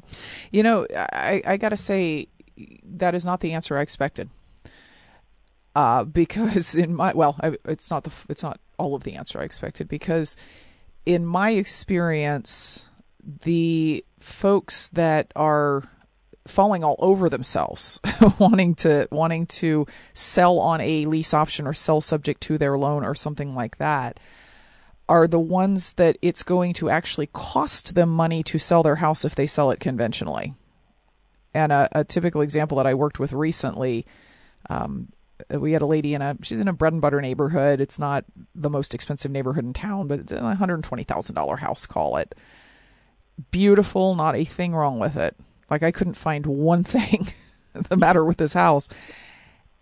You 0.50 0.62
know, 0.62 0.86
I, 0.94 1.42
I 1.46 1.56
got 1.56 1.68
to 1.68 1.76
say, 1.76 2.26
that 2.84 3.14
is 3.14 3.24
not 3.24 3.40
the 3.40 3.52
answer 3.52 3.76
I 3.76 3.82
expected. 3.82 4.28
Uh, 5.74 6.04
because 6.04 6.76
in 6.76 6.94
my 6.94 7.12
well, 7.14 7.36
I, 7.40 7.56
it's 7.64 7.90
not 7.90 8.04
the 8.04 8.12
it's 8.28 8.42
not 8.42 8.60
all 8.78 8.94
of 8.94 9.04
the 9.04 9.14
answer 9.14 9.40
I 9.40 9.44
expected 9.44 9.88
because 9.88 10.36
in 11.06 11.24
my 11.24 11.50
experience, 11.50 12.88
the 13.42 14.04
folks 14.18 14.88
that 14.90 15.32
are 15.36 15.84
falling 16.46 16.82
all 16.82 16.96
over 16.98 17.28
themselves 17.28 18.00
wanting 18.38 18.74
to 18.74 19.06
wanting 19.12 19.46
to 19.46 19.86
sell 20.14 20.58
on 20.58 20.80
a 20.80 21.04
lease 21.04 21.34
option 21.34 21.66
or 21.66 21.72
sell 21.72 22.00
subject 22.00 22.40
to 22.40 22.58
their 22.58 22.76
loan 22.76 23.04
or 23.04 23.14
something 23.14 23.54
like 23.54 23.76
that 23.78 24.18
are 25.08 25.26
the 25.26 25.40
ones 25.40 25.94
that 25.94 26.16
it's 26.22 26.42
going 26.42 26.72
to 26.72 26.88
actually 26.88 27.28
cost 27.32 27.94
them 27.94 28.08
money 28.08 28.42
to 28.44 28.58
sell 28.58 28.82
their 28.82 28.96
house 28.96 29.24
if 29.24 29.34
they 29.34 29.46
sell 29.46 29.70
it 29.72 29.80
conventionally. 29.80 30.54
And 31.52 31.72
a, 31.72 31.88
a 31.92 32.04
typical 32.04 32.42
example 32.42 32.76
that 32.76 32.86
I 32.86 32.94
worked 32.94 33.18
with 33.18 33.32
recently, 33.32 34.06
um, 34.68 35.08
Uh, 35.52 35.60
we 35.60 35.72
had 35.72 35.82
a 35.82 35.86
lady 35.86 36.14
in 36.14 36.22
a 36.22 36.36
she's 36.42 36.60
in 36.60 36.68
a 36.68 36.72
bread 36.72 36.92
and 36.92 37.02
butter 37.02 37.20
neighborhood. 37.20 37.80
It's 37.80 37.98
not 37.98 38.24
the 38.54 38.70
most 38.70 38.94
expensive 38.94 39.30
neighborhood 39.30 39.64
in 39.64 39.72
town, 39.72 40.06
but 40.06 40.20
it's 40.20 40.32
a 40.32 40.54
hundred 40.54 40.82
twenty 40.84 41.04
thousand 41.04 41.34
dollar 41.34 41.56
house. 41.56 41.86
Call 41.86 42.16
it 42.16 42.34
beautiful, 43.50 44.14
not 44.14 44.36
a 44.36 44.44
thing 44.44 44.74
wrong 44.74 44.98
with 44.98 45.16
it. 45.16 45.36
Like 45.70 45.82
I 45.82 45.90
couldn't 45.90 46.14
find 46.14 46.46
one 46.46 46.84
thing 46.84 47.28
the 47.74 47.96
matter 47.96 48.24
with 48.24 48.38
this 48.38 48.52
house, 48.52 48.88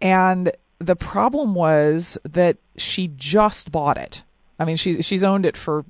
and 0.01 0.53
the 0.79 0.97
problem 0.97 1.55
was 1.55 2.19
that 2.25 2.59
she 2.77 3.09
just 3.17 3.73
bought 3.73 3.99
it 3.99 4.23
I 4.59 4.65
mean, 4.65 4.77
she's 4.77 5.07
she's 5.07 5.23
owned 5.25 5.47
it 5.47 5.57
for 5.57 5.85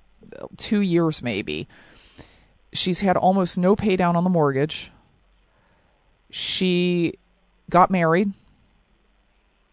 two 0.57 0.81
years 0.81 1.23
maybe. 1.23 1.69
She's 2.73 3.01
had 3.01 3.17
almost 3.17 3.57
no 3.57 3.75
pay 3.75 3.97
down 3.97 4.15
on 4.15 4.25
the 4.25 4.31
mortgage. 4.31 4.93
She 6.31 7.15
got 7.71 7.91
married. 7.91 8.33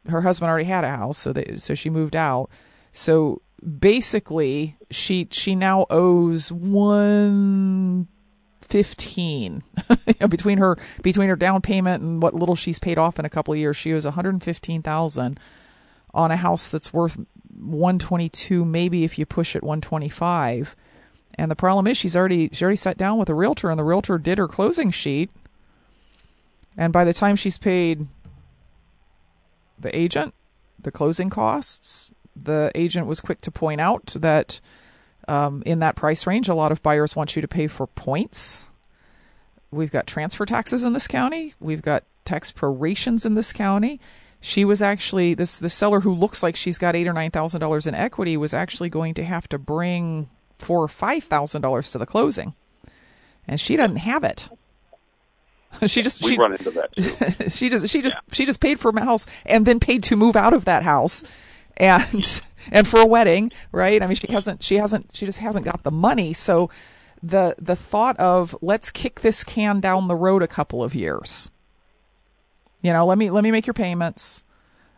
Her 0.07 0.21
husband 0.21 0.49
already 0.49 0.65
had 0.65 0.83
a 0.83 0.89
house, 0.89 1.17
so 1.17 1.33
they, 1.33 1.57
so 1.57 1.75
she 1.75 1.89
moved 1.89 2.15
out. 2.15 2.49
So 2.91 3.41
basically, 3.79 4.77
she 4.91 5.27
she 5.31 5.55
now 5.55 5.85
owes 5.89 6.51
one 6.51 8.07
fifteen 8.61 9.63
between 10.29 10.57
her 10.57 10.77
between 11.01 11.29
her 11.29 11.35
down 11.35 11.61
payment 11.61 12.03
and 12.03 12.21
what 12.21 12.33
little 12.33 12.55
she's 12.55 12.79
paid 12.79 12.97
off 12.97 13.19
in 13.19 13.25
a 13.25 13.29
couple 13.29 13.53
of 13.53 13.59
years. 13.59 13.75
She 13.75 13.93
owes 13.93 14.05
one 14.05 14.13
hundred 14.13 14.41
fifteen 14.43 14.81
thousand 14.81 15.39
on 16.13 16.31
a 16.31 16.37
house 16.37 16.69
that's 16.69 16.93
worth 16.93 17.17
122 17.59 18.65
maybe 18.65 19.03
if 19.03 19.17
you 19.19 19.25
push 19.25 19.55
it 19.55 19.63
125 19.63 20.75
and 21.35 21.51
the 21.51 21.55
problem 21.55 21.87
is 21.87 21.97
she's 21.97 22.15
already 22.15 22.49
she 22.51 22.63
already 22.63 22.77
sat 22.77 22.97
down 22.97 23.17
with 23.17 23.29
a 23.29 23.33
realtor 23.33 23.69
and 23.69 23.79
the 23.79 23.83
realtor 23.83 24.17
did 24.17 24.37
her 24.37 24.47
closing 24.47 24.91
sheet 24.91 25.29
and 26.77 26.91
by 26.91 27.03
the 27.03 27.13
time 27.13 27.35
she's 27.35 27.57
paid 27.57 28.07
the 29.79 29.95
agent 29.95 30.33
the 30.79 30.91
closing 30.91 31.29
costs. 31.29 32.13
The 32.35 32.71
agent 32.75 33.07
was 33.07 33.21
quick 33.21 33.41
to 33.41 33.51
point 33.51 33.81
out 33.81 34.15
that 34.19 34.59
um, 35.27 35.63
in 35.65 35.79
that 35.79 35.95
price 35.95 36.27
range 36.27 36.47
a 36.49 36.55
lot 36.55 36.71
of 36.71 36.83
buyers 36.83 37.15
want 37.15 37.35
you 37.35 37.41
to 37.41 37.47
pay 37.47 37.67
for 37.67 37.87
points. 37.87 38.67
We've 39.71 39.91
got 39.91 40.07
transfer 40.07 40.45
taxes 40.45 40.83
in 40.83 40.93
this 40.93 41.07
county. 41.07 41.53
We've 41.59 41.81
got 41.81 42.03
tax 42.23 42.51
prorations 42.51 43.25
in 43.25 43.35
this 43.35 43.51
county. 43.51 43.99
She 44.41 44.63
was 44.63 44.81
actually 44.81 45.33
this 45.33 45.59
the 45.59 45.69
seller 45.69 46.01
who 46.01 46.13
looks 46.13 46.43
like 46.43 46.55
she's 46.55 46.77
got 46.77 46.95
eight 46.95 47.07
or 47.07 47.13
nine 47.13 47.31
thousand 47.31 47.61
dollars 47.61 47.87
in 47.87 47.95
equity 47.95 48.37
was 48.37 48.53
actually 48.53 48.89
going 48.89 49.13
to 49.15 49.23
have 49.23 49.49
to 49.49 49.57
bring 49.57 50.29
four 50.59 50.83
or 50.83 50.87
five 50.87 51.23
thousand 51.23 51.61
dollars 51.61 51.91
to 51.91 51.97
the 51.97 52.05
closing, 52.05 52.53
and 53.47 53.59
she 53.59 53.75
doesn't 53.75 53.97
have 53.97 54.23
it. 54.23 54.49
she 55.87 56.01
just 56.01 56.21
we 56.23 56.31
she, 56.31 56.37
run 56.37 56.53
into 56.53 56.71
that 56.71 57.51
she 57.51 57.69
just 57.69 57.89
she 57.89 58.01
just 58.01 58.17
yeah. 58.17 58.33
she 58.33 58.45
just 58.45 58.59
paid 58.59 58.79
for 58.79 58.89
a 58.89 59.05
house 59.05 59.25
and 59.45 59.65
then 59.65 59.79
paid 59.79 60.03
to 60.03 60.15
move 60.15 60.35
out 60.35 60.53
of 60.53 60.65
that 60.65 60.83
house, 60.83 61.23
and 61.77 62.41
and 62.71 62.87
for 62.87 62.99
a 62.99 63.05
wedding, 63.05 63.51
right? 63.71 64.01
I 64.01 64.07
mean, 64.07 64.15
she 64.15 64.31
hasn't 64.31 64.63
she 64.63 64.75
hasn't 64.75 65.11
she 65.13 65.25
just 65.25 65.39
hasn't 65.39 65.65
got 65.65 65.83
the 65.83 65.91
money, 65.91 66.33
so 66.33 66.69
the 67.23 67.55
the 67.57 67.75
thought 67.75 68.17
of 68.19 68.55
let's 68.61 68.91
kick 68.91 69.21
this 69.21 69.43
can 69.43 69.79
down 69.79 70.07
the 70.07 70.15
road 70.15 70.43
a 70.43 70.47
couple 70.47 70.83
of 70.83 70.93
years 70.93 71.49
you 72.85 72.93
know, 72.93 73.03
let 73.03 73.17
me 73.17 73.31
let 73.31 73.43
me 73.43 73.49
make 73.49 73.65
your 73.65 73.73
payments. 73.73 74.43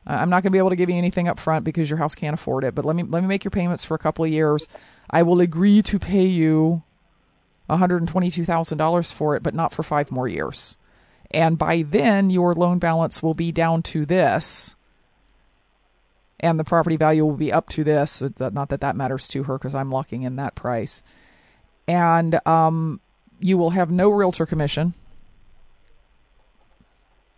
Uh, 0.06 0.14
I'm 0.14 0.30
not 0.30 0.44
going 0.44 0.52
to 0.52 0.56
be 0.56 0.58
able 0.58 0.72
to 0.72 0.76
give 0.76 0.90
you 0.90 0.98
anything 0.98 1.30
up 1.30 1.40
front 1.40 1.64
because 1.64 1.90
your 1.90 1.98
house 1.98 2.16
can't 2.16 2.34
afford 2.34 2.66
it, 2.66 2.76
but 2.76 2.84
let 2.84 2.98
me 2.98 3.04
let 3.04 3.22
me 3.22 3.28
make 3.28 3.46
your 3.46 3.52
payments 3.52 3.86
for 3.86 3.96
a 3.96 3.98
couple 3.98 4.26
of 4.26 4.32
years. 4.32 4.68
I 5.10 5.24
will 5.24 5.40
agree 5.40 5.82
to 5.84 5.98
pay 5.98 6.26
you 6.26 6.84
$122,000 7.70 9.14
for 9.14 9.36
it, 9.36 9.44
but 9.44 9.54
not 9.54 9.74
for 9.74 9.84
5 9.84 10.12
more 10.12 10.28
years. 10.28 10.78
And 11.32 11.58
by 11.58 11.82
then 11.82 12.30
your 12.30 12.54
loan 12.54 12.80
balance 12.80 13.22
will 13.22 13.34
be 13.34 13.52
down 13.52 13.84
to 13.84 14.06
this 14.06 14.76
and 16.40 16.60
the 16.60 16.64
property 16.64 16.98
value 16.98 17.26
will 17.26 17.36
be 17.36 17.52
up 17.52 17.68
to 17.70 17.84
this. 17.84 18.22
Not 18.40 18.70
that 18.70 18.82
that 18.82 18.96
matters 18.96 19.28
to 19.30 19.44
her 19.44 19.58
because 19.58 19.76
I'm 19.76 19.92
locking 19.92 20.22
in 20.22 20.36
that 20.36 20.56
price. 20.56 21.02
And 21.88 22.40
um, 22.48 23.02
you 23.40 23.58
will 23.58 23.72
have 23.72 23.90
no 23.90 24.10
realtor 24.10 24.46
commission 24.46 24.94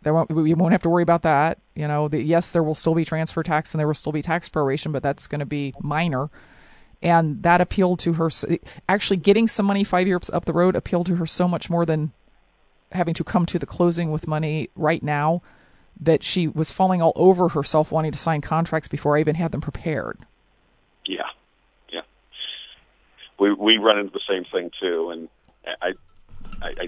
there 0.02 0.14
won't, 0.14 0.30
we 0.32 0.54
won't 0.54 0.72
have 0.72 0.84
to 0.84 0.90
worry 0.90 1.04
about 1.04 1.24
that. 1.24 1.60
You 1.76 1.88
know, 1.88 2.08
the, 2.08 2.22
yes, 2.22 2.52
there 2.52 2.64
will 2.64 2.76
still 2.76 2.96
be 2.96 3.06
transfer 3.06 3.44
tax 3.44 3.74
and 3.74 3.80
there 3.80 3.88
will 3.88 3.94
still 3.94 4.12
be 4.12 4.22
tax 4.22 4.48
proration, 4.48 4.92
but 4.92 5.04
that's 5.04 5.28
going 5.28 5.40
to 5.40 5.46
be 5.46 5.74
minor. 5.82 6.30
And 7.02 7.44
that 7.44 7.62
appealed 7.62 8.00
to 8.00 8.14
her. 8.14 8.30
Actually, 8.90 9.18
getting 9.18 9.48
some 9.48 9.66
money 9.66 9.84
five 9.84 10.08
years 10.08 10.30
up 10.30 10.46
the 10.46 10.54
road 10.54 10.76
appealed 10.76 11.08
to 11.08 11.16
her 11.16 11.26
so 11.26 11.48
much 11.48 11.70
more 11.70 11.86
than 11.86 12.12
having 12.92 13.14
to 13.14 13.24
come 13.24 13.46
to 13.46 13.60
the 13.60 13.66
closing 13.66 14.12
with 14.12 14.28
money 14.28 14.70
right 14.76 15.02
now 15.02 15.42
that 16.00 16.24
she 16.24 16.48
was 16.48 16.72
falling 16.72 17.02
all 17.02 17.14
over 17.16 17.50
herself 17.50 17.92
wanting 17.92 18.12
to 18.12 18.18
sign 18.18 18.42
contracts 18.42 18.88
before 18.88 19.18
I 19.18 19.20
even 19.20 19.36
had 19.36 19.52
them 19.52 19.62
prepared. 19.62 20.20
Yeah, 21.06 21.24
yeah. 21.92 22.02
We 23.40 23.54
we 23.54 23.78
run 23.78 24.00
into 24.00 24.12
the 24.12 24.22
same 24.28 24.46
thing 24.46 24.72
too, 24.80 25.12
and 25.12 25.30
I 25.82 25.94
I, 26.62 26.68
I 26.70 26.88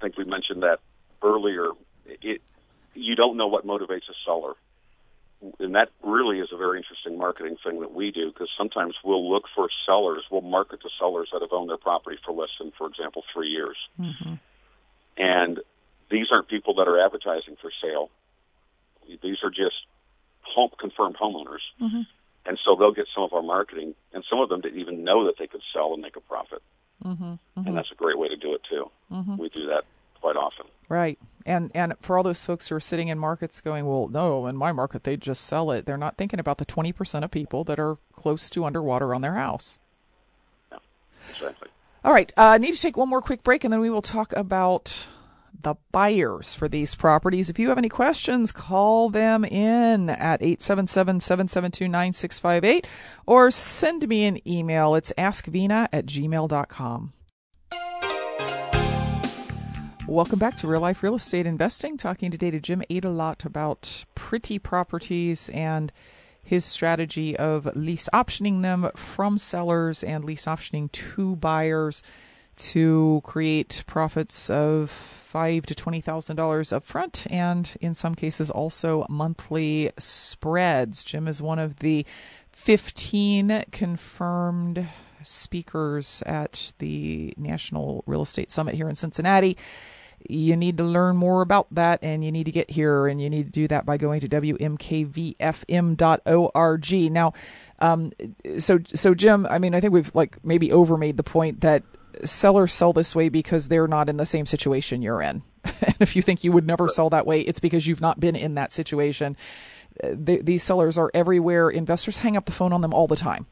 think 0.00 0.16
we 0.16 0.24
mentioned 0.24 0.62
that 0.62 0.80
earlier 1.22 1.70
it 2.06 2.42
you 2.94 3.14
don't 3.14 3.36
know 3.36 3.46
what 3.46 3.66
motivates 3.66 4.08
a 4.08 4.14
seller 4.24 4.54
and 5.60 5.74
that 5.74 5.90
really 6.02 6.40
is 6.40 6.48
a 6.52 6.56
very 6.56 6.78
interesting 6.78 7.16
marketing 7.16 7.56
thing 7.62 7.80
that 7.80 7.92
we 7.92 8.10
do 8.10 8.30
because 8.32 8.50
sometimes 8.56 8.94
we'll 9.04 9.30
look 9.30 9.44
for 9.54 9.68
sellers, 9.86 10.24
we'll 10.30 10.40
market 10.40 10.80
to 10.82 10.88
sellers 10.98 11.28
that 11.32 11.42
have 11.42 11.52
owned 11.52 11.70
their 11.70 11.76
property 11.76 12.16
for 12.24 12.32
less 12.32 12.50
than, 12.58 12.72
for 12.76 12.88
example, 12.88 13.22
three 13.32 13.48
years. 13.48 13.76
Mm-hmm. 14.00 14.34
And 15.16 15.60
these 16.10 16.26
aren't 16.32 16.48
people 16.48 16.74
that 16.74 16.88
are 16.88 17.04
advertising 17.04 17.56
for 17.60 17.70
sale. 17.82 18.10
These 19.22 19.38
are 19.42 19.50
just 19.50 19.86
home 20.42 20.70
confirmed 20.78 21.16
homeowners. 21.20 21.64
Mm-hmm. 21.80 22.02
And 22.46 22.58
so 22.64 22.76
they'll 22.76 22.92
get 22.92 23.06
some 23.14 23.24
of 23.24 23.32
our 23.32 23.42
marketing, 23.42 23.94
and 24.12 24.24
some 24.28 24.40
of 24.40 24.48
them 24.48 24.60
didn't 24.60 24.80
even 24.80 25.04
know 25.04 25.26
that 25.26 25.34
they 25.38 25.46
could 25.46 25.60
sell 25.72 25.92
and 25.92 26.02
make 26.02 26.16
a 26.16 26.20
profit. 26.20 26.62
Mm-hmm, 27.04 27.24
mm-hmm. 27.24 27.66
and 27.66 27.76
that's 27.76 27.92
a 27.92 27.94
great 27.94 28.18
way 28.18 28.28
to 28.28 28.36
do 28.36 28.54
it 28.54 28.62
too. 28.68 28.90
Mm-hmm. 29.12 29.36
We 29.36 29.50
do 29.50 29.66
that 29.66 29.84
quite 30.20 30.36
often. 30.36 30.66
Right. 30.88 31.18
And 31.46 31.70
and 31.74 31.94
for 32.00 32.16
all 32.16 32.22
those 32.22 32.44
folks 32.44 32.68
who 32.68 32.74
are 32.74 32.80
sitting 32.80 33.08
in 33.08 33.18
markets 33.18 33.60
going, 33.60 33.86
well, 33.86 34.08
no, 34.08 34.46
in 34.46 34.56
my 34.56 34.72
market 34.72 35.04
they 35.04 35.16
just 35.16 35.44
sell 35.44 35.70
it. 35.70 35.86
They're 35.86 35.96
not 35.96 36.16
thinking 36.16 36.40
about 36.40 36.58
the 36.58 36.66
20% 36.66 37.24
of 37.24 37.30
people 37.30 37.64
that 37.64 37.78
are 37.78 37.96
close 38.12 38.50
to 38.50 38.64
underwater 38.64 39.14
on 39.14 39.22
their 39.22 39.34
house. 39.34 39.78
Yeah, 40.70 40.78
exactly. 41.30 41.68
All 42.04 42.12
right. 42.12 42.32
I 42.36 42.54
uh, 42.54 42.58
need 42.58 42.74
to 42.74 42.80
take 42.80 42.96
one 42.96 43.08
more 43.08 43.22
quick 43.22 43.42
break 43.42 43.64
and 43.64 43.72
then 43.72 43.80
we 43.80 43.90
will 43.90 44.02
talk 44.02 44.32
about 44.34 45.06
the 45.62 45.74
buyers 45.90 46.54
for 46.54 46.68
these 46.68 46.94
properties. 46.94 47.50
If 47.50 47.58
you 47.58 47.70
have 47.70 47.78
any 47.78 47.88
questions, 47.88 48.52
call 48.52 49.10
them 49.10 49.44
in 49.44 50.08
at 50.10 50.40
877-772-9658 50.40 52.84
or 53.26 53.50
send 53.50 54.06
me 54.08 54.26
an 54.26 54.48
email. 54.48 54.94
It's 54.94 55.12
askvena 55.18 55.88
at 55.92 56.06
gmail.com. 56.06 57.12
Welcome 60.08 60.38
back 60.38 60.56
to 60.56 60.66
Real 60.66 60.80
Life 60.80 61.02
Real 61.02 61.16
Estate 61.16 61.44
Investing. 61.44 61.98
Talking 61.98 62.30
today 62.30 62.50
to 62.50 62.58
Jim 62.58 62.82
Adelot 62.88 63.44
about 63.44 64.06
pretty 64.14 64.58
properties 64.58 65.50
and 65.50 65.92
his 66.42 66.64
strategy 66.64 67.36
of 67.36 67.68
lease 67.76 68.08
optioning 68.14 68.62
them 68.62 68.88
from 68.96 69.36
sellers 69.36 70.02
and 70.02 70.24
lease 70.24 70.46
optioning 70.46 70.90
to 70.92 71.36
buyers 71.36 72.02
to 72.56 73.20
create 73.22 73.84
profits 73.86 74.48
of 74.48 74.90
five 74.90 75.66
to 75.66 75.74
twenty 75.74 76.00
thousand 76.00 76.36
dollars 76.36 76.72
up 76.72 76.84
front 76.84 77.26
and 77.28 77.76
in 77.82 77.92
some 77.92 78.14
cases 78.14 78.50
also 78.50 79.04
monthly 79.10 79.90
spreads. 79.98 81.04
Jim 81.04 81.28
is 81.28 81.42
one 81.42 81.58
of 81.58 81.80
the 81.80 82.06
fifteen 82.50 83.62
confirmed 83.72 84.88
speakers 85.28 86.22
at 86.26 86.72
the 86.78 87.34
National 87.36 88.02
Real 88.06 88.22
Estate 88.22 88.50
Summit 88.50 88.74
here 88.74 88.88
in 88.88 88.94
Cincinnati. 88.94 89.56
You 90.28 90.56
need 90.56 90.78
to 90.78 90.84
learn 90.84 91.16
more 91.16 91.42
about 91.42 91.68
that 91.72 92.00
and 92.02 92.24
you 92.24 92.32
need 92.32 92.44
to 92.44 92.50
get 92.50 92.70
here 92.70 93.06
and 93.06 93.22
you 93.22 93.30
need 93.30 93.44
to 93.44 93.52
do 93.52 93.68
that 93.68 93.86
by 93.86 93.96
going 93.98 94.18
to 94.20 94.28
wmkvfm.org 94.28 94.72
now 97.12 97.32
um, 97.78 98.10
so 98.58 98.80
so 98.92 99.14
jim 99.14 99.46
i 99.48 99.60
mean 99.60 99.76
i 99.76 99.80
think 99.80 99.92
we've 99.92 100.12
like 100.16 100.44
maybe 100.44 100.72
overmade 100.72 101.16
the 101.16 101.22
point 101.22 101.60
that 101.60 101.84
sellers 102.24 102.72
sell 102.72 102.92
this 102.92 103.14
way 103.14 103.28
because 103.28 103.68
they're 103.68 103.88
not 103.88 104.08
in 104.08 104.16
the 104.16 104.26
same 104.26 104.46
situation 104.46 105.02
you're 105.02 105.22
in. 105.22 105.42
And 105.82 105.96
if 106.00 106.16
you 106.16 106.22
think 106.22 106.44
you 106.44 106.52
would 106.52 106.66
never 106.66 106.88
sell 106.88 107.10
that 107.10 107.26
way 107.26 107.40
it's 107.40 107.60
because 107.60 107.86
you've 107.86 108.00
not 108.00 108.18
been 108.18 108.36
in 108.36 108.54
that 108.54 108.72
situation. 108.72 109.36
Uh, 110.02 110.14
these 110.16 110.62
sellers 110.62 110.96
are 110.96 111.10
everywhere. 111.12 111.68
Investors 111.68 112.18
hang 112.18 112.36
up 112.36 112.46
the 112.46 112.52
phone 112.52 112.72
on 112.72 112.80
them 112.80 112.94
all 112.94 113.06
the 113.06 113.16
time. 113.16 113.46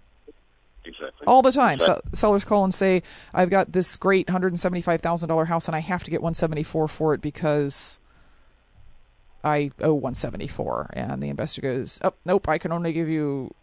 All 1.26 1.42
the 1.42 1.52
time. 1.52 1.78
So 1.80 2.00
sellers 2.12 2.44
call 2.44 2.64
and 2.64 2.74
say, 2.74 3.02
I've 3.34 3.50
got 3.50 3.72
this 3.72 3.96
great 3.96 4.26
$175,000 4.26 5.46
house 5.46 5.66
and 5.66 5.76
I 5.76 5.80
have 5.80 6.04
to 6.04 6.10
get 6.10 6.22
174 6.22 6.88
for 6.88 7.14
it 7.14 7.20
because 7.20 7.98
I 9.44 9.70
owe 9.80 9.94
174 9.94 10.90
and 10.92 11.22
the 11.22 11.28
investor 11.28 11.60
goes, 11.60 12.00
"Oh, 12.02 12.14
nope, 12.24 12.48
I 12.48 12.58
can 12.58 12.72
only 12.72 12.92
give 12.92 13.08
you 13.08 13.54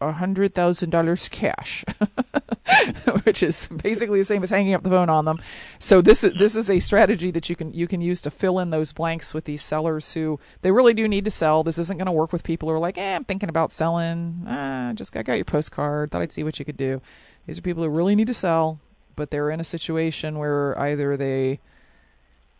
$100,000 0.00 1.30
cash." 1.30 1.84
which 3.24 3.42
is 3.42 3.68
basically 3.82 4.18
the 4.18 4.24
same 4.24 4.42
as 4.42 4.50
hanging 4.50 4.74
up 4.74 4.82
the 4.82 4.90
phone 4.90 5.08
on 5.08 5.24
them. 5.24 5.38
So 5.78 6.00
this 6.00 6.24
is 6.24 6.34
this 6.34 6.56
is 6.56 6.70
a 6.70 6.78
strategy 6.78 7.30
that 7.30 7.48
you 7.48 7.56
can 7.56 7.72
you 7.72 7.86
can 7.86 8.00
use 8.00 8.20
to 8.22 8.30
fill 8.30 8.58
in 8.58 8.70
those 8.70 8.92
blanks 8.92 9.34
with 9.34 9.44
these 9.44 9.62
sellers 9.62 10.14
who 10.14 10.40
they 10.62 10.70
really 10.70 10.94
do 10.94 11.06
need 11.06 11.24
to 11.24 11.30
sell. 11.30 11.62
This 11.62 11.78
isn't 11.78 11.98
going 11.98 12.06
to 12.06 12.12
work 12.12 12.32
with 12.32 12.42
people 12.42 12.68
who 12.68 12.74
are 12.74 12.80
like, 12.80 12.98
"Eh, 12.98 13.16
I'm 13.16 13.24
thinking 13.24 13.48
about 13.48 13.72
selling. 13.72 14.44
Ah, 14.46 14.92
just 14.94 15.12
got 15.12 15.26
your 15.28 15.44
postcard. 15.44 16.10
Thought 16.10 16.22
I'd 16.22 16.32
see 16.32 16.44
what 16.44 16.58
you 16.58 16.64
could 16.64 16.76
do." 16.76 17.00
These 17.46 17.58
are 17.58 17.62
people 17.62 17.82
who 17.82 17.90
really 17.90 18.16
need 18.16 18.28
to 18.28 18.34
sell, 18.34 18.80
but 19.16 19.30
they're 19.30 19.50
in 19.50 19.60
a 19.60 19.64
situation 19.64 20.38
where 20.38 20.78
either 20.78 21.16
they 21.16 21.60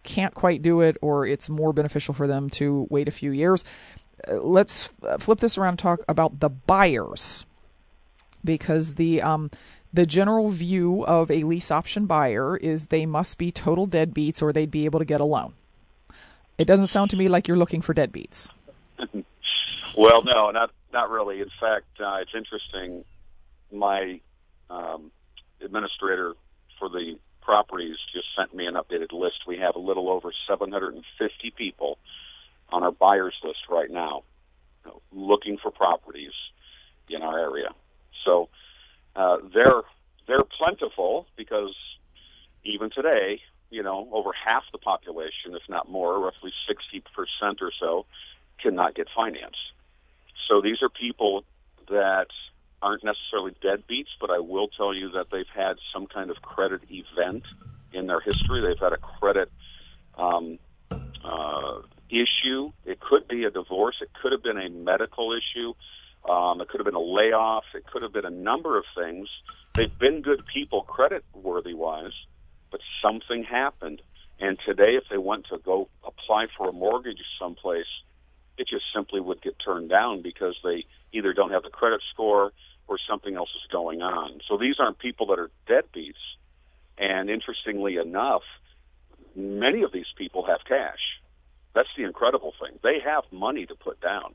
can't 0.02 0.34
quite 0.34 0.62
do 0.62 0.82
it 0.82 0.98
or 1.00 1.26
it's 1.26 1.48
more 1.48 1.72
beneficial 1.72 2.12
for 2.12 2.26
them 2.26 2.50
to 2.50 2.86
wait 2.90 3.08
a 3.08 3.10
few 3.10 3.30
years. 3.30 3.64
Let's 4.30 4.90
uh, 5.02 5.18
flip 5.18 5.40
this 5.40 5.58
around 5.58 5.70
and 5.70 5.78
talk 5.78 6.00
about 6.08 6.40
the 6.40 6.48
buyers 6.48 7.46
because 8.44 8.94
the 8.94 9.22
um, 9.22 9.50
the 9.92 10.06
general 10.06 10.50
view 10.50 11.04
of 11.06 11.30
a 11.30 11.44
lease 11.44 11.70
option 11.70 12.06
buyer 12.06 12.56
is 12.56 12.86
they 12.86 13.06
must 13.06 13.38
be 13.38 13.50
total 13.50 13.86
deadbeats 13.86 14.42
or 14.42 14.52
they'd 14.52 14.70
be 14.70 14.84
able 14.84 14.98
to 14.98 15.04
get 15.04 15.20
a 15.20 15.24
loan. 15.24 15.54
It 16.58 16.66
doesn't 16.66 16.88
sound 16.88 17.10
to 17.10 17.16
me 17.16 17.28
like 17.28 17.48
you're 17.48 17.56
looking 17.56 17.80
for 17.80 17.94
deadbeats. 17.94 18.48
well, 19.96 20.22
no, 20.22 20.50
not 20.50 20.70
not 20.92 21.10
really. 21.10 21.40
In 21.40 21.50
fact, 21.60 22.00
uh, 22.00 22.16
it's 22.20 22.34
interesting. 22.34 23.04
My 23.72 24.20
um, 24.70 25.10
administrator 25.60 26.34
for 26.78 26.88
the 26.88 27.18
properties 27.40 27.96
just 28.12 28.26
sent 28.36 28.54
me 28.54 28.66
an 28.66 28.74
updated 28.74 29.12
list. 29.12 29.46
We 29.46 29.58
have 29.58 29.76
a 29.76 29.80
little 29.80 30.08
over 30.08 30.32
750 30.48 31.50
people 31.56 31.98
on 32.70 32.82
our 32.82 32.92
buyers 32.92 33.34
list 33.44 33.60
right 33.70 33.90
now, 33.90 34.22
you 34.84 34.90
know, 34.90 35.02
looking 35.12 35.58
for 35.62 35.70
properties 35.70 36.32
in 37.08 37.22
our 37.22 37.38
area. 37.38 37.70
So 38.24 38.48
uh, 39.16 39.38
they're 39.52 39.82
they're 40.26 40.44
plentiful 40.58 41.26
because 41.36 41.74
even 42.64 42.90
today, 42.90 43.40
you 43.70 43.82
know, 43.82 44.08
over 44.12 44.30
half 44.32 44.62
the 44.72 44.78
population, 44.78 45.54
if 45.54 45.62
not 45.68 45.90
more, 45.90 46.18
roughly 46.18 46.52
60% 46.68 47.02
or 47.60 47.70
so, 47.78 48.06
cannot 48.62 48.94
get 48.94 49.08
finance. 49.14 49.56
So 50.48 50.60
these 50.62 50.82
are 50.82 50.88
people 50.88 51.44
that 51.88 52.28
aren't 52.80 53.04
necessarily 53.04 53.52
deadbeats, 53.62 54.12
but 54.20 54.30
I 54.30 54.38
will 54.38 54.68
tell 54.68 54.94
you 54.94 55.10
that 55.10 55.26
they've 55.30 55.44
had 55.54 55.76
some 55.92 56.06
kind 56.06 56.30
of 56.30 56.36
credit 56.42 56.82
event 56.90 57.44
in 57.92 58.06
their 58.06 58.20
history. 58.20 58.60
They've 58.60 58.78
had 58.80 58.92
a 58.92 58.98
credit 58.98 59.50
um, 60.16 60.58
uh, 61.24 61.78
issue. 62.16 62.72
It 62.84 63.00
could 63.00 63.28
be 63.28 63.44
a 63.44 63.50
divorce. 63.50 63.96
It 64.00 64.10
could 64.20 64.32
have 64.32 64.42
been 64.42 64.58
a 64.58 64.68
medical 64.68 65.32
issue. 65.32 65.74
Um, 66.30 66.60
it 66.60 66.68
could 66.68 66.80
have 66.80 66.86
been 66.86 66.94
a 66.94 67.00
layoff. 67.00 67.64
It 67.74 67.86
could 67.86 68.02
have 68.02 68.12
been 68.12 68.24
a 68.24 68.30
number 68.30 68.78
of 68.78 68.84
things. 68.96 69.28
They've 69.76 69.98
been 69.98 70.22
good 70.22 70.42
people, 70.52 70.82
credit 70.82 71.24
worthy 71.34 71.74
wise, 71.74 72.12
but 72.70 72.80
something 73.02 73.44
happened. 73.44 74.00
And 74.40 74.58
today, 74.64 74.96
if 74.96 75.04
they 75.10 75.18
went 75.18 75.46
to 75.50 75.58
go 75.58 75.88
apply 76.04 76.46
for 76.56 76.68
a 76.68 76.72
mortgage 76.72 77.18
someplace, 77.38 77.86
it 78.56 78.68
just 78.68 78.84
simply 78.94 79.20
would 79.20 79.42
get 79.42 79.56
turned 79.64 79.90
down 79.90 80.22
because 80.22 80.56
they 80.62 80.84
either 81.12 81.32
don't 81.32 81.50
have 81.50 81.62
the 81.62 81.70
credit 81.70 82.00
score 82.12 82.52
or 82.86 82.98
something 83.08 83.34
else 83.34 83.50
is 83.50 83.70
going 83.70 84.02
on. 84.02 84.40
So 84.48 84.56
these 84.56 84.76
aren't 84.78 84.98
people 84.98 85.26
that 85.28 85.38
are 85.38 85.50
deadbeats. 85.68 86.14
And 86.98 87.28
interestingly 87.28 87.96
enough, 87.96 88.42
many 89.34 89.82
of 89.82 89.92
these 89.92 90.06
people 90.16 90.46
have 90.46 90.60
cash. 90.66 91.13
That's 91.74 91.88
the 91.96 92.04
incredible 92.04 92.52
thing. 92.60 92.78
They 92.82 92.98
have 93.04 93.24
money 93.30 93.66
to 93.66 93.74
put 93.74 94.00
down. 94.00 94.34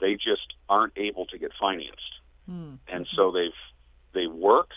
They 0.00 0.14
just 0.14 0.54
aren't 0.68 0.92
able 0.96 1.26
to 1.26 1.38
get 1.38 1.52
financed, 1.60 2.20
mm. 2.50 2.78
and 2.88 3.06
so 3.14 3.30
they've 3.30 3.50
they 4.14 4.26
work, 4.26 4.70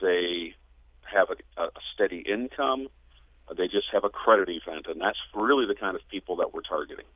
they 0.00 0.54
have 1.02 1.28
a, 1.30 1.62
a 1.62 1.70
steady 1.94 2.20
income, 2.20 2.88
they 3.56 3.66
just 3.66 3.88
have 3.92 4.04
a 4.04 4.08
credit 4.08 4.48
event, 4.48 4.86
and 4.88 5.00
that's 5.00 5.18
really 5.34 5.66
the 5.66 5.74
kind 5.74 5.96
of 5.96 6.02
people 6.08 6.36
that 6.36 6.54
we're 6.54 6.62
targeting. 6.62 7.06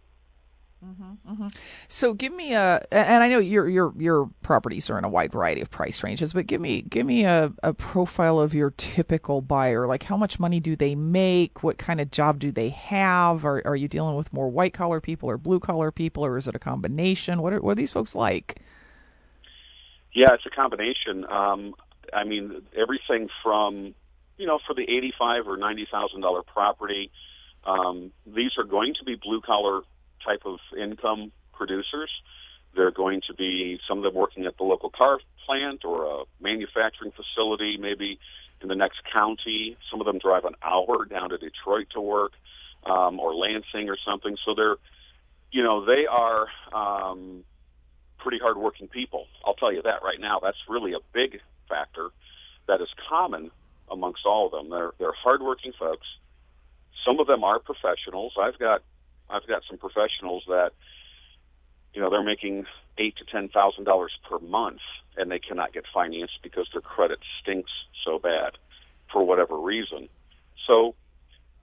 Mm-hmm, 0.84 1.32
mm-hmm. 1.32 1.46
So 1.88 2.12
give 2.12 2.34
me 2.34 2.52
a, 2.52 2.82
and 2.92 3.22
I 3.22 3.28
know 3.28 3.38
your 3.38 3.68
your 3.68 3.94
your 3.96 4.30
properties 4.42 4.90
are 4.90 4.98
in 4.98 5.04
a 5.04 5.08
wide 5.08 5.32
variety 5.32 5.62
of 5.62 5.70
price 5.70 6.02
ranges, 6.02 6.34
but 6.34 6.46
give 6.46 6.60
me 6.60 6.82
give 6.82 7.06
me 7.06 7.24
a, 7.24 7.52
a 7.62 7.72
profile 7.72 8.38
of 8.38 8.52
your 8.52 8.70
typical 8.76 9.40
buyer. 9.40 9.86
Like 9.86 10.02
how 10.02 10.16
much 10.18 10.38
money 10.38 10.60
do 10.60 10.76
they 10.76 10.94
make? 10.94 11.62
What 11.62 11.78
kind 11.78 12.00
of 12.00 12.10
job 12.10 12.38
do 12.38 12.52
they 12.52 12.68
have? 12.68 13.46
Are 13.46 13.62
are 13.64 13.76
you 13.76 13.88
dealing 13.88 14.16
with 14.16 14.32
more 14.32 14.50
white 14.50 14.74
collar 14.74 15.00
people 15.00 15.30
or 15.30 15.38
blue 15.38 15.58
collar 15.58 15.90
people, 15.90 16.24
or 16.24 16.36
is 16.36 16.46
it 16.46 16.54
a 16.54 16.58
combination? 16.58 17.40
What 17.40 17.54
are 17.54 17.60
what 17.60 17.72
are 17.72 17.76
these 17.76 17.92
folks 17.92 18.14
like? 18.14 18.60
Yeah, 20.12 20.34
it's 20.34 20.46
a 20.46 20.50
combination. 20.50 21.24
Um, 21.24 21.74
I 22.12 22.24
mean, 22.24 22.62
everything 22.76 23.28
from 23.42 23.94
you 24.36 24.46
know 24.46 24.58
for 24.66 24.74
the 24.74 24.82
eighty 24.82 25.14
five 25.18 25.48
or 25.48 25.56
ninety 25.56 25.86
thousand 25.90 26.20
dollar 26.20 26.42
property. 26.42 27.10
Um, 27.66 28.12
these 28.26 28.50
are 28.58 28.64
going 28.64 28.92
to 28.98 29.04
be 29.04 29.14
blue 29.14 29.40
collar 29.40 29.80
type 30.24 30.42
of 30.44 30.58
income 30.76 31.32
producers. 31.52 32.10
They're 32.74 32.90
going 32.90 33.22
to 33.28 33.34
be 33.34 33.78
some 33.88 33.98
of 33.98 34.04
them 34.04 34.14
working 34.14 34.46
at 34.46 34.56
the 34.56 34.64
local 34.64 34.90
car 34.90 35.18
plant 35.46 35.84
or 35.84 36.04
a 36.04 36.24
manufacturing 36.40 37.12
facility, 37.12 37.76
maybe 37.78 38.18
in 38.60 38.68
the 38.68 38.74
next 38.74 38.98
county. 39.12 39.76
Some 39.90 40.00
of 40.00 40.06
them 40.06 40.18
drive 40.18 40.44
an 40.44 40.54
hour 40.62 41.04
down 41.04 41.30
to 41.30 41.38
Detroit 41.38 41.86
to 41.94 42.00
work 42.00 42.32
um, 42.84 43.20
or 43.20 43.34
Lansing 43.34 43.88
or 43.88 43.96
something. 44.04 44.36
So 44.44 44.54
they're, 44.54 44.76
you 45.52 45.62
know, 45.62 45.84
they 45.84 46.06
are 46.10 46.48
um, 46.72 47.44
pretty 48.18 48.38
hardworking 48.38 48.88
people. 48.88 49.26
I'll 49.44 49.54
tell 49.54 49.72
you 49.72 49.82
that 49.82 50.02
right 50.02 50.18
now. 50.20 50.40
That's 50.42 50.58
really 50.68 50.94
a 50.94 51.00
big 51.12 51.40
factor 51.68 52.10
that 52.66 52.80
is 52.80 52.88
common 53.08 53.50
amongst 53.90 54.22
all 54.26 54.46
of 54.46 54.52
them. 54.52 54.70
They're 54.70 54.92
they're 54.98 55.12
hardworking 55.12 55.72
folks. 55.78 56.06
Some 57.06 57.20
of 57.20 57.26
them 57.26 57.44
are 57.44 57.58
professionals. 57.58 58.32
I've 58.40 58.58
got 58.58 58.82
I've 59.30 59.46
got 59.46 59.62
some 59.68 59.78
professionals 59.78 60.44
that, 60.48 60.70
you 61.94 62.00
know, 62.00 62.10
they're 62.10 62.22
making 62.22 62.66
eight 62.98 63.16
to 63.16 63.24
ten 63.24 63.48
thousand 63.48 63.84
dollars 63.84 64.12
per 64.28 64.38
month, 64.38 64.80
and 65.16 65.30
they 65.30 65.38
cannot 65.38 65.72
get 65.72 65.84
financed 65.92 66.38
because 66.42 66.68
their 66.72 66.82
credit 66.82 67.18
stinks 67.40 67.70
so 68.04 68.18
bad 68.18 68.52
for 69.12 69.24
whatever 69.24 69.58
reason. 69.58 70.08
So 70.68 70.94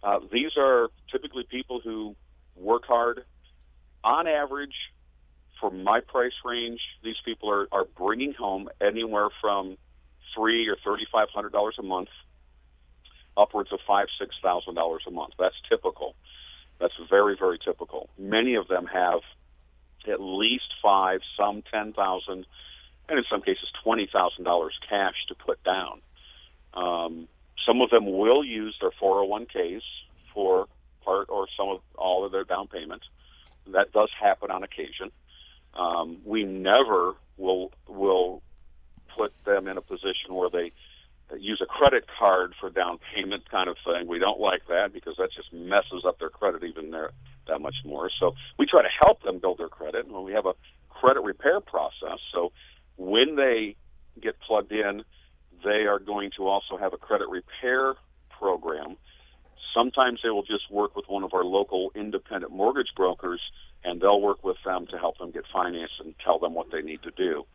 uh, 0.03 0.20
these 0.32 0.51
are 0.57 0.89
typically 1.12 1.43
people 1.43 1.80
who 1.80 2.16
work 2.55 2.84
hard. 2.86 3.24
On 4.03 4.28
average, 4.28 4.74
for 5.59 5.70
my 5.70 5.99
price 6.01 6.34
range, 6.43 6.80
these 7.03 7.18
people 7.24 7.51
are, 7.51 7.68
are 7.72 7.86
bringing 7.97 8.34
home 8.34 8.70
anywhere 8.82 9.30
from 9.39 9.78
three 10.36 10.68
or 10.68 10.78
thirty 10.84 11.05
five 11.12 11.28
hundred 11.34 11.51
dollars 11.51 11.76
a 11.78 11.84
month, 11.84 12.09
upwards 13.38 13.72
of 13.72 13.80
five 13.88 14.07
six 14.20 14.36
thousand 14.41 14.76
dollars 14.76 15.03
a 15.07 15.12
month. 15.12 15.34
That's 15.38 15.55
typical. 15.70 16.16
That's 16.82 16.94
very 17.10 17.38
very 17.40 17.60
typical. 17.64 18.10
Many 18.18 18.56
of 18.56 18.68
them 18.68 18.88
have 18.88 19.22
at 20.10 20.20
least 20.20 20.74
five, 20.82 21.22
some 21.38 21.64
ten 21.72 21.94
thousand, 21.94 22.46
and 23.08 23.20
in 23.20 23.24
some 23.32 23.42
cases 23.42 23.70
twenty 23.84 24.10
thousand 24.12 24.44
dollars 24.46 24.74
cash 24.90 25.16
to 25.30 25.36
put 25.36 25.64
down. 25.64 26.02
Um, 26.74 27.28
some 27.66 27.82
of 27.82 27.90
them 27.92 28.06
will 28.06 28.44
use 28.44 28.76
their 28.82 28.92
401ks 28.92 29.82
for 30.34 30.68
part 31.04 31.30
or 31.30 31.48
some 31.58 31.70
of 31.70 31.82
all 31.96 32.26
of 32.26 32.32
their 32.32 32.44
down 32.44 32.68
payment. 32.68 33.04
That 33.68 33.92
does 33.92 34.10
happen 34.20 34.50
on 34.52 34.64
occasion. 34.64 35.12
Um, 35.74 36.18
we 36.26 36.44
never 36.44 37.14
will 37.38 37.72
will 37.88 38.42
put 39.16 39.34
them 39.46 39.68
in 39.68 39.78
a 39.78 39.82
position 39.82 40.34
where 40.34 40.50
they 40.50 40.72
use 41.40 41.62
a 41.62 41.66
credit 41.66 42.06
card 42.20 42.54
for 42.60 42.70
down 42.70 43.00
payment 43.14 43.50
kind 43.50 43.70
of 43.70 43.78
thing. 43.86 44.08
We 44.08 44.20
don't 44.20 44.40
like 44.40 44.68
that 44.68 44.94
because 44.94 45.16
that 45.18 45.30
just 45.36 45.52
messes 45.54 46.04
up 46.06 46.20
their 46.20 46.30
credit 46.30 46.64
even 46.64 46.92
there 46.92 47.12
that 47.48 47.60
much 47.60 47.76
more. 47.86 48.10
So 48.20 48.34
we 48.58 48.66
try 48.66 48.82
to 48.82 48.90
help 49.04 49.24
them 49.24 49.40
build 49.40 49.60
their 49.60 49.70
credit, 49.70 50.06
and 50.06 50.24
we 50.24 50.34
have 50.34 50.46
a 50.46 50.54
credit 50.90 51.22
repair 51.22 51.60
process. 51.60 52.20
So 52.34 52.52
when 52.98 53.36
they 53.36 53.76
get 54.22 54.40
plugged 54.40 54.72
in, 54.72 55.04
they 55.64 55.86
are 55.88 56.00
going 56.00 56.32
to 56.38 56.48
also 56.48 56.78
have 56.78 56.94
a 56.94 56.98
credit 56.98 57.28
repair 57.30 57.96
program. 58.38 58.98
Sometimes 59.74 60.20
they 60.24 60.30
will 60.30 60.44
just 60.44 60.70
work 60.70 60.96
with 60.96 61.06
one 61.08 61.24
of 61.24 61.34
our 61.34 61.44
local 61.44 61.92
independent 61.96 62.52
mortgage 62.52 62.90
brokers, 62.96 63.42
and 63.84 64.02
they'll 64.02 64.22
work 64.22 64.44
with 64.44 64.58
them 64.66 64.86
to 64.92 64.98
help 64.98 65.18
them 65.18 65.32
get 65.32 65.44
financed 65.52 65.94
and 66.04 66.14
tell 66.24 66.40
them 66.40 66.54
what 66.54 66.72
they 66.72 66.82
need 66.82 67.02
to 67.04 67.12
do. 67.12 67.46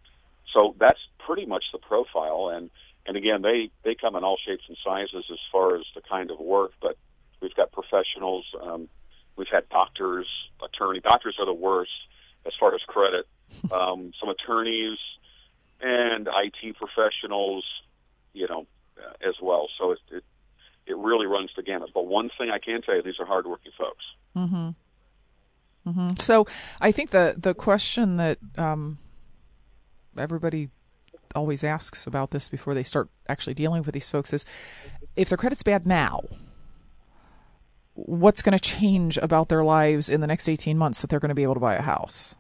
So 0.53 0.75
that's 0.79 1.01
pretty 1.27 1.47
much 1.47 1.65
the 1.73 1.79
profile, 1.79 2.51
and 2.55 2.71
and 3.07 3.17
again, 3.17 3.43
they 3.43 3.71
they 3.85 3.95
come 3.95 4.17
in 4.17 4.25
all 4.25 4.37
shapes 4.45 4.65
and 4.69 4.77
sizes 4.85 5.25
as 5.31 5.39
far 5.53 5.77
as 5.77 5.85
the 5.95 6.01
kind 6.01 6.31
of 6.31 6.39
work. 6.41 6.73
But 6.81 6.97
we've 7.41 7.55
got 7.55 7.73
professionals, 7.73 8.45
um, 8.61 8.89
we've 9.37 9.49
had 9.51 9.69
doctors, 9.69 10.27
attorney. 10.63 11.01
Doctors 11.01 11.37
are 11.39 11.47
the 11.47 11.55
worst 11.55 11.93
as 12.45 12.53
far 12.59 12.75
as 12.75 12.81
credit. 12.87 13.27
Um, 13.73 14.13
some 14.19 14.29
attorneys 14.29 14.99
and 15.81 16.27
IT 16.27 16.77
professionals, 16.77 17.65
you 18.33 18.49
know, 18.49 18.67
uh, 18.99 19.29
as 19.29 19.35
well. 19.41 19.69
So 19.79 19.93
it, 19.93 19.99
it 20.11 20.25
it 20.87 20.97
really 20.97 21.27
runs 21.27 21.51
the 21.57 21.63
gamut. 21.63 21.91
But 21.95 22.07
one 22.07 22.31
thing 22.37 22.51
I 22.51 22.59
can 22.59 22.83
tell 22.83 22.97
you, 22.97 23.03
these 23.03 23.21
are 23.21 23.27
hardworking 23.27 23.73
folks. 23.79 24.05
Mm-hmm. 24.37 24.71
Mm-hmm. 25.89 26.09
So 26.19 26.47
I 26.81 26.91
think 26.91 27.11
the 27.11 27.35
the 27.37 27.55
question 27.55 28.17
that 28.17 28.39
um, 28.59 28.99
everybody 30.19 30.71
always 31.37 31.63
asks 31.63 32.07
about 32.07 32.31
this 32.31 32.49
before 32.49 32.75
they 32.75 32.83
start 32.83 33.09
actually 33.29 33.55
dealing 33.55 33.83
with 33.83 33.93
these 33.93 34.11
folks 34.11 34.33
is 34.33 34.45
if 35.15 35.29
their 35.29 35.39
credit's 35.39 35.63
bad 35.63 35.87
now, 35.87 36.25
what's 37.95 38.43
going 38.43 38.57
to 38.57 38.63
change 38.63 39.17
about 39.19 39.49
their 39.49 39.63
lives 39.63 40.09
in 40.09 40.21
the 40.21 40.27
next 40.27 40.49
18 40.49 40.77
months 40.77 41.01
that 41.01 41.11
they're 41.11 41.21
going 41.21 41.31
to 41.31 41.35
be 41.35 41.43
able 41.43 41.55
to 41.55 41.61
buy 41.61 41.75
a 41.75 41.83
house? 41.83 42.35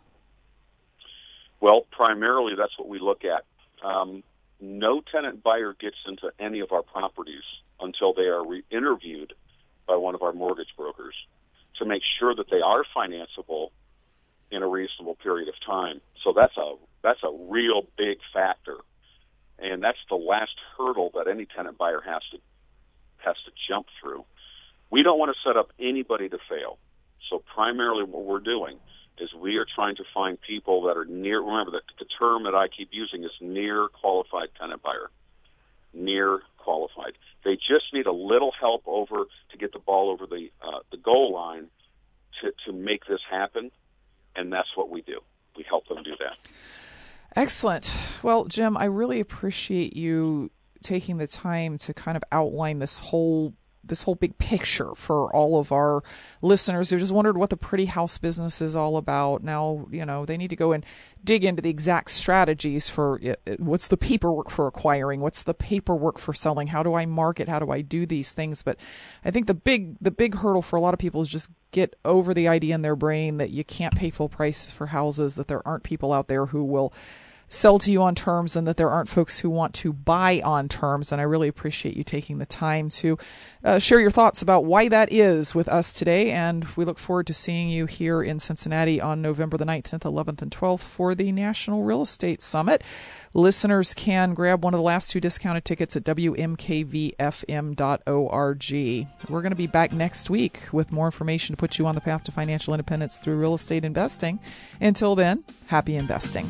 Well, 1.60 1.86
primarily 1.90 2.54
that's 2.56 2.78
what 2.78 2.88
we 2.88 2.98
look 2.98 3.22
at. 3.24 3.44
Um, 3.86 4.22
no 4.60 5.00
tenant 5.00 5.42
buyer 5.42 5.74
gets 5.78 5.96
into 6.06 6.30
any 6.38 6.60
of 6.60 6.72
our 6.72 6.82
properties 6.82 7.42
until 7.80 8.14
they 8.14 8.22
are 8.22 8.46
re- 8.46 8.64
interviewed 8.70 9.34
by 9.86 9.96
one 9.96 10.14
of 10.14 10.22
our 10.22 10.32
mortgage 10.32 10.74
brokers 10.76 11.14
to 11.78 11.84
make 11.84 12.02
sure 12.18 12.34
that 12.34 12.50
they 12.50 12.60
are 12.60 12.84
financeable 12.96 13.68
in 14.50 14.62
a 14.62 14.68
reasonable 14.68 15.16
period 15.16 15.48
of 15.48 15.54
time. 15.64 16.00
So 16.24 16.32
that's 16.34 16.56
a 16.56 16.74
that's 17.02 17.22
a 17.22 17.30
real 17.48 17.86
big 17.96 18.18
factor, 18.32 18.76
and 19.58 19.82
that's 19.82 19.98
the 20.08 20.16
last 20.16 20.56
hurdle 20.76 21.10
that 21.14 21.28
any 21.28 21.46
tenant 21.46 21.78
buyer 21.78 22.00
has 22.00 22.22
to 22.32 22.38
has 23.18 23.36
to 23.44 23.52
jump 23.68 23.86
through. 24.00 24.24
We 24.90 25.02
don't 25.02 25.18
want 25.18 25.34
to 25.34 25.48
set 25.48 25.56
up 25.56 25.72
anybody 25.80 26.28
to 26.28 26.38
fail. 26.48 26.78
So 27.28 27.42
primarily, 27.54 28.04
what 28.04 28.24
we're 28.24 28.40
doing 28.40 28.78
is 29.18 29.32
we 29.34 29.56
are 29.56 29.66
trying 29.74 29.96
to 29.96 30.04
find 30.14 30.38
people 30.40 30.82
that 30.82 30.96
are 30.96 31.04
near. 31.04 31.40
Remember 31.40 31.72
that 31.72 31.82
the 31.98 32.04
term 32.04 32.44
that 32.44 32.54
I 32.54 32.68
keep 32.68 32.90
using 32.92 33.24
is 33.24 33.30
near 33.40 33.88
qualified 33.88 34.48
tenant 34.60 34.82
buyer. 34.82 35.10
Near 35.92 36.42
qualified. 36.58 37.12
They 37.44 37.56
just 37.56 37.92
need 37.92 38.06
a 38.06 38.12
little 38.12 38.52
help 38.60 38.82
over 38.86 39.24
to 39.50 39.56
get 39.58 39.72
the 39.72 39.78
ball 39.78 40.10
over 40.10 40.26
the 40.26 40.50
uh, 40.62 40.80
the 40.90 40.98
goal 40.98 41.32
line 41.32 41.68
to 42.42 42.52
to 42.66 42.72
make 42.72 43.06
this 43.06 43.20
happen, 43.28 43.70
and 44.34 44.52
that's 44.52 44.68
what 44.76 44.90
we 44.90 45.00
do. 45.00 45.20
We 45.56 45.64
help 45.66 45.88
them 45.88 46.02
do 46.02 46.14
that. 46.20 46.36
Excellent. 47.36 47.92
Well, 48.22 48.46
Jim, 48.46 48.78
I 48.78 48.86
really 48.86 49.20
appreciate 49.20 49.94
you 49.94 50.50
taking 50.82 51.18
the 51.18 51.26
time 51.26 51.76
to 51.78 51.92
kind 51.92 52.16
of 52.16 52.24
outline 52.32 52.78
this 52.78 52.98
whole 52.98 53.52
this 53.84 54.02
whole 54.02 54.16
big 54.16 54.36
picture 54.38 54.94
for 54.96 55.32
all 55.32 55.60
of 55.60 55.70
our 55.70 56.02
listeners 56.42 56.90
who 56.90 56.98
just 56.98 57.12
wondered 57.12 57.36
what 57.36 57.50
the 57.50 57.56
pretty 57.56 57.84
house 57.84 58.18
business 58.18 58.60
is 58.60 58.74
all 58.74 58.96
about. 58.96 59.44
Now, 59.44 59.86
you 59.92 60.04
know, 60.04 60.24
they 60.24 60.36
need 60.36 60.50
to 60.50 60.56
go 60.56 60.72
and 60.72 60.84
dig 61.22 61.44
into 61.44 61.62
the 61.62 61.70
exact 61.70 62.10
strategies 62.10 62.88
for 62.88 63.20
what's 63.58 63.86
the 63.86 63.96
paperwork 63.96 64.50
for 64.50 64.66
acquiring, 64.66 65.20
what's 65.20 65.44
the 65.44 65.54
paperwork 65.54 66.18
for 66.18 66.34
selling, 66.34 66.66
how 66.66 66.82
do 66.82 66.94
I 66.94 67.06
market, 67.06 67.48
how 67.48 67.60
do 67.60 67.70
I 67.70 67.80
do 67.80 68.06
these 68.06 68.32
things. 68.32 68.62
But 68.62 68.78
I 69.24 69.30
think 69.30 69.46
the 69.46 69.54
big 69.54 69.96
the 70.00 70.10
big 70.10 70.34
hurdle 70.36 70.62
for 70.62 70.76
a 70.76 70.80
lot 70.80 70.94
of 70.94 70.98
people 70.98 71.20
is 71.20 71.28
just 71.28 71.50
get 71.70 71.94
over 72.04 72.34
the 72.34 72.48
idea 72.48 72.74
in 72.74 72.82
their 72.82 72.96
brain 72.96 73.36
that 73.36 73.50
you 73.50 73.62
can't 73.62 73.94
pay 73.94 74.10
full 74.10 74.28
price 74.28 74.70
for 74.70 74.86
houses, 74.86 75.36
that 75.36 75.46
there 75.46 75.66
aren't 75.66 75.84
people 75.84 76.12
out 76.12 76.26
there 76.26 76.46
who 76.46 76.64
will 76.64 76.92
sell 77.48 77.78
to 77.78 77.92
you 77.92 78.02
on 78.02 78.14
terms 78.14 78.56
and 78.56 78.66
that 78.66 78.76
there 78.76 78.90
aren't 78.90 79.08
folks 79.08 79.38
who 79.38 79.50
want 79.50 79.74
to 79.74 79.92
buy 79.92 80.40
on 80.44 80.68
terms. 80.68 81.12
And 81.12 81.20
I 81.20 81.24
really 81.24 81.48
appreciate 81.48 81.96
you 81.96 82.04
taking 82.04 82.38
the 82.38 82.46
time 82.46 82.88
to 82.90 83.18
uh, 83.64 83.78
share 83.78 84.00
your 84.00 84.10
thoughts 84.10 84.42
about 84.42 84.64
why 84.64 84.88
that 84.88 85.12
is 85.12 85.54
with 85.54 85.68
us 85.68 85.92
today. 85.92 86.32
And 86.32 86.64
we 86.76 86.84
look 86.84 86.98
forward 86.98 87.26
to 87.28 87.34
seeing 87.34 87.68
you 87.68 87.86
here 87.86 88.22
in 88.22 88.38
Cincinnati 88.38 89.00
on 89.00 89.22
November 89.22 89.56
the 89.56 89.64
9th, 89.64 89.90
10th, 89.90 90.00
11th, 90.00 90.42
and 90.42 90.50
12th 90.50 90.80
for 90.80 91.14
the 91.14 91.30
National 91.32 91.84
Real 91.84 92.02
Estate 92.02 92.42
Summit. 92.42 92.82
Listeners 93.32 93.92
can 93.94 94.34
grab 94.34 94.64
one 94.64 94.72
of 94.72 94.78
the 94.78 94.84
last 94.84 95.10
two 95.10 95.20
discounted 95.20 95.64
tickets 95.64 95.94
at 95.94 96.04
WMKVFM.org. 96.04 96.56
We're 99.28 99.42
going 99.42 99.50
to 99.50 99.56
be 99.56 99.66
back 99.66 99.92
next 99.92 100.30
week 100.30 100.62
with 100.72 100.90
more 100.90 101.06
information 101.06 101.54
to 101.54 101.60
put 101.60 101.78
you 101.78 101.86
on 101.86 101.94
the 101.94 102.00
path 102.00 102.24
to 102.24 102.32
financial 102.32 102.72
independence 102.72 103.18
through 103.18 103.36
real 103.36 103.54
estate 103.54 103.84
investing. 103.84 104.40
Until 104.80 105.14
then, 105.14 105.44
happy 105.66 105.96
investing. 105.96 106.48